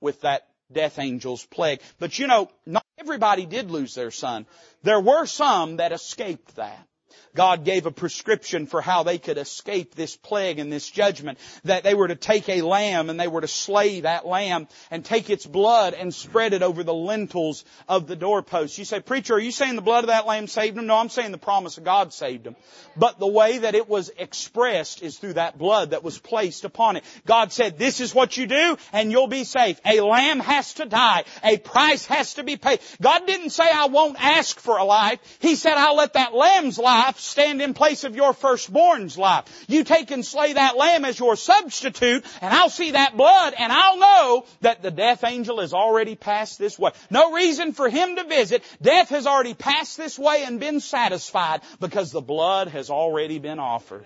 with 0.04 0.22
that 0.22 0.46
death 0.72 1.00
angel's 1.00 1.46
plague. 1.46 1.80
But 2.00 2.20
you 2.20 2.28
know, 2.28 2.50
not 2.66 2.86
everybody 3.00 3.46
did 3.46 3.72
lose 3.72 3.96
their 3.96 4.12
son. 4.12 4.46
There 4.84 5.00
were 5.00 5.26
some 5.26 5.78
that 5.78 5.92
escaped 5.92 6.56
that. 6.58 6.88
God 7.36 7.66
gave 7.66 7.86
a 7.86 7.92
prescription 7.92 8.68
for 8.68 8.82
how 8.82 9.04
they 9.04 9.18
could 9.18 9.38
escape 9.38 9.96
this 9.96 10.16
plague 10.16 10.60
and 10.60 10.72
this 10.72 10.90
judgment. 10.90 11.40
That 11.64 11.84
they 11.84 11.94
were 11.94 12.08
to 12.08 12.16
take 12.16 12.50
a 12.50 12.62
lamb 12.62 13.10
and 13.10 13.20
they 13.20 13.28
were 13.28 13.42
to 13.42 13.48
slay 13.48 14.02
that 14.02 14.26
lamb 14.26 14.68
and 14.92 15.04
take 15.04 15.30
its 15.30 15.46
blood 15.46 15.94
and 15.94 16.14
spread 16.14 16.54
it 16.54 16.64
over 16.64 16.84
the 16.84 16.94
lintels 16.94 17.66
of 17.88 18.08
the 18.08 18.16
doorposts. 18.16 18.78
You 18.78 18.86
say, 18.86 19.00
preacher, 19.00 19.36
are 19.36 19.40
you 19.40 19.52
saying 19.52 19.76
the 19.76 19.82
blood 19.82 20.04
of 20.04 20.10
that 20.10 20.26
lamb 20.26 20.48
saved 20.48 20.78
them? 20.78 20.88
No, 20.88 20.98
I'm 20.98 21.10
saying 21.10 21.32
the 21.32 21.38
promise 21.38 21.78
of 21.78 21.84
God 21.84 22.14
saved 22.14 22.44
them. 22.44 22.56
But 22.96 23.20
the 23.20 23.28
way 23.28 23.60
that 23.60 23.76
it 23.76 23.90
was 23.90 24.12
expressed 24.18 25.02
is 25.02 25.18
through 25.18 25.34
that 25.34 25.58
blood 25.58 25.92
that 25.92 26.04
was 26.04 26.18
placed 26.20 26.66
upon 26.66 26.98
it. 26.98 27.04
God 27.26 27.52
said, 27.52 27.78
this 27.78 28.00
is 28.00 28.14
what 28.14 28.38
you 28.38 28.48
do 28.48 28.78
and 28.92 29.12
you'll 29.12 29.28
be 29.28 29.44
safe. 29.44 29.80
A 29.86 30.02
lamb 30.02 30.40
has 30.40 30.76
to 30.76 30.86
die. 30.86 31.24
A 31.44 31.58
price 31.58 32.06
has 32.06 32.36
to 32.36 32.44
be 32.44 32.58
paid. 32.58 32.80
God 33.02 33.26
didn't 33.28 33.50
say 33.50 33.64
I 33.64 33.88
won't 33.88 34.18
ask 34.20 34.60
for 34.60 34.78
a 34.78 34.84
life. 34.84 35.20
He 35.40 35.56
said 35.56 35.74
I'll 35.76 35.96
let 35.96 36.14
that 36.14 36.34
lamb's 36.34 36.78
life 36.78 37.03
stand 37.12 37.62
in 37.62 37.74
place 37.74 38.04
of 38.04 38.16
your 38.16 38.34
firstborn's 38.34 39.18
life. 39.18 39.46
You 39.68 39.84
take 39.84 40.12
and 40.12 40.26
slay 40.26 40.54
that 40.54 40.78
lamb 40.78 41.06
as 41.06 41.20
your 41.20 41.36
substitute, 41.36 42.26
and 42.42 42.54
I'll 42.54 42.70
see 42.70 42.92
that 42.92 43.16
blood, 43.18 43.54
and 43.58 43.72
I'll 43.72 43.98
know 43.98 44.46
that 44.62 44.82
the 44.82 44.92
death 44.92 45.24
angel 45.24 45.60
has 45.60 45.74
already 45.74 46.16
passed 46.16 46.60
this 46.60 46.78
way. 46.78 46.92
No 47.10 47.34
reason 47.34 47.74
for 47.74 47.90
him 47.90 48.16
to 48.16 48.24
visit. 48.24 48.64
Death 48.82 49.10
has 49.10 49.28
already 49.28 49.54
passed 49.54 49.98
this 49.98 50.18
way 50.18 50.44
and 50.46 50.60
been 50.60 50.80
satisfied 50.80 51.62
because 51.80 52.12
the 52.12 52.22
blood 52.22 52.70
has 52.70 52.90
already 52.90 53.40
been 53.40 53.60
offered. 53.60 54.06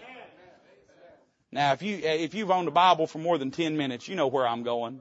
Now, 1.52 1.74
if 1.74 1.82
you, 1.82 1.98
if 1.98 2.34
you've 2.36 2.52
owned 2.52 2.68
a 2.68 2.72
Bible 2.72 3.08
for 3.08 3.20
more 3.20 3.38
than 3.38 3.52
10 3.52 3.78
minutes, 3.78 4.08
you 4.08 4.16
know 4.16 4.28
where 4.28 4.46
I'm 4.46 4.64
going. 4.64 5.00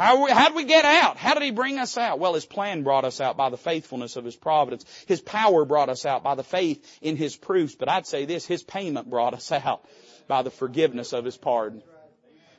How, 0.00 0.26
how 0.32 0.46
did 0.46 0.56
we 0.56 0.64
get 0.64 0.86
out? 0.86 1.18
How 1.18 1.34
did 1.34 1.42
He 1.42 1.50
bring 1.50 1.78
us 1.78 1.98
out? 1.98 2.18
Well, 2.18 2.32
His 2.32 2.46
plan 2.46 2.84
brought 2.84 3.04
us 3.04 3.20
out 3.20 3.36
by 3.36 3.50
the 3.50 3.58
faithfulness 3.58 4.16
of 4.16 4.24
His 4.24 4.34
providence. 4.34 4.86
His 5.06 5.20
power 5.20 5.66
brought 5.66 5.90
us 5.90 6.06
out 6.06 6.22
by 6.22 6.36
the 6.36 6.42
faith 6.42 6.82
in 7.02 7.16
His 7.16 7.36
proofs. 7.36 7.74
But 7.74 7.90
I'd 7.90 8.06
say 8.06 8.24
this, 8.24 8.46
His 8.46 8.62
payment 8.62 9.10
brought 9.10 9.34
us 9.34 9.52
out 9.52 9.84
by 10.26 10.40
the 10.40 10.50
forgiveness 10.50 11.12
of 11.12 11.26
His 11.26 11.36
pardon. 11.36 11.82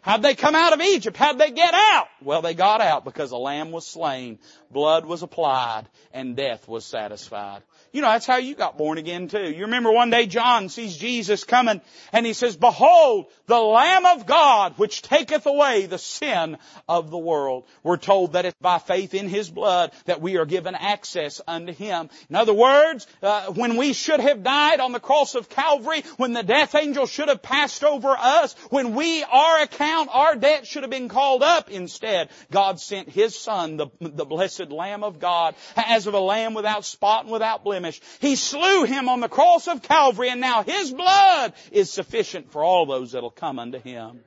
How'd 0.01 0.21
they 0.21 0.35
come 0.35 0.53
out 0.53 0.73
of 0.73 0.81
Egypt? 0.81 1.17
How'd 1.17 1.39
they 1.39 1.49
get 1.51 1.73
out? 1.73 2.07
Well, 2.21 2.43
they 2.43 2.53
got 2.53 2.79
out 2.79 3.05
because 3.05 3.31
a 3.31 3.37
lamb 3.37 3.71
was 3.71 3.87
slain, 3.87 4.37
blood 4.69 5.05
was 5.05 5.23
applied, 5.23 5.87
and 6.13 6.35
death 6.35 6.67
was 6.67 6.85
satisfied. 6.85 7.63
You 7.93 8.01
know, 8.01 8.07
that's 8.07 8.25
how 8.25 8.37
you 8.37 8.55
got 8.55 8.77
born 8.77 8.97
again 8.97 9.27
too. 9.27 9.51
You 9.51 9.63
remember 9.63 9.91
one 9.91 10.09
day 10.09 10.25
John 10.25 10.69
sees 10.69 10.95
Jesus 10.95 11.43
coming 11.43 11.81
and 12.13 12.25
he 12.25 12.31
says, 12.31 12.55
Behold, 12.55 13.25
the 13.47 13.59
Lamb 13.59 14.05
of 14.05 14.25
God 14.25 14.77
which 14.77 15.01
taketh 15.01 15.45
away 15.45 15.87
the 15.87 15.97
sin 15.97 16.57
of 16.87 17.11
the 17.11 17.17
world. 17.17 17.65
We're 17.83 17.97
told 17.97 18.33
that 18.33 18.45
it's 18.45 18.57
by 18.61 18.79
faith 18.79 19.13
in 19.13 19.27
His 19.27 19.49
blood 19.49 19.91
that 20.05 20.21
we 20.21 20.37
are 20.37 20.45
given 20.45 20.73
access 20.73 21.41
unto 21.45 21.73
Him. 21.73 22.09
In 22.29 22.37
other 22.37 22.53
words, 22.53 23.07
uh, 23.21 23.47
when 23.47 23.75
we 23.75 23.91
should 23.91 24.21
have 24.21 24.41
died 24.41 24.79
on 24.79 24.93
the 24.93 25.01
cross 25.01 25.35
of 25.35 25.49
Calvary, 25.49 26.03
when 26.15 26.31
the 26.31 26.43
death 26.43 26.75
angel 26.75 27.05
should 27.07 27.27
have 27.27 27.41
passed 27.41 27.83
over 27.83 28.15
us, 28.17 28.53
when 28.69 28.95
we, 28.95 29.21
our 29.23 29.63
account, 29.63 30.09
our 30.13 30.35
debt 30.35 30.65
should 30.65 30.83
have 30.83 30.91
been 30.91 31.09
called 31.09 31.43
up 31.43 31.69
instead, 31.69 32.29
God 32.51 32.79
sent 32.79 33.09
His 33.09 33.37
Son, 33.37 33.75
the, 33.75 33.87
the 33.99 34.25
blessed 34.25 34.71
Lamb 34.71 35.03
of 35.03 35.19
God, 35.19 35.55
as 35.75 36.07
of 36.07 36.13
a 36.13 36.19
lamb 36.19 36.53
without 36.53 36.85
spot 36.85 37.23
and 37.23 37.33
without 37.33 37.65
blemish 37.65 37.80
blemish. 37.81 38.01
He 38.19 38.35
slew 38.35 38.83
him 38.83 39.09
on 39.09 39.19
the 39.19 39.29
cross 39.29 39.67
of 39.67 39.81
Calvary 39.81 40.29
and 40.29 40.41
now 40.41 40.63
his 40.63 40.91
blood 40.91 41.53
is 41.71 41.91
sufficient 41.91 42.51
for 42.51 42.63
all 42.63 42.85
those 42.85 43.11
that'll 43.11 43.31
come 43.31 43.59
unto 43.59 43.79
him. 43.79 44.21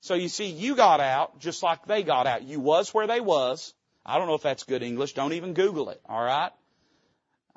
So 0.00 0.14
you 0.14 0.28
see, 0.28 0.46
you 0.46 0.76
got 0.76 1.00
out 1.00 1.38
just 1.40 1.62
like 1.62 1.86
they 1.86 2.02
got 2.02 2.26
out. 2.26 2.42
You 2.42 2.60
was 2.60 2.92
where 2.92 3.06
they 3.06 3.20
was. 3.20 3.72
I 4.04 4.18
don't 4.18 4.28
know 4.28 4.34
if 4.34 4.42
that's 4.42 4.64
good 4.64 4.82
English. 4.82 5.14
Don't 5.14 5.32
even 5.32 5.54
Google 5.54 5.88
it. 5.88 6.00
All 6.06 6.22
right. 6.22 6.50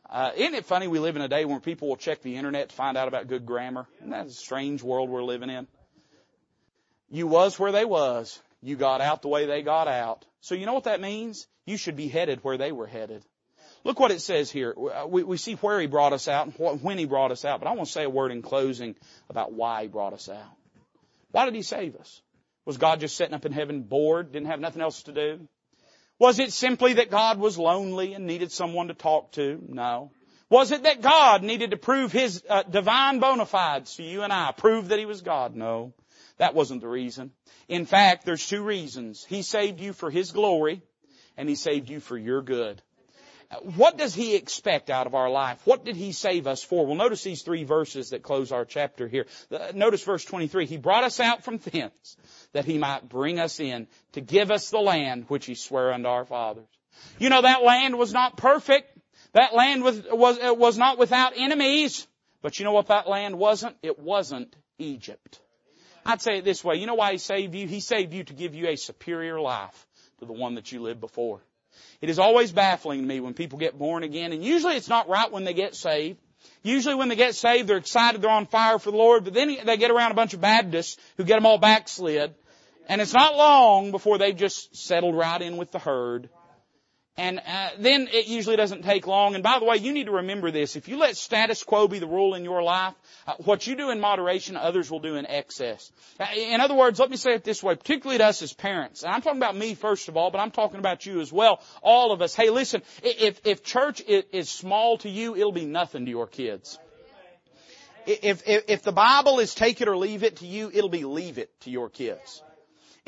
Uh, 0.10 0.32
isn't 0.38 0.56
it 0.56 0.66
funny 0.66 0.88
we 0.88 1.00
live 1.00 1.18
in 1.18 1.22
a 1.22 1.28
day 1.28 1.44
when 1.44 1.60
people 1.60 1.90
will 1.90 1.98
check 1.98 2.22
the 2.22 2.38
internet 2.38 2.70
to 2.70 2.76
find 2.76 2.96
out 2.96 3.10
about 3.10 3.28
good 3.28 3.46
grammar? 3.46 3.86
Isn't 3.98 4.12
that 4.12 4.28
a 4.28 4.32
strange 4.32 4.82
world 4.82 5.10
we're 5.10 5.24
living 5.24 5.50
in? 5.50 5.68
You 7.10 7.28
was 7.28 7.60
where 7.60 7.74
they 7.74 7.84
was. 7.84 8.40
You 8.62 8.78
got 8.78 9.02
out 9.02 9.22
the 9.22 9.28
way 9.28 9.46
they 9.46 9.62
got 9.62 9.90
out. 9.90 10.26
So 10.40 10.56
you 10.56 10.66
know 10.66 10.74
what 10.74 10.86
that 10.86 11.02
means? 11.02 11.48
You 11.66 11.76
should 11.76 11.98
be 11.98 12.08
headed 12.08 12.40
where 12.44 12.58
they 12.58 12.72
were 12.72 12.88
headed. 12.88 13.26
Look 13.88 14.02
what 14.02 14.12
it 14.12 14.19
says 14.19 14.52
here. 14.52 14.76
We, 15.08 15.23
we 15.23 15.38
see 15.38 15.54
where 15.54 15.80
He 15.80 15.88
brought 15.88 16.12
us 16.12 16.28
out 16.28 16.47
and 16.47 16.84
when 16.84 16.97
He 16.97 17.06
brought 17.06 17.32
us 17.32 17.45
out, 17.45 17.62
but 17.62 17.69
I 17.69 17.71
want 17.71 17.88
to 17.88 17.93
say 17.93 18.04
a 18.04 18.10
word 18.10 18.34
in 18.34 18.41
closing 18.41 18.95
about 19.30 19.54
why 19.54 19.84
He 19.84 19.88
brought 19.88 20.12
us 20.12 20.28
out. 20.28 20.58
Why 21.32 21.45
did 21.45 21.56
He 21.56 21.62
save 21.62 21.95
us? 21.95 22.21
Was 22.65 22.76
God 22.76 23.00
just 23.00 23.15
sitting 23.15 23.34
up 23.34 23.45
in 23.45 23.54
heaven 23.54 23.84
bored, 23.84 24.34
didn't 24.34 24.47
have 24.47 24.60
nothing 24.60 24.82
else 24.82 25.04
to 25.04 25.13
do? 25.13 25.47
Was 26.19 26.38
it 26.38 26.52
simply 26.52 26.95
that 26.95 27.10
God 27.10 27.39
was 27.39 27.58
lonely 27.58 28.13
and 28.13 28.28
needed 28.28 28.52
someone 28.52 28.89
to 28.89 28.93
talk 28.93 29.32
to? 29.34 29.63
No. 29.69 30.12
Was 30.50 30.71
it 30.71 30.84
that 30.84 31.02
God 31.02 31.41
needed 31.41 31.71
to 31.71 31.78
prove 31.78 32.12
His 32.12 32.43
uh, 32.50 32.63
divine 32.63 33.19
bona 33.19 33.45
fides 33.45 33.95
to 33.95 34.04
you 34.04 34.21
and 34.21 34.34
I, 34.34 34.52
prove 34.52 34.89
that 34.89 35.00
He 35.00 35.06
was 35.06 35.21
God? 35.21 35.56
No. 35.56 35.93
That 36.39 36.54
wasn't 36.54 36.82
the 36.82 36.89
reason. 36.89 37.32
In 37.69 37.86
fact, 37.86 38.26
there's 38.26 38.45
two 38.45 38.63
reasons. 38.63 39.23
He 39.23 39.43
saved 39.43 39.80
you 39.80 39.93
for 39.93 40.12
His 40.12 40.34
glory, 40.34 40.82
and 41.38 41.47
He 41.47 41.56
saved 41.56 41.89
you 41.89 42.02
for 42.02 42.17
your 42.17 42.41
good. 42.41 42.82
What 43.75 43.97
does 43.97 44.13
He 44.13 44.36
expect 44.36 44.89
out 44.89 45.07
of 45.07 45.15
our 45.15 45.29
life? 45.29 45.62
What 45.65 45.86
did 45.86 45.95
He 45.95 46.12
save 46.12 46.47
us 46.47 46.63
for? 46.63 46.86
Well, 46.86 46.95
notice 46.95 47.23
these 47.23 47.43
three 47.43 47.63
verses 47.63 48.10
that 48.10 48.21
close 48.21 48.51
our 48.51 48.65
chapter 48.65 49.07
here. 49.07 49.25
Notice 49.73 50.03
verse 50.03 50.25
23. 50.25 50.65
He 50.65 50.77
brought 50.77 51.03
us 51.03 51.19
out 51.19 51.43
from 51.43 51.57
thence 51.57 52.17
that 52.51 52.65
He 52.65 52.77
might 52.77 53.07
bring 53.07 53.39
us 53.39 53.60
in 53.60 53.88
to 54.13 54.21
give 54.21 54.51
us 54.51 54.69
the 54.69 54.79
land 54.79 55.25
which 55.29 55.45
He 55.45 55.55
sware 55.55 55.93
unto 55.93 56.10
our 56.10 56.25
fathers. 56.25 56.67
You 57.19 57.29
know, 57.29 57.41
that 57.41 57.63
land 57.63 57.97
was 57.97 58.12
not 58.12 58.36
perfect. 58.38 58.97
That 59.33 59.53
land 59.53 59.83
was, 59.83 60.01
was, 60.12 60.39
was 60.41 60.77
not 60.77 60.97
without 60.97 61.33
enemies. 61.38 62.05
But 62.41 62.60
you 62.60 62.65
know 62.65 62.73
what 62.73 62.88
that 62.88 63.07
land 63.07 63.38
wasn't? 63.38 63.77
It 63.81 63.99
wasn't 63.99 64.55
Egypt. 64.77 65.39
I'd 66.05 66.21
say 66.21 66.39
it 66.39 66.45
this 66.45 66.63
way. 66.63 66.75
You 66.75 66.86
know 66.86 66.95
why 66.95 67.13
He 67.13 67.17
saved 67.17 67.55
you? 67.55 67.67
He 67.67 67.79
saved 67.79 68.13
you 68.13 68.23
to 68.25 68.33
give 68.33 68.55
you 68.55 68.67
a 68.67 68.75
superior 68.75 69.39
life 69.39 69.88
to 70.19 70.25
the 70.25 70.33
one 70.33 70.55
that 70.55 70.71
you 70.71 70.81
lived 70.81 70.99
before. 70.99 71.41
It 72.02 72.10
is 72.10 72.20
always 72.20 72.52
baffling 72.52 73.02
to 73.02 73.08
me 73.08 73.20
when 73.20 73.34
people 73.34 73.60
get 73.60 73.78
born 73.78 74.04
again, 74.04 74.32
and 74.32 74.44
usually 74.44 74.76
it's 74.76 74.90
not 74.90 75.10
right 75.10 75.32
when 75.32 75.44
they 75.44 75.54
get 75.54 75.76
saved. 75.76 76.20
Usually 76.63 76.96
when 76.96 77.10
they 77.10 77.16
get 77.16 77.36
saved, 77.36 77.68
they're 77.68 77.78
excited, 77.78 78.22
they're 78.22 78.30
on 78.30 78.46
fire 78.46 78.80
for 78.80 78.92
the 78.92 78.98
Lord, 78.98 79.24
but 79.24 79.34
then 79.34 79.58
they 79.66 79.78
get 79.78 79.92
around 79.92 80.12
a 80.12 80.16
bunch 80.16 80.34
of 80.34 80.42
Baptists 80.42 80.98
who 81.18 81.24
get 81.24 81.36
them 81.36 81.46
all 81.46 81.58
backslid, 81.58 82.36
and 82.88 83.02
it's 83.02 83.13
not 83.13 83.36
long 83.36 83.92
before 83.92 84.18
they've 84.18 84.36
just 84.36 84.76
settled 84.76 85.16
right 85.16 85.42
in 85.42 85.58
with 85.58 85.72
the 85.72 85.80
herd, 85.80 86.30
and 87.17 87.39
uh, 87.39 87.69
then 87.80 88.08
it 88.12 88.27
usually 88.27 88.58
doesn't 88.58 88.84
take 88.84 89.08
long. 89.08 89.34
And 89.34 89.43
by 89.43 89.58
the 89.58 89.65
way, 89.65 89.77
you 89.77 89.91
need 89.91 90.06
to 90.06 90.12
remember 90.12 90.51
this. 90.51 90.75
If 90.75 90.88
you 90.88 90.97
let 90.97 91.17
status 91.17 91.63
quo 91.63 91.88
be 91.88 91.97
the 91.97 92.08
rule 92.08 92.36
in 92.36 92.43
your 92.43 92.62
life, 92.62 92.93
uh, 93.25 93.34
what 93.39 93.65
you 93.65 93.75
do 93.75 93.89
in 93.89 93.99
moderation, 93.99 94.56
others 94.56 94.91
will 94.91 94.99
do 94.99 95.15
in 95.15 95.25
excess. 95.25 95.91
Uh, 96.19 96.25
in 96.36 96.62
other 96.62 96.75
words, 96.75 96.99
let 96.99 97.10
me 97.10 97.17
say 97.17 97.34
it 97.34 97.43
this 97.43 97.63
way, 97.63 97.75
particularly 97.75 98.19
to 98.19 98.25
us 98.25 98.43
as 98.43 98.53
parents. 98.53 99.01
And 99.01 99.12
I'm 99.12 99.23
talking 99.23 99.39
about 99.39 99.56
me 99.56 99.73
first 99.73 100.10
of 100.10 100.15
all, 100.15 100.30
but 100.30 100.39
I'm 100.39 100.51
talking 100.51 100.80
about 100.80 101.08
you 101.08 101.19
as 101.19 101.34
well. 101.34 101.62
All 101.82 102.12
of 102.12 102.21
us. 102.21 102.36
Hey, 102.36 102.51
listen, 102.51 102.84
if, 103.01 103.41
if 103.45 103.63
church 103.63 104.01
is 104.06 104.47
small 104.47 104.99
to 104.99 105.10
you, 105.10 105.36
it'll 105.36 105.51
be 105.51 105.65
nothing 105.65 106.06
to 106.06 106.12
your 106.12 106.27
kids. 106.27 106.77
If, 108.06 108.47
if, 108.47 108.63
if 108.69 108.84
the 108.84 108.93
Bible 108.93 109.39
is 109.39 109.53
take 109.53 109.82
it 109.82 109.88
or 109.88 109.97
leave 109.97 110.23
it 110.23 110.38
to 110.38 110.45
you, 110.45 110.71
it'll 110.73 110.89
be 110.89 111.03
leave 111.03 111.39
it 111.39 111.49
to 111.62 111.71
your 111.71 111.89
kids. 111.89 112.41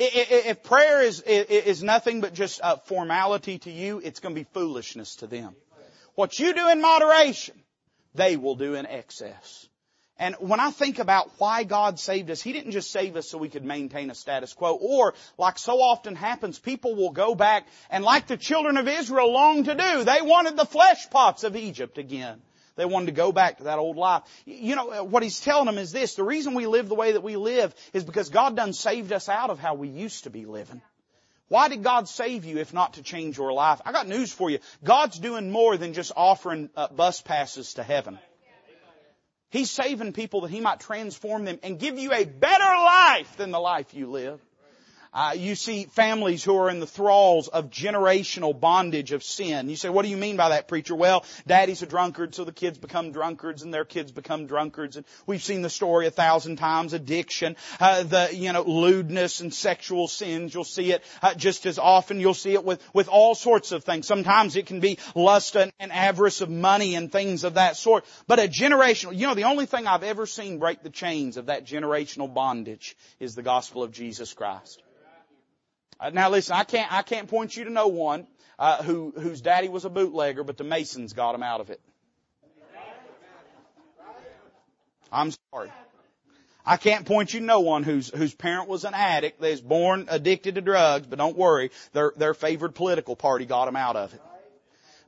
If 0.02 0.62
prayer 0.62 1.02
is, 1.02 1.20
is 1.20 1.82
nothing 1.82 2.22
but 2.22 2.32
just 2.32 2.60
a 2.62 2.78
formality 2.78 3.58
to 3.58 3.70
you, 3.70 4.00
it's 4.02 4.18
going 4.20 4.34
to 4.34 4.40
be 4.40 4.48
foolishness 4.54 5.16
to 5.16 5.26
them. 5.26 5.54
What 6.14 6.38
you 6.38 6.54
do 6.54 6.70
in 6.70 6.80
moderation, 6.80 7.54
they 8.14 8.36
will 8.36 8.54
do 8.56 8.74
in 8.74 8.86
excess. 8.86 9.68
And 10.18 10.34
when 10.38 10.60
I 10.60 10.70
think 10.70 10.98
about 10.98 11.30
why 11.38 11.64
God 11.64 11.98
saved 11.98 12.30
us, 12.30 12.42
He 12.42 12.52
didn't 12.52 12.72
just 12.72 12.90
save 12.90 13.16
us 13.16 13.28
so 13.28 13.38
we 13.38 13.48
could 13.48 13.64
maintain 13.64 14.10
a 14.10 14.14
status 14.14 14.52
quo. 14.52 14.74
Or, 14.74 15.14
like 15.38 15.58
so 15.58 15.80
often 15.80 16.14
happens, 16.14 16.58
people 16.58 16.94
will 16.94 17.10
go 17.10 17.34
back 17.34 17.66
and 17.90 18.04
like 18.04 18.26
the 18.26 18.36
children 18.36 18.76
of 18.76 18.88
Israel 18.88 19.32
long 19.32 19.64
to 19.64 19.74
do, 19.74 20.04
they 20.04 20.22
wanted 20.22 20.56
the 20.56 20.66
flesh 20.66 21.08
pots 21.10 21.44
of 21.44 21.56
Egypt 21.56 21.96
again. 21.98 22.40
They 22.80 22.86
wanted 22.86 23.06
to 23.06 23.12
go 23.12 23.30
back 23.30 23.58
to 23.58 23.64
that 23.64 23.78
old 23.78 23.98
life. 23.98 24.22
You 24.46 24.74
know, 24.74 25.04
what 25.04 25.22
he's 25.22 25.38
telling 25.38 25.66
them 25.66 25.76
is 25.76 25.92
this, 25.92 26.14
the 26.14 26.24
reason 26.24 26.54
we 26.54 26.66
live 26.66 26.88
the 26.88 26.94
way 26.94 27.12
that 27.12 27.22
we 27.22 27.36
live 27.36 27.74
is 27.92 28.04
because 28.04 28.30
God 28.30 28.56
done 28.56 28.72
saved 28.72 29.12
us 29.12 29.28
out 29.28 29.50
of 29.50 29.58
how 29.58 29.74
we 29.74 29.88
used 29.88 30.24
to 30.24 30.30
be 30.30 30.46
living. 30.46 30.80
Why 31.48 31.68
did 31.68 31.82
God 31.82 32.08
save 32.08 32.46
you 32.46 32.56
if 32.56 32.72
not 32.72 32.94
to 32.94 33.02
change 33.02 33.36
your 33.36 33.52
life? 33.52 33.82
I 33.84 33.92
got 33.92 34.08
news 34.08 34.32
for 34.32 34.48
you. 34.48 34.60
God's 34.82 35.18
doing 35.18 35.50
more 35.50 35.76
than 35.76 35.92
just 35.92 36.12
offering 36.16 36.70
uh, 36.74 36.88
bus 36.88 37.20
passes 37.20 37.74
to 37.74 37.82
heaven. 37.82 38.18
He's 39.50 39.70
saving 39.70 40.14
people 40.14 40.40
that 40.40 40.50
He 40.50 40.60
might 40.60 40.80
transform 40.80 41.44
them 41.44 41.58
and 41.62 41.78
give 41.78 41.98
you 41.98 42.14
a 42.14 42.24
better 42.24 42.64
life 42.64 43.36
than 43.36 43.50
the 43.50 43.60
life 43.60 43.92
you 43.92 44.10
live. 44.10 44.40
Uh, 45.12 45.34
you 45.36 45.56
see 45.56 45.84
families 45.86 46.44
who 46.44 46.56
are 46.56 46.70
in 46.70 46.78
the 46.78 46.86
thralls 46.86 47.48
of 47.48 47.68
generational 47.68 48.58
bondage 48.58 49.10
of 49.10 49.24
sin. 49.24 49.68
You 49.68 49.74
say, 49.74 49.88
what 49.88 50.02
do 50.02 50.08
you 50.08 50.16
mean 50.16 50.36
by 50.36 50.50
that, 50.50 50.68
preacher? 50.68 50.94
Well, 50.94 51.24
daddy's 51.48 51.82
a 51.82 51.86
drunkard, 51.86 52.34
so 52.34 52.44
the 52.44 52.52
kids 52.52 52.78
become 52.78 53.10
drunkards, 53.10 53.62
and 53.62 53.74
their 53.74 53.84
kids 53.84 54.12
become 54.12 54.46
drunkards. 54.46 54.96
And 54.96 55.04
we've 55.26 55.42
seen 55.42 55.62
the 55.62 55.70
story 55.70 56.06
a 56.06 56.12
thousand 56.12 56.56
times: 56.56 56.92
addiction, 56.92 57.56
uh, 57.80 58.04
the 58.04 58.30
you 58.32 58.52
know 58.52 58.62
lewdness 58.62 59.40
and 59.40 59.52
sexual 59.52 60.06
sins. 60.06 60.54
You'll 60.54 60.62
see 60.62 60.92
it 60.92 61.02
uh, 61.22 61.34
just 61.34 61.66
as 61.66 61.80
often. 61.80 62.20
You'll 62.20 62.34
see 62.34 62.52
it 62.52 62.64
with 62.64 62.80
with 62.94 63.08
all 63.08 63.34
sorts 63.34 63.72
of 63.72 63.82
things. 63.82 64.06
Sometimes 64.06 64.54
it 64.54 64.66
can 64.66 64.78
be 64.78 64.98
lust 65.16 65.56
and, 65.56 65.72
and 65.80 65.90
avarice 65.90 66.40
of 66.40 66.50
money 66.50 66.94
and 66.94 67.10
things 67.10 67.42
of 67.42 67.54
that 67.54 67.76
sort. 67.76 68.04
But 68.28 68.38
a 68.38 68.46
generational, 68.46 69.16
you 69.16 69.26
know, 69.26 69.34
the 69.34 69.44
only 69.44 69.66
thing 69.66 69.88
I've 69.88 70.04
ever 70.04 70.26
seen 70.26 70.60
break 70.60 70.84
the 70.84 70.90
chains 70.90 71.36
of 71.36 71.46
that 71.46 71.66
generational 71.66 72.32
bondage 72.32 72.96
is 73.18 73.34
the 73.34 73.42
gospel 73.42 73.82
of 73.82 73.90
Jesus 73.90 74.32
Christ. 74.32 74.80
Uh, 76.00 76.10
now 76.10 76.30
listen, 76.30 76.54
I 76.54 76.64
can't, 76.64 76.90
I 76.90 77.02
can't 77.02 77.28
point 77.28 77.56
you 77.56 77.64
to 77.64 77.70
no 77.70 77.88
one, 77.88 78.26
uh, 78.58 78.82
who, 78.82 79.12
whose 79.16 79.42
daddy 79.42 79.68
was 79.68 79.84
a 79.84 79.90
bootlegger, 79.90 80.42
but 80.44 80.56
the 80.56 80.64
Masons 80.64 81.12
got 81.12 81.34
him 81.34 81.42
out 81.42 81.60
of 81.60 81.68
it. 81.68 81.80
I'm 85.12 85.32
sorry. 85.52 85.70
I 86.64 86.76
can't 86.76 87.04
point 87.04 87.34
you 87.34 87.40
to 87.40 87.46
no 87.46 87.60
one 87.60 87.82
whose 87.82 88.10
whose 88.10 88.32
parent 88.32 88.68
was 88.68 88.84
an 88.84 88.94
addict. 88.94 89.40
They 89.40 89.50
was 89.50 89.60
born 89.60 90.06
addicted 90.08 90.54
to 90.54 90.60
drugs, 90.60 91.06
but 91.06 91.18
don't 91.18 91.36
worry, 91.36 91.72
their 91.92 92.12
their 92.16 92.32
favored 92.32 92.76
political 92.76 93.16
party 93.16 93.44
got 93.44 93.64
them 93.64 93.74
out 93.74 93.96
of 93.96 94.14
it. 94.14 94.22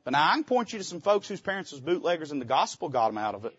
But 0.03 0.13
now 0.13 0.29
I 0.29 0.35
can 0.35 0.45
point 0.45 0.73
you 0.73 0.81
to 0.81 0.85
some 0.85 1.01
folks 1.01 1.29
whose 1.29 1.41
parents 1.41 1.71
was 1.71 1.81
bootleggers 1.81 2.33
and 2.33 2.41
the 2.41 2.47
gospel 2.47 2.89
got 2.89 3.09
them 3.09 3.19
out 3.19 3.37
of 3.37 3.45
it. 3.45 3.57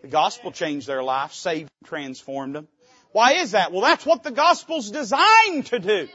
The 0.00 0.08
gospel 0.08 0.52
changed 0.52 0.86
their 0.86 1.02
life, 1.02 1.34
saved, 1.34 1.70
transformed 1.84 2.54
them. 2.54 2.68
Why 3.12 3.34
is 3.34 3.50
that? 3.50 3.72
Well, 3.72 3.82
that's 3.82 4.06
what 4.06 4.22
the 4.22 4.30
gospel's 4.30 4.90
designed 4.90 5.66
to 5.66 5.80
do 5.80 6.08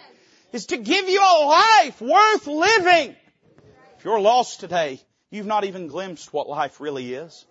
is 0.53 0.67
to 0.67 0.77
give 0.77 1.09
you 1.09 1.19
a 1.19 1.45
life 1.45 1.99
worth 1.99 2.47
living. 2.47 3.15
If 3.97 4.05
you're 4.05 4.21
lost 4.21 4.61
today, 4.61 5.01
you've 5.31 5.47
not 5.47 5.65
even 5.65 5.87
glimpsed 5.87 6.31
what 6.31 6.47
life 6.47 6.79
really 6.79 7.13
is. 7.13 7.45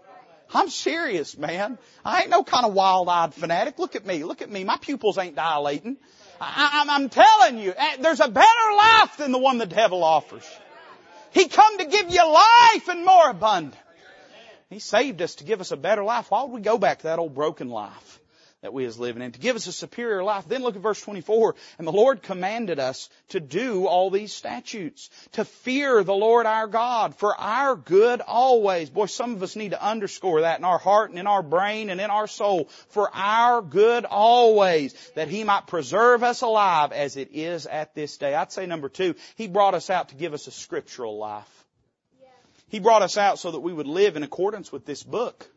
I'm 0.55 0.69
serious, 0.69 1.37
man. 1.37 1.79
I 2.05 2.23
ain't 2.23 2.31
no 2.31 2.45
kind 2.45 2.67
of 2.67 2.75
wild-eyed 2.75 3.35
fanatic. 3.35 3.79
Look 3.79 3.97
at 3.97 4.07
me. 4.07 4.23
Look 4.23 4.43
at 4.43 4.51
me. 4.51 4.65
My 4.65 4.77
pupils 4.77 5.19
ain't 5.19 5.35
dilating. 5.35 5.97
I, 6.41 6.85
am 6.89 7.09
telling 7.09 7.59
you, 7.59 7.73
eh, 7.77 7.97
there's 8.01 8.21
a 8.21 8.29
better 8.29 8.77
life 8.77 9.17
than 9.17 9.33
the 9.33 9.39
one 9.39 9.59
the 9.59 9.67
devil 9.67 10.05
offers. 10.05 10.49
He 11.31 11.49
come 11.49 11.79
to 11.79 11.85
give 11.87 12.11
you 12.11 12.27
life 12.27 12.89
and 12.89 13.05
more 13.05 13.31
abundant. 13.31 13.77
He 14.69 14.79
saved 14.79 15.23
us 15.23 15.37
to 15.37 15.45
give 15.45 15.61
us 15.61 15.71
a 15.71 15.77
better 15.77 16.05
life. 16.05 16.31
Why 16.31 16.43
would 16.43 16.53
we 16.53 16.61
go 16.61 16.79
back 16.79 16.99
to 16.99 17.05
that 17.05 17.19
old 17.19 17.35
broken 17.35 17.69
life? 17.69 18.21
That 18.63 18.73
we 18.73 18.85
is 18.85 18.99
living 18.99 19.23
in, 19.23 19.33
to 19.33 19.41
give 19.41 19.57
us 19.57 19.67
a 19.67 19.73
superior 19.73 20.23
life. 20.23 20.45
Then 20.47 20.63
look 20.63 20.77
at 20.77 20.83
verse 20.83 21.01
24. 21.01 21.57
And 21.79 21.87
the 21.87 21.93
Lord 21.93 22.23
commanded 22.23 22.79
us 22.79 23.11
to 23.31 23.41
do 23.41 23.87
all 23.87 24.09
these 24.09 24.33
statutes, 24.33 25.11
to 25.33 25.45
fear 25.45 26.05
the 26.05 26.15
Lord 26.15 26.47
our 26.47 26.69
God 26.69 27.17
for 27.17 27.39
our 27.39 27.75
good 27.75 28.21
always. 28.21 28.89
Boy, 28.89 29.07
some 29.07 29.35
of 29.35 29.43
us 29.43 29.57
need 29.57 29.73
to 29.73 29.85
underscore 29.85 30.43
that 30.43 30.61
in 30.61 30.65
our 30.65 30.79
heart 30.79 31.11
and 31.11 31.19
in 31.19 31.27
our 31.27 31.43
brain 31.43 31.91
and 31.91 32.01
in 32.01 32.09
our 32.09 32.29
soul. 32.29 32.69
For 32.89 33.11
our 33.13 33.63
good 33.63 34.05
always, 34.05 34.95
that 35.17 35.27
He 35.27 35.43
might 35.43 35.67
preserve 35.67 36.23
us 36.23 36.43
alive 36.43 36.93
as 36.93 37.17
it 37.17 37.31
is 37.33 37.67
at 37.67 37.97
this 37.97 38.17
day. 38.17 38.33
I'd 38.33 38.53
say 38.53 38.67
number 38.67 38.89
two, 38.89 39.17
He 39.35 39.49
brought 39.49 39.75
us 39.75 39.91
out 39.91 40.11
to 40.11 40.15
give 40.15 40.35
us 40.35 40.47
a 40.47 40.53
scriptural 40.53 41.19
life. 41.19 41.49
He 42.69 42.79
brought 42.79 43.03
us 43.03 43.19
out 43.19 43.41
so 43.41 43.51
that 43.51 43.61
we 43.61 43.73
would 43.73 43.89
live 43.89 44.17
in 44.17 44.23
accordance 44.23 44.71
with 44.71 44.87
this 44.87 45.03
book. 45.03 45.51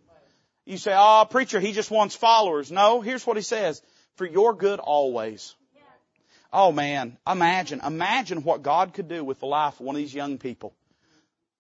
You 0.66 0.78
say, 0.78 0.94
oh, 0.96 1.26
preacher, 1.30 1.60
he 1.60 1.72
just 1.72 1.92
wants 1.92 2.16
followers. 2.16 2.72
No, 2.72 3.02
here's 3.02 3.26
what 3.26 3.38
he 3.38 3.44
says. 3.44 3.82
For 4.16 4.26
your 4.26 4.54
good 4.54 4.80
always. 4.80 5.56
Oh 6.52 6.72
man, 6.72 7.18
imagine, 7.30 7.82
imagine 7.86 8.42
what 8.42 8.64
God 8.64 8.94
could 8.94 9.10
do 9.10 9.24
with 9.24 9.42
the 9.42 9.46
life 9.46 9.74
of 9.74 9.86
one 9.86 9.96
of 9.96 10.02
these 10.02 10.14
young 10.14 10.38
people 10.38 10.74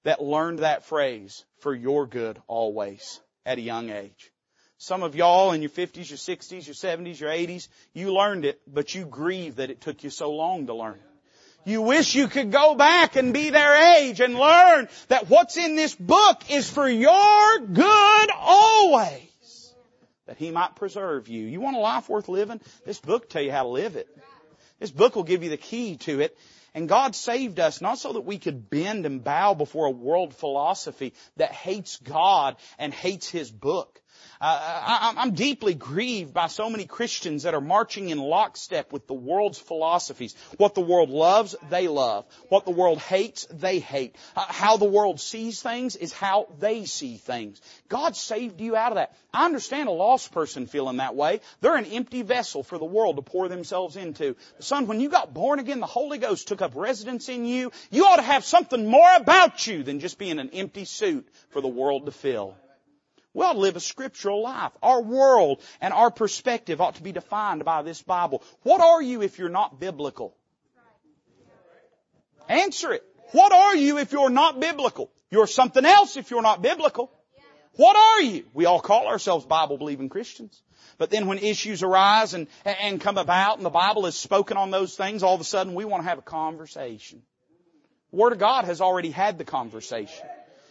that 0.03 0.23
learned 0.23 0.59
that 0.59 0.85
phrase, 0.85 1.43
for 1.59 1.75
your 1.75 2.07
good 2.07 2.41
always, 2.47 3.19
at 3.45 3.57
a 3.57 3.61
young 3.61 3.89
age. 3.89 4.31
Some 4.77 5.03
of 5.03 5.15
y'all 5.15 5.51
in 5.51 5.61
your 5.61 5.69
50s, 5.69 6.09
your 6.09 6.17
60s, 6.17 6.65
your 6.65 6.75
70s, 6.75 7.19
your 7.19 7.29
80s, 7.29 7.67
you 7.93 8.13
learned 8.13 8.45
it, 8.45 8.61
but 8.67 8.93
you 8.95 9.05
grieve 9.05 9.55
that 9.57 9.69
it 9.69 9.81
took 9.81 10.03
you 10.03 10.09
so 10.09 10.31
long 10.31 10.67
to 10.67 10.73
learn 10.73 10.95
it. 10.95 11.14
You 11.65 11.81
wish 11.81 12.13
you 12.13 12.27
could 12.27 12.51
go 12.51 12.75
back 12.75 13.15
and 13.15 13.33
be 13.33 13.49
their 13.49 13.97
age 13.97 14.19
and 14.19 14.35
learn 14.35 14.87
that 15.07 15.29
what's 15.29 15.57
in 15.57 15.75
this 15.75 15.95
book 15.95 16.43
is 16.49 16.69
for 16.69 16.87
your 16.87 17.59
good 17.59 18.29
always. 18.37 19.73
That 20.27 20.37
He 20.37 20.51
might 20.51 20.75
preserve 20.75 21.27
you. 21.27 21.43
You 21.45 21.59
want 21.59 21.75
a 21.75 21.79
life 21.79 22.07
worth 22.07 22.29
living? 22.29 22.61
This 22.85 22.99
book 22.99 23.23
will 23.23 23.29
tell 23.29 23.41
you 23.41 23.51
how 23.51 23.63
to 23.63 23.69
live 23.69 23.95
it. 23.95 24.07
This 24.79 24.91
book 24.91 25.15
will 25.15 25.23
give 25.23 25.43
you 25.43 25.49
the 25.49 25.57
key 25.57 25.97
to 25.97 26.19
it. 26.19 26.37
And 26.75 26.89
God 26.89 27.15
saved 27.15 27.59
us 27.59 27.81
not 27.81 27.97
so 27.97 28.13
that 28.13 28.25
we 28.25 28.37
could 28.37 28.69
bend 28.69 29.05
and 29.05 29.23
bow 29.23 29.53
before 29.53 29.85
a 29.85 29.91
world 29.91 30.35
philosophy 30.35 31.13
that 31.37 31.51
hates 31.51 31.97
God 31.97 32.57
and 32.77 32.93
hates 32.93 33.29
His 33.29 33.49
book. 33.49 34.01
Uh, 34.41 35.13
I, 35.17 35.21
am 35.23 35.33
deeply 35.33 35.73
grieved 35.73 36.33
by 36.33 36.47
so 36.47 36.69
many 36.69 36.85
Christians 36.85 37.43
that 37.43 37.53
are 37.53 37.61
marching 37.61 38.09
in 38.09 38.17
lockstep 38.17 38.91
with 38.91 39.07
the 39.07 39.13
world's 39.13 39.59
philosophies. 39.59 40.35
What 40.57 40.75
the 40.75 40.81
world 40.81 41.09
loves, 41.09 41.55
they 41.69 41.87
love. 41.87 42.25
What 42.49 42.65
the 42.65 42.71
world 42.71 42.99
hates, 42.99 43.45
they 43.49 43.79
hate. 43.79 44.15
Uh, 44.35 44.45
how 44.47 44.77
the 44.77 44.85
world 44.85 45.19
sees 45.19 45.61
things 45.61 45.95
is 45.95 46.11
how 46.11 46.47
they 46.59 46.85
see 46.85 47.17
things. 47.17 47.61
God 47.87 48.15
saved 48.15 48.59
you 48.59 48.75
out 48.75 48.91
of 48.91 48.95
that. 48.95 49.15
I 49.33 49.45
understand 49.45 49.87
a 49.87 49.91
lost 49.91 50.31
person 50.31 50.67
feeling 50.67 50.97
that 50.97 51.15
way. 51.15 51.41
They're 51.61 51.75
an 51.75 51.85
empty 51.85 52.21
vessel 52.21 52.63
for 52.63 52.77
the 52.77 52.85
world 52.85 53.15
to 53.15 53.21
pour 53.21 53.47
themselves 53.47 53.95
into. 53.95 54.35
Son, 54.59 54.87
when 54.87 54.99
you 54.99 55.09
got 55.09 55.33
born 55.33 55.59
again, 55.59 55.79
the 55.79 55.85
Holy 55.85 56.17
Ghost 56.17 56.47
took 56.47 56.61
up 56.61 56.73
residence 56.75 57.29
in 57.29 57.45
you. 57.45 57.71
You 57.89 58.05
ought 58.05 58.17
to 58.17 58.21
have 58.21 58.43
something 58.43 58.85
more 58.85 59.15
about 59.15 59.65
you 59.65 59.83
than 59.83 59.99
just 59.99 60.17
being 60.17 60.39
an 60.39 60.49
empty 60.51 60.85
suit 60.85 61.27
for 61.49 61.61
the 61.61 61.67
world 61.67 62.05
to 62.05 62.11
fill. 62.11 62.55
We 63.35 63.43
ought 63.43 63.53
to 63.53 63.59
live 63.59 63.75
a 63.75 63.81
scriptural 63.81 64.41
life. 64.41 64.71
Our 64.81 65.01
world 65.01 65.61
and 65.81 65.93
our 65.93 66.09
perspective 66.09 66.79
ought 66.79 66.95
to 66.95 67.03
be 67.03 67.11
defined 67.11 67.65
by 67.65 67.81
this 67.81 68.01
Bible. 68.01 68.41
What 68.63 68.79
are 68.79 69.01
you 69.01 69.21
if 69.21 69.37
you're 69.37 69.49
not 69.49 69.77
biblical? 69.77 70.33
Answer 72.47 72.93
it. 72.93 73.03
What 73.33 73.51
are 73.51 73.75
you 73.75 73.97
if 73.97 74.13
you're 74.13 74.29
not 74.29 74.61
biblical? 74.61 75.11
You're 75.29 75.47
something 75.47 75.83
else 75.83 76.15
if 76.15 76.31
you're 76.31 76.41
not 76.41 76.61
biblical. 76.61 77.11
What 77.73 77.97
are 77.97 78.21
you? 78.21 78.45
We 78.53 78.67
all 78.67 78.79
call 78.79 79.07
ourselves 79.07 79.45
Bible 79.45 79.77
believing 79.77 80.07
Christians. 80.07 80.61
But 80.97 81.09
then 81.09 81.27
when 81.27 81.39
issues 81.39 81.83
arise 81.83 82.33
and, 82.33 82.47
and 82.63 83.01
come 83.01 83.17
about 83.17 83.57
and 83.57 83.65
the 83.65 83.69
Bible 83.69 84.05
is 84.05 84.15
spoken 84.15 84.55
on 84.55 84.71
those 84.71 84.95
things, 84.95 85.23
all 85.23 85.35
of 85.35 85.41
a 85.41 85.43
sudden 85.43 85.73
we 85.73 85.83
want 85.83 86.03
to 86.03 86.09
have 86.09 86.19
a 86.19 86.21
conversation. 86.21 87.21
The 88.11 88.15
Word 88.15 88.31
of 88.31 88.39
God 88.39 88.63
has 88.63 88.79
already 88.79 89.11
had 89.11 89.37
the 89.37 89.43
conversation. 89.43 90.25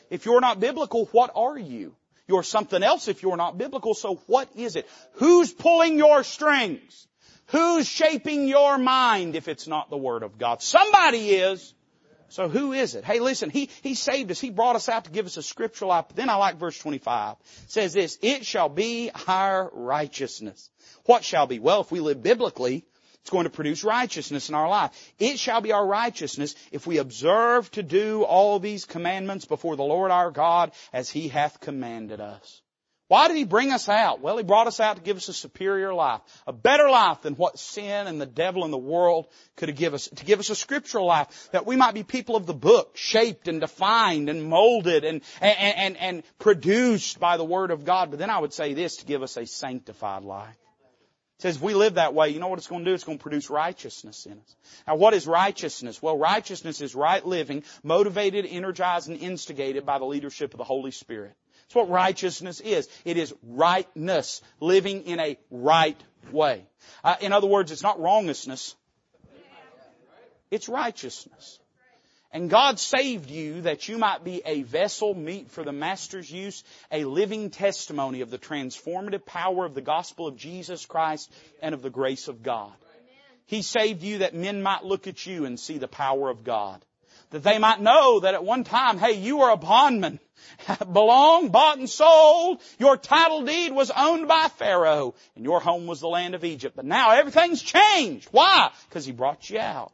If 0.09 0.25
you're 0.25 0.41
not 0.41 0.61
biblical, 0.61 1.11
what 1.13 1.31
are 1.35 1.59
you? 1.59 1.95
You're 2.27 2.43
something 2.43 2.83
else 2.83 3.09
if 3.09 3.23
you're 3.23 3.37
not 3.37 3.59
biblical, 3.59 3.95
so 3.95 4.17
what 4.27 4.49
is 4.57 4.77
it? 4.77 4.89
Who's 5.15 5.53
pulling 5.53 5.99
your 5.99 6.25
strings? 6.25 7.07
Who's 7.49 7.87
shaping 7.87 8.49
your 8.49 8.79
mind 8.79 9.37
if 9.37 9.49
it's 9.49 9.67
not 9.67 9.91
the 9.91 9.99
Word 9.99 10.23
of 10.23 10.39
God? 10.39 10.63
Somebody 10.63 11.31
is. 11.31 11.75
So 12.29 12.49
who 12.49 12.73
is 12.73 12.95
it? 12.95 13.05
Hey, 13.05 13.21
listen, 13.21 13.51
He, 13.51 13.69
He 13.83 13.95
saved 13.95 14.31
us. 14.31 14.41
He 14.41 14.51
brought 14.51 14.77
us 14.77 14.89
out 14.89 15.05
to 15.05 15.11
give 15.11 15.27
us 15.27 15.37
a 15.37 15.43
scriptural 15.43 15.91
life. 15.91 16.07
Then 16.15 16.31
I 16.31 16.37
like 16.37 16.57
verse 16.57 16.79
25. 16.79 17.37
It 17.65 17.71
says 17.71 17.93
this, 17.93 18.19
it 18.23 18.47
shall 18.47 18.71
be 18.71 19.11
our 19.29 19.71
righteousness. 19.73 20.71
What 21.05 21.23
shall 21.23 21.47
be? 21.47 21.59
Well, 21.59 21.83
if 21.83 21.93
we 21.93 22.01
live 22.01 22.23
biblically, 22.23 22.87
it's 23.25 23.31
going 23.31 23.45
to 23.45 23.51
produce 23.51 23.83
righteousness 23.85 24.51
in 24.51 24.55
our 24.55 24.69
life. 24.69 24.91
It 25.19 25.39
shall 25.39 25.63
be 25.63 25.73
our 25.73 25.87
righteousness 25.87 26.55
if 26.71 26.87
we 26.87 26.99
observe 26.99 27.71
to 27.71 27.83
do 27.83 28.23
all 28.23 28.59
these 28.59 28.85
commandments 28.85 29.47
before 29.47 29.77
the 29.77 29.83
Lord 29.83 30.11
our 30.11 30.31
God 30.31 30.73
as 30.93 31.09
He 31.09 31.29
hath 31.29 31.59
commanded 31.59 32.21
us. 32.21 32.61
Why 33.09 33.29
did 33.29 33.39
He 33.39 33.45
bring 33.45 33.73
us 33.73 33.89
out? 33.89 34.21
Well, 34.21 34.37
He 34.37 34.43
brought 34.43 34.67
us 34.67 34.79
out 34.79 34.97
to 34.97 35.03
give 35.03 35.17
us 35.17 35.31
a 35.31 35.33
superior 35.33 35.95
life, 35.95 36.21
a 36.47 36.53
better 36.53 36.91
life 36.91 37.23
than 37.23 37.33
what 37.33 37.59
sin 37.59 38.09
and 38.09 38.21
the 38.21 38.27
devil 38.27 38.63
and 38.63 38.71
the 38.71 38.77
world 38.77 39.29
could 39.57 39.71
have 39.71 39.79
given 39.79 39.95
us, 39.95 40.07
to 40.17 40.25
give 40.27 40.39
us 40.39 40.51
a 40.51 40.55
scriptural 40.55 41.07
life, 41.07 41.49
that 41.53 41.65
we 41.65 41.77
might 41.77 41.95
be 41.95 42.03
people 42.03 42.37
of 42.37 42.45
the 42.45 42.53
book, 42.53 42.95
shaped 42.95 43.49
and 43.49 43.63
defined 43.63 44.29
and 44.29 44.45
molded 44.45 45.03
and, 45.03 45.23
and, 45.41 45.79
and, 45.79 45.97
and 45.97 46.23
produced 46.39 47.19
by 47.19 47.39
the 47.39 47.45
Word 47.45 47.71
of 47.71 47.87
God. 47.87 48.11
But 48.11 48.19
then 48.19 48.29
I 48.29 48.39
would 48.39 48.53
say 48.53 48.75
this, 48.75 48.97
to 48.97 49.07
give 49.07 49.23
us 49.23 49.39
a 49.39 49.47
sanctified 49.47 50.25
life. 50.25 50.59
Says 51.45 51.57
if 51.57 51.63
we 51.63 51.75
live 51.75 51.97
that 51.97 52.15
way, 52.15 52.31
you 52.31 52.41
know 52.41 52.49
what 52.49 52.59
it's 52.59 52.69
going 52.69 52.87
to 52.87 52.91
do? 52.91 52.95
It's 52.95 53.05
going 53.05 53.19
to 53.19 53.23
produce 53.23 53.51
righteousness 53.51 54.25
in 54.25 54.33
us. 54.33 54.57
Now 54.87 54.97
what 54.97 55.13
is 55.13 55.27
righteousness? 55.27 56.01
Well, 56.01 56.17
righteousness 56.17 56.81
is 56.81 56.95
right 56.95 57.23
living, 57.23 57.65
motivated, 57.83 58.47
energized, 58.49 59.11
and 59.11 59.19
instigated 59.19 59.85
by 59.85 59.99
the 59.99 60.07
leadership 60.07 60.55
of 60.55 60.57
the 60.57 60.65
Holy 60.65 60.91
Spirit. 60.91 61.35
That's 61.65 61.75
what 61.75 61.91
righteousness 61.91 62.61
is. 62.61 62.89
It 63.05 63.19
is 63.19 63.35
rightness, 63.43 64.41
living 64.59 65.03
in 65.03 65.21
a 65.21 65.37
right 65.51 66.03
way. 66.33 66.65
Uh, 67.05 67.17
in 67.21 67.35
other 67.35 67.47
words, 67.47 67.73
it's 67.73 67.83
not 67.83 67.99
wronglessness. 67.99 68.75
It's 70.51 70.71
righteousness. 70.71 71.59
And 72.35 72.51
God 72.51 72.81
saved 72.81 73.31
you 73.31 73.61
that 73.61 73.89
you 73.89 73.97
might 73.97 74.25
be 74.25 74.43
a 74.45 74.63
vessel 74.63 75.15
meet 75.15 75.53
for 75.53 75.63
the 75.63 75.73
Master's 75.73 76.29
use, 76.29 76.65
a 76.91 77.05
living 77.05 77.51
testimony 77.51 78.23
of 78.23 78.31
the 78.31 78.39
transformative 78.39 79.25
power 79.25 79.65
of 79.65 79.75
the 79.75 79.81
gospel 79.81 80.27
of 80.27 80.37
Jesus 80.37 80.85
Christ 80.85 81.33
and 81.63 81.77
of 81.77 81.81
the 81.81 81.91
grace 81.91 82.27
of 82.27 82.43
God. 82.43 82.73
He 83.47 83.63
saved 83.63 84.03
you 84.03 84.19
that 84.19 84.35
men 84.35 84.65
might 84.65 84.83
look 84.83 85.07
at 85.07 85.25
you 85.25 85.45
and 85.45 85.61
see 85.61 85.79
the 85.79 85.87
power 85.87 86.29
of 86.29 86.43
God. 86.43 86.85
That 87.31 87.45
they 87.45 87.59
might 87.59 87.81
know 87.81 88.19
that 88.21 88.35
at 88.35 88.45
one 88.45 88.65
time, 88.65 88.99
hey, 88.99 89.13
you 89.13 89.37
were 89.37 89.51
a 89.51 89.57
bondman. 89.57 90.19
Belonged, 90.93 91.53
bought 91.53 91.79
and 91.79 91.89
sold. 91.89 92.61
Your 92.81 92.97
title 92.97 93.45
deed 93.45 93.71
was 93.71 93.93
owned 93.93 94.27
by 94.27 94.49
Pharaoh 94.59 95.15
and 95.37 95.45
your 95.45 95.61
home 95.61 95.87
was 95.87 96.01
the 96.01 96.09
land 96.09 96.35
of 96.35 96.43
Egypt. 96.43 96.75
But 96.75 96.85
now 96.85 97.13
everything's 97.13 97.63
changed. 97.63 98.27
Why? 98.33 98.73
Because 98.89 99.07
he 99.07 99.13
brought 99.13 99.49
you 99.49 99.61
out. 99.61 99.93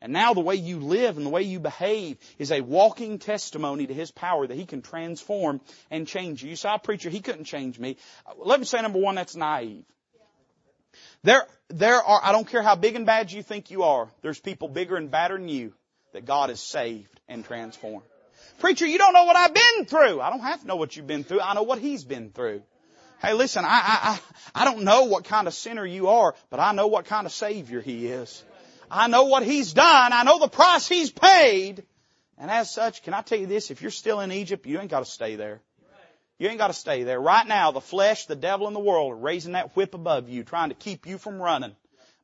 And 0.00 0.12
now 0.12 0.32
the 0.32 0.40
way 0.40 0.54
you 0.54 0.78
live 0.78 1.16
and 1.16 1.26
the 1.26 1.30
way 1.30 1.42
you 1.42 1.58
behave 1.58 2.18
is 2.38 2.52
a 2.52 2.60
walking 2.60 3.18
testimony 3.18 3.86
to 3.86 3.94
His 3.94 4.10
power 4.10 4.46
that 4.46 4.56
He 4.56 4.64
can 4.64 4.80
transform 4.80 5.60
and 5.90 6.06
change 6.06 6.42
you. 6.42 6.50
You 6.50 6.56
say, 6.56 6.68
"I 6.68 6.78
preacher, 6.78 7.10
He 7.10 7.20
couldn't 7.20 7.44
change 7.44 7.78
me." 7.78 7.96
Uh, 8.26 8.34
let 8.38 8.60
me 8.60 8.66
say 8.66 8.80
number 8.80 9.00
one, 9.00 9.16
that's 9.16 9.34
naive. 9.34 9.84
There, 11.24 11.46
there 11.68 12.00
are, 12.02 12.20
I 12.22 12.32
don't 12.32 12.46
care 12.46 12.62
how 12.62 12.76
big 12.76 12.94
and 12.94 13.06
bad 13.06 13.32
you 13.32 13.42
think 13.42 13.70
you 13.70 13.82
are, 13.82 14.08
there's 14.22 14.40
people 14.40 14.68
bigger 14.68 14.96
and 14.96 15.10
badder 15.10 15.36
than 15.36 15.48
you 15.48 15.74
that 16.12 16.24
God 16.24 16.48
has 16.48 16.60
saved 16.60 17.20
and 17.28 17.44
transformed. 17.44 18.04
Preacher, 18.60 18.86
you 18.86 18.98
don't 18.98 19.12
know 19.12 19.24
what 19.24 19.36
I've 19.36 19.54
been 19.54 19.84
through. 19.84 20.20
I 20.20 20.30
don't 20.30 20.40
have 20.40 20.60
to 20.62 20.66
know 20.66 20.76
what 20.76 20.96
you've 20.96 21.06
been 21.06 21.24
through. 21.24 21.40
I 21.40 21.54
know 21.54 21.62
what 21.64 21.78
He's 21.78 22.04
been 22.04 22.30
through. 22.30 22.62
Hey, 23.20 23.34
listen, 23.34 23.64
I, 23.64 23.68
I, 23.68 23.98
I, 24.54 24.62
I 24.62 24.64
don't 24.64 24.84
know 24.84 25.04
what 25.04 25.24
kind 25.24 25.48
of 25.48 25.54
sinner 25.54 25.84
you 25.84 26.08
are, 26.08 26.34
but 26.50 26.60
I 26.60 26.72
know 26.72 26.86
what 26.86 27.04
kind 27.06 27.26
of 27.26 27.32
Savior 27.32 27.80
He 27.80 28.06
is. 28.06 28.44
I 28.90 29.08
know 29.08 29.24
what 29.24 29.42
He's 29.42 29.72
done. 29.72 30.12
I 30.12 30.22
know 30.22 30.38
the 30.38 30.48
price 30.48 30.88
He's 30.88 31.10
paid. 31.10 31.84
And 32.38 32.50
as 32.50 32.72
such, 32.72 33.02
can 33.02 33.14
I 33.14 33.22
tell 33.22 33.38
you 33.38 33.46
this? 33.46 33.70
If 33.70 33.82
you're 33.82 33.90
still 33.90 34.20
in 34.20 34.30
Egypt, 34.30 34.66
you 34.66 34.78
ain't 34.78 34.90
got 34.90 35.00
to 35.00 35.10
stay 35.10 35.36
there. 35.36 35.60
You 36.38 36.48
ain't 36.48 36.58
got 36.58 36.68
to 36.68 36.74
stay 36.74 37.02
there. 37.02 37.20
Right 37.20 37.46
now, 37.46 37.72
the 37.72 37.80
flesh, 37.80 38.26
the 38.26 38.36
devil, 38.36 38.68
and 38.68 38.76
the 38.76 38.80
world 38.80 39.12
are 39.12 39.16
raising 39.16 39.52
that 39.52 39.74
whip 39.74 39.94
above 39.94 40.28
you, 40.28 40.44
trying 40.44 40.68
to 40.68 40.76
keep 40.76 41.06
you 41.06 41.18
from 41.18 41.42
running. 41.42 41.74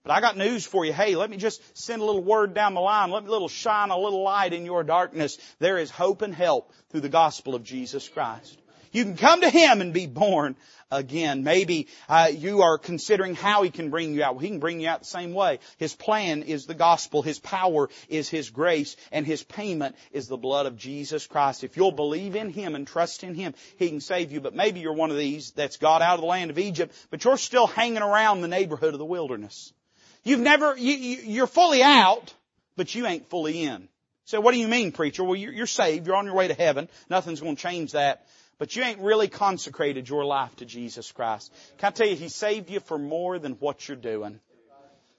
But 0.05 0.13
I 0.13 0.21
got 0.21 0.37
news 0.37 0.65
for 0.65 0.85
you. 0.85 0.93
Hey, 0.93 1.17
let 1.17 1.31
me 1.31 1.37
just 1.37 1.63
send 1.77 2.01
a 2.01 2.05
little 2.05 2.23
word 2.23 2.55
down 2.55 2.75
the 2.75 2.81
line. 2.81 3.11
Let 3.11 3.25
me 3.25 3.31
little 3.31 3.49
shine 3.49 3.91
a 3.91 3.99
little 3.99 4.23
light 4.23 4.53
in 4.53 4.67
your 4.67 4.85
darkness. 4.85 5.39
There 5.59 5.79
is 5.79 5.91
hope 5.91 6.23
and 6.23 6.35
help 6.35 6.73
through 6.91 7.01
the 7.01 7.09
gospel 7.09 7.55
of 7.55 7.65
Jesus 7.65 8.09
Christ. 8.09 8.59
You 8.93 9.05
can 9.05 9.17
come 9.17 9.41
to 9.41 9.51
Him 9.51 9.81
and 9.81 9.93
be 9.93 10.07
born 10.07 10.55
again. 10.95 11.45
Maybe 11.45 11.89
uh, 12.09 12.31
you 12.33 12.63
are 12.63 12.79
considering 12.79 13.35
how 13.35 13.63
He 13.63 13.71
can 13.71 13.91
bring 13.91 14.15
you 14.15 14.23
out. 14.23 14.35
Well, 14.35 14.43
He 14.43 14.49
can 14.49 14.61
bring 14.61 14.81
you 14.81 14.89
out 14.89 15.01
the 15.01 15.07
same 15.07 15.35
way. 15.35 15.59
His 15.79 15.95
plan 15.95 16.43
is 16.43 16.67
the 16.67 16.75
gospel. 16.75 17.23
His 17.23 17.39
power 17.39 17.89
is 18.09 18.29
His 18.29 18.51
grace. 18.51 18.97
And 19.13 19.27
His 19.27 19.43
payment 19.43 19.97
is 20.13 20.29
the 20.29 20.37
blood 20.37 20.67
of 20.67 20.77
Jesus 20.77 21.27
Christ. 21.27 21.65
If 21.65 21.77
you'll 21.77 21.93
believe 21.93 22.37
in 22.37 22.51
Him 22.51 22.75
and 22.75 22.87
trust 22.87 23.25
in 23.25 23.35
Him, 23.35 23.55
He 23.77 23.89
can 23.89 24.01
save 24.01 24.33
you. 24.33 24.41
But 24.41 24.55
maybe 24.55 24.81
you're 24.81 24.93
one 24.93 25.11
of 25.11 25.19
these 25.19 25.51
that's 25.53 25.77
got 25.77 26.03
out 26.03 26.15
of 26.15 26.21
the 26.21 26.27
land 26.27 26.51
of 26.51 26.59
Egypt, 26.59 26.95
but 27.11 27.25
you're 27.25 27.37
still 27.37 27.67
hanging 27.67 28.03
around 28.03 28.41
the 28.41 28.49
neighborhood 28.49 28.95
of 28.95 28.99
the 28.99 29.05
wilderness. 29.05 29.73
You've 30.23 30.41
never, 30.41 30.77
you, 30.77 30.95
you're 30.95 31.47
fully 31.47 31.83
out, 31.83 32.33
but 32.77 32.95
you 32.95 33.07
ain't 33.07 33.29
fully 33.29 33.65
in. 33.65 33.89
So 34.27 34.41
what 34.41 34.53
do 34.53 34.59
you 34.59 34.69
mean, 34.69 34.93
preacher? 34.93 35.23
Well, 35.23 35.37
you're 35.37 35.67
saved. 35.67 36.07
You're 36.07 36.17
on 36.17 36.25
your 36.25 36.35
way 36.35 36.49
to 36.49 36.55
heaven. 36.55 36.89
Nothing's 37.11 37.41
going 37.41 37.57
to 37.57 37.63
change 37.63 37.93
that. 37.93 38.27
But 38.59 38.77
you 38.77 38.83
ain't 38.83 39.01
really 39.01 39.29
consecrated 39.29 40.09
your 40.09 40.25
life 40.25 40.55
to 40.57 40.65
Jesus 40.65 41.11
Christ. 41.13 41.53
Can 41.79 41.89
I 41.89 41.91
tell 41.91 42.07
you, 42.07 42.17
He 42.17 42.29
saved 42.29 42.71
you 42.71 42.81
for 42.81 42.99
more 42.99 43.39
than 43.39 43.53
what 43.55 43.87
you're 43.89 43.97
doing. 43.97 44.41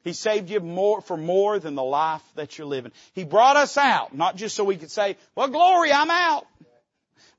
He 0.04 0.14
saved 0.14 0.52
you 0.52 0.60
more, 0.60 1.02
for 1.02 1.18
more 1.18 1.58
than 1.58 1.74
the 1.74 1.84
life 1.84 2.22
that 2.36 2.58
you're 2.58 2.68
living. 2.68 2.92
He 3.14 3.24
brought 3.24 3.58
us 3.58 3.76
out, 3.76 4.14
not 4.14 4.36
just 4.36 4.56
so 4.56 4.64
we 4.64 4.78
could 4.78 4.92
say, 4.92 5.18
well, 5.34 5.48
glory, 5.48 5.92
I'm 5.92 6.12
out. 6.12 6.46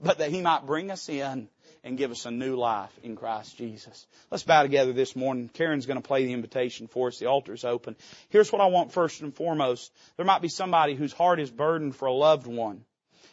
But 0.00 0.18
that 0.18 0.30
He 0.30 0.42
might 0.42 0.66
bring 0.66 0.90
us 0.90 1.08
in 1.08 1.48
and 1.84 1.96
give 1.96 2.10
us 2.10 2.26
a 2.26 2.30
new 2.32 2.56
life 2.56 2.90
in 3.04 3.14
Christ 3.14 3.56
Jesus. 3.56 4.08
Let's 4.32 4.42
bow 4.42 4.62
together 4.62 4.92
this 4.92 5.14
morning. 5.14 5.48
Karen's 5.48 5.86
going 5.86 6.02
to 6.02 6.06
play 6.06 6.24
the 6.26 6.32
invitation 6.32 6.88
for 6.88 7.06
us. 7.06 7.20
The 7.20 7.26
altar's 7.26 7.64
open. 7.64 7.94
Here's 8.30 8.50
what 8.50 8.60
I 8.60 8.66
want 8.66 8.92
first 8.92 9.22
and 9.22 9.32
foremost. 9.32 9.92
There 10.16 10.26
might 10.26 10.42
be 10.42 10.48
somebody 10.48 10.96
whose 10.96 11.12
heart 11.12 11.38
is 11.38 11.48
burdened 11.48 11.94
for 11.94 12.06
a 12.06 12.12
loved 12.12 12.48
one. 12.48 12.84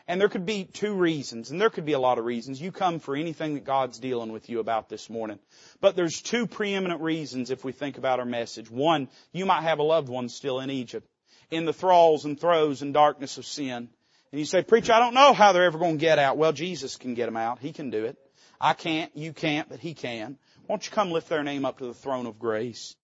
And 0.08 0.20
there 0.20 0.28
could 0.28 0.46
be 0.46 0.66
two 0.66 0.94
reasons, 0.94 1.52
and 1.52 1.62
there 1.62 1.70
could 1.70 1.86
be 1.86 1.94
a 1.94 2.00
lot 2.00 2.20
of 2.20 2.26
reasons. 2.26 2.60
You 2.60 2.74
come 2.74 3.00
for 3.00 3.16
anything 3.16 3.54
that 3.54 3.64
God's 3.64 4.00
dealing 4.00 4.34
with 4.34 4.50
you 4.50 4.60
about 4.60 4.90
this 4.90 5.10
morning. 5.10 5.40
But 5.80 5.96
there's 5.96 6.22
two 6.22 6.46
preeminent 6.46 7.02
reasons 7.02 7.52
if 7.52 7.64
we 7.64 7.72
think 7.72 7.98
about 7.98 8.20
our 8.20 8.26
message. 8.26 8.70
One, 8.70 9.08
you 9.32 9.46
might 9.46 9.64
have 9.64 9.80
a 9.80 9.84
loved 9.84 10.10
one 10.10 10.28
still 10.28 10.60
in 10.60 10.70
Egypt, 10.70 11.08
in 11.52 11.66
the 11.66 11.72
thralls 11.72 12.26
and 12.26 12.38
throes 12.38 12.82
and 12.82 12.94
darkness 12.94 13.38
of 13.38 13.46
sin. 13.46 13.90
And 14.34 14.40
you 14.40 14.46
say, 14.46 14.62
Preacher, 14.62 14.92
I 14.92 15.00
don't 15.00 15.14
know 15.14 15.32
how 15.32 15.54
they're 15.54 15.64
ever 15.64 15.78
going 15.78 15.98
to 16.00 16.06
get 16.06 16.20
out. 16.20 16.38
Well, 16.38 16.52
Jesus 16.52 16.98
can 16.98 17.14
get 17.14 17.28
them 17.28 17.38
out. 17.38 17.60
He 17.60 17.72
can 17.72 17.90
do 17.90 18.04
it. 18.06 18.18
I 18.60 18.74
can't, 18.74 19.16
you 19.16 19.32
can't, 19.32 19.70
but 19.70 19.80
He 19.80 19.94
can. 19.94 20.38
Won't 20.68 20.86
you 20.86 20.92
come 20.92 21.12
lift 21.12 21.30
their 21.30 21.44
name 21.44 21.64
up 21.64 21.78
to 21.78 21.86
the 21.86 21.94
throne 21.94 22.26
of 22.26 22.40
grace? 22.40 22.96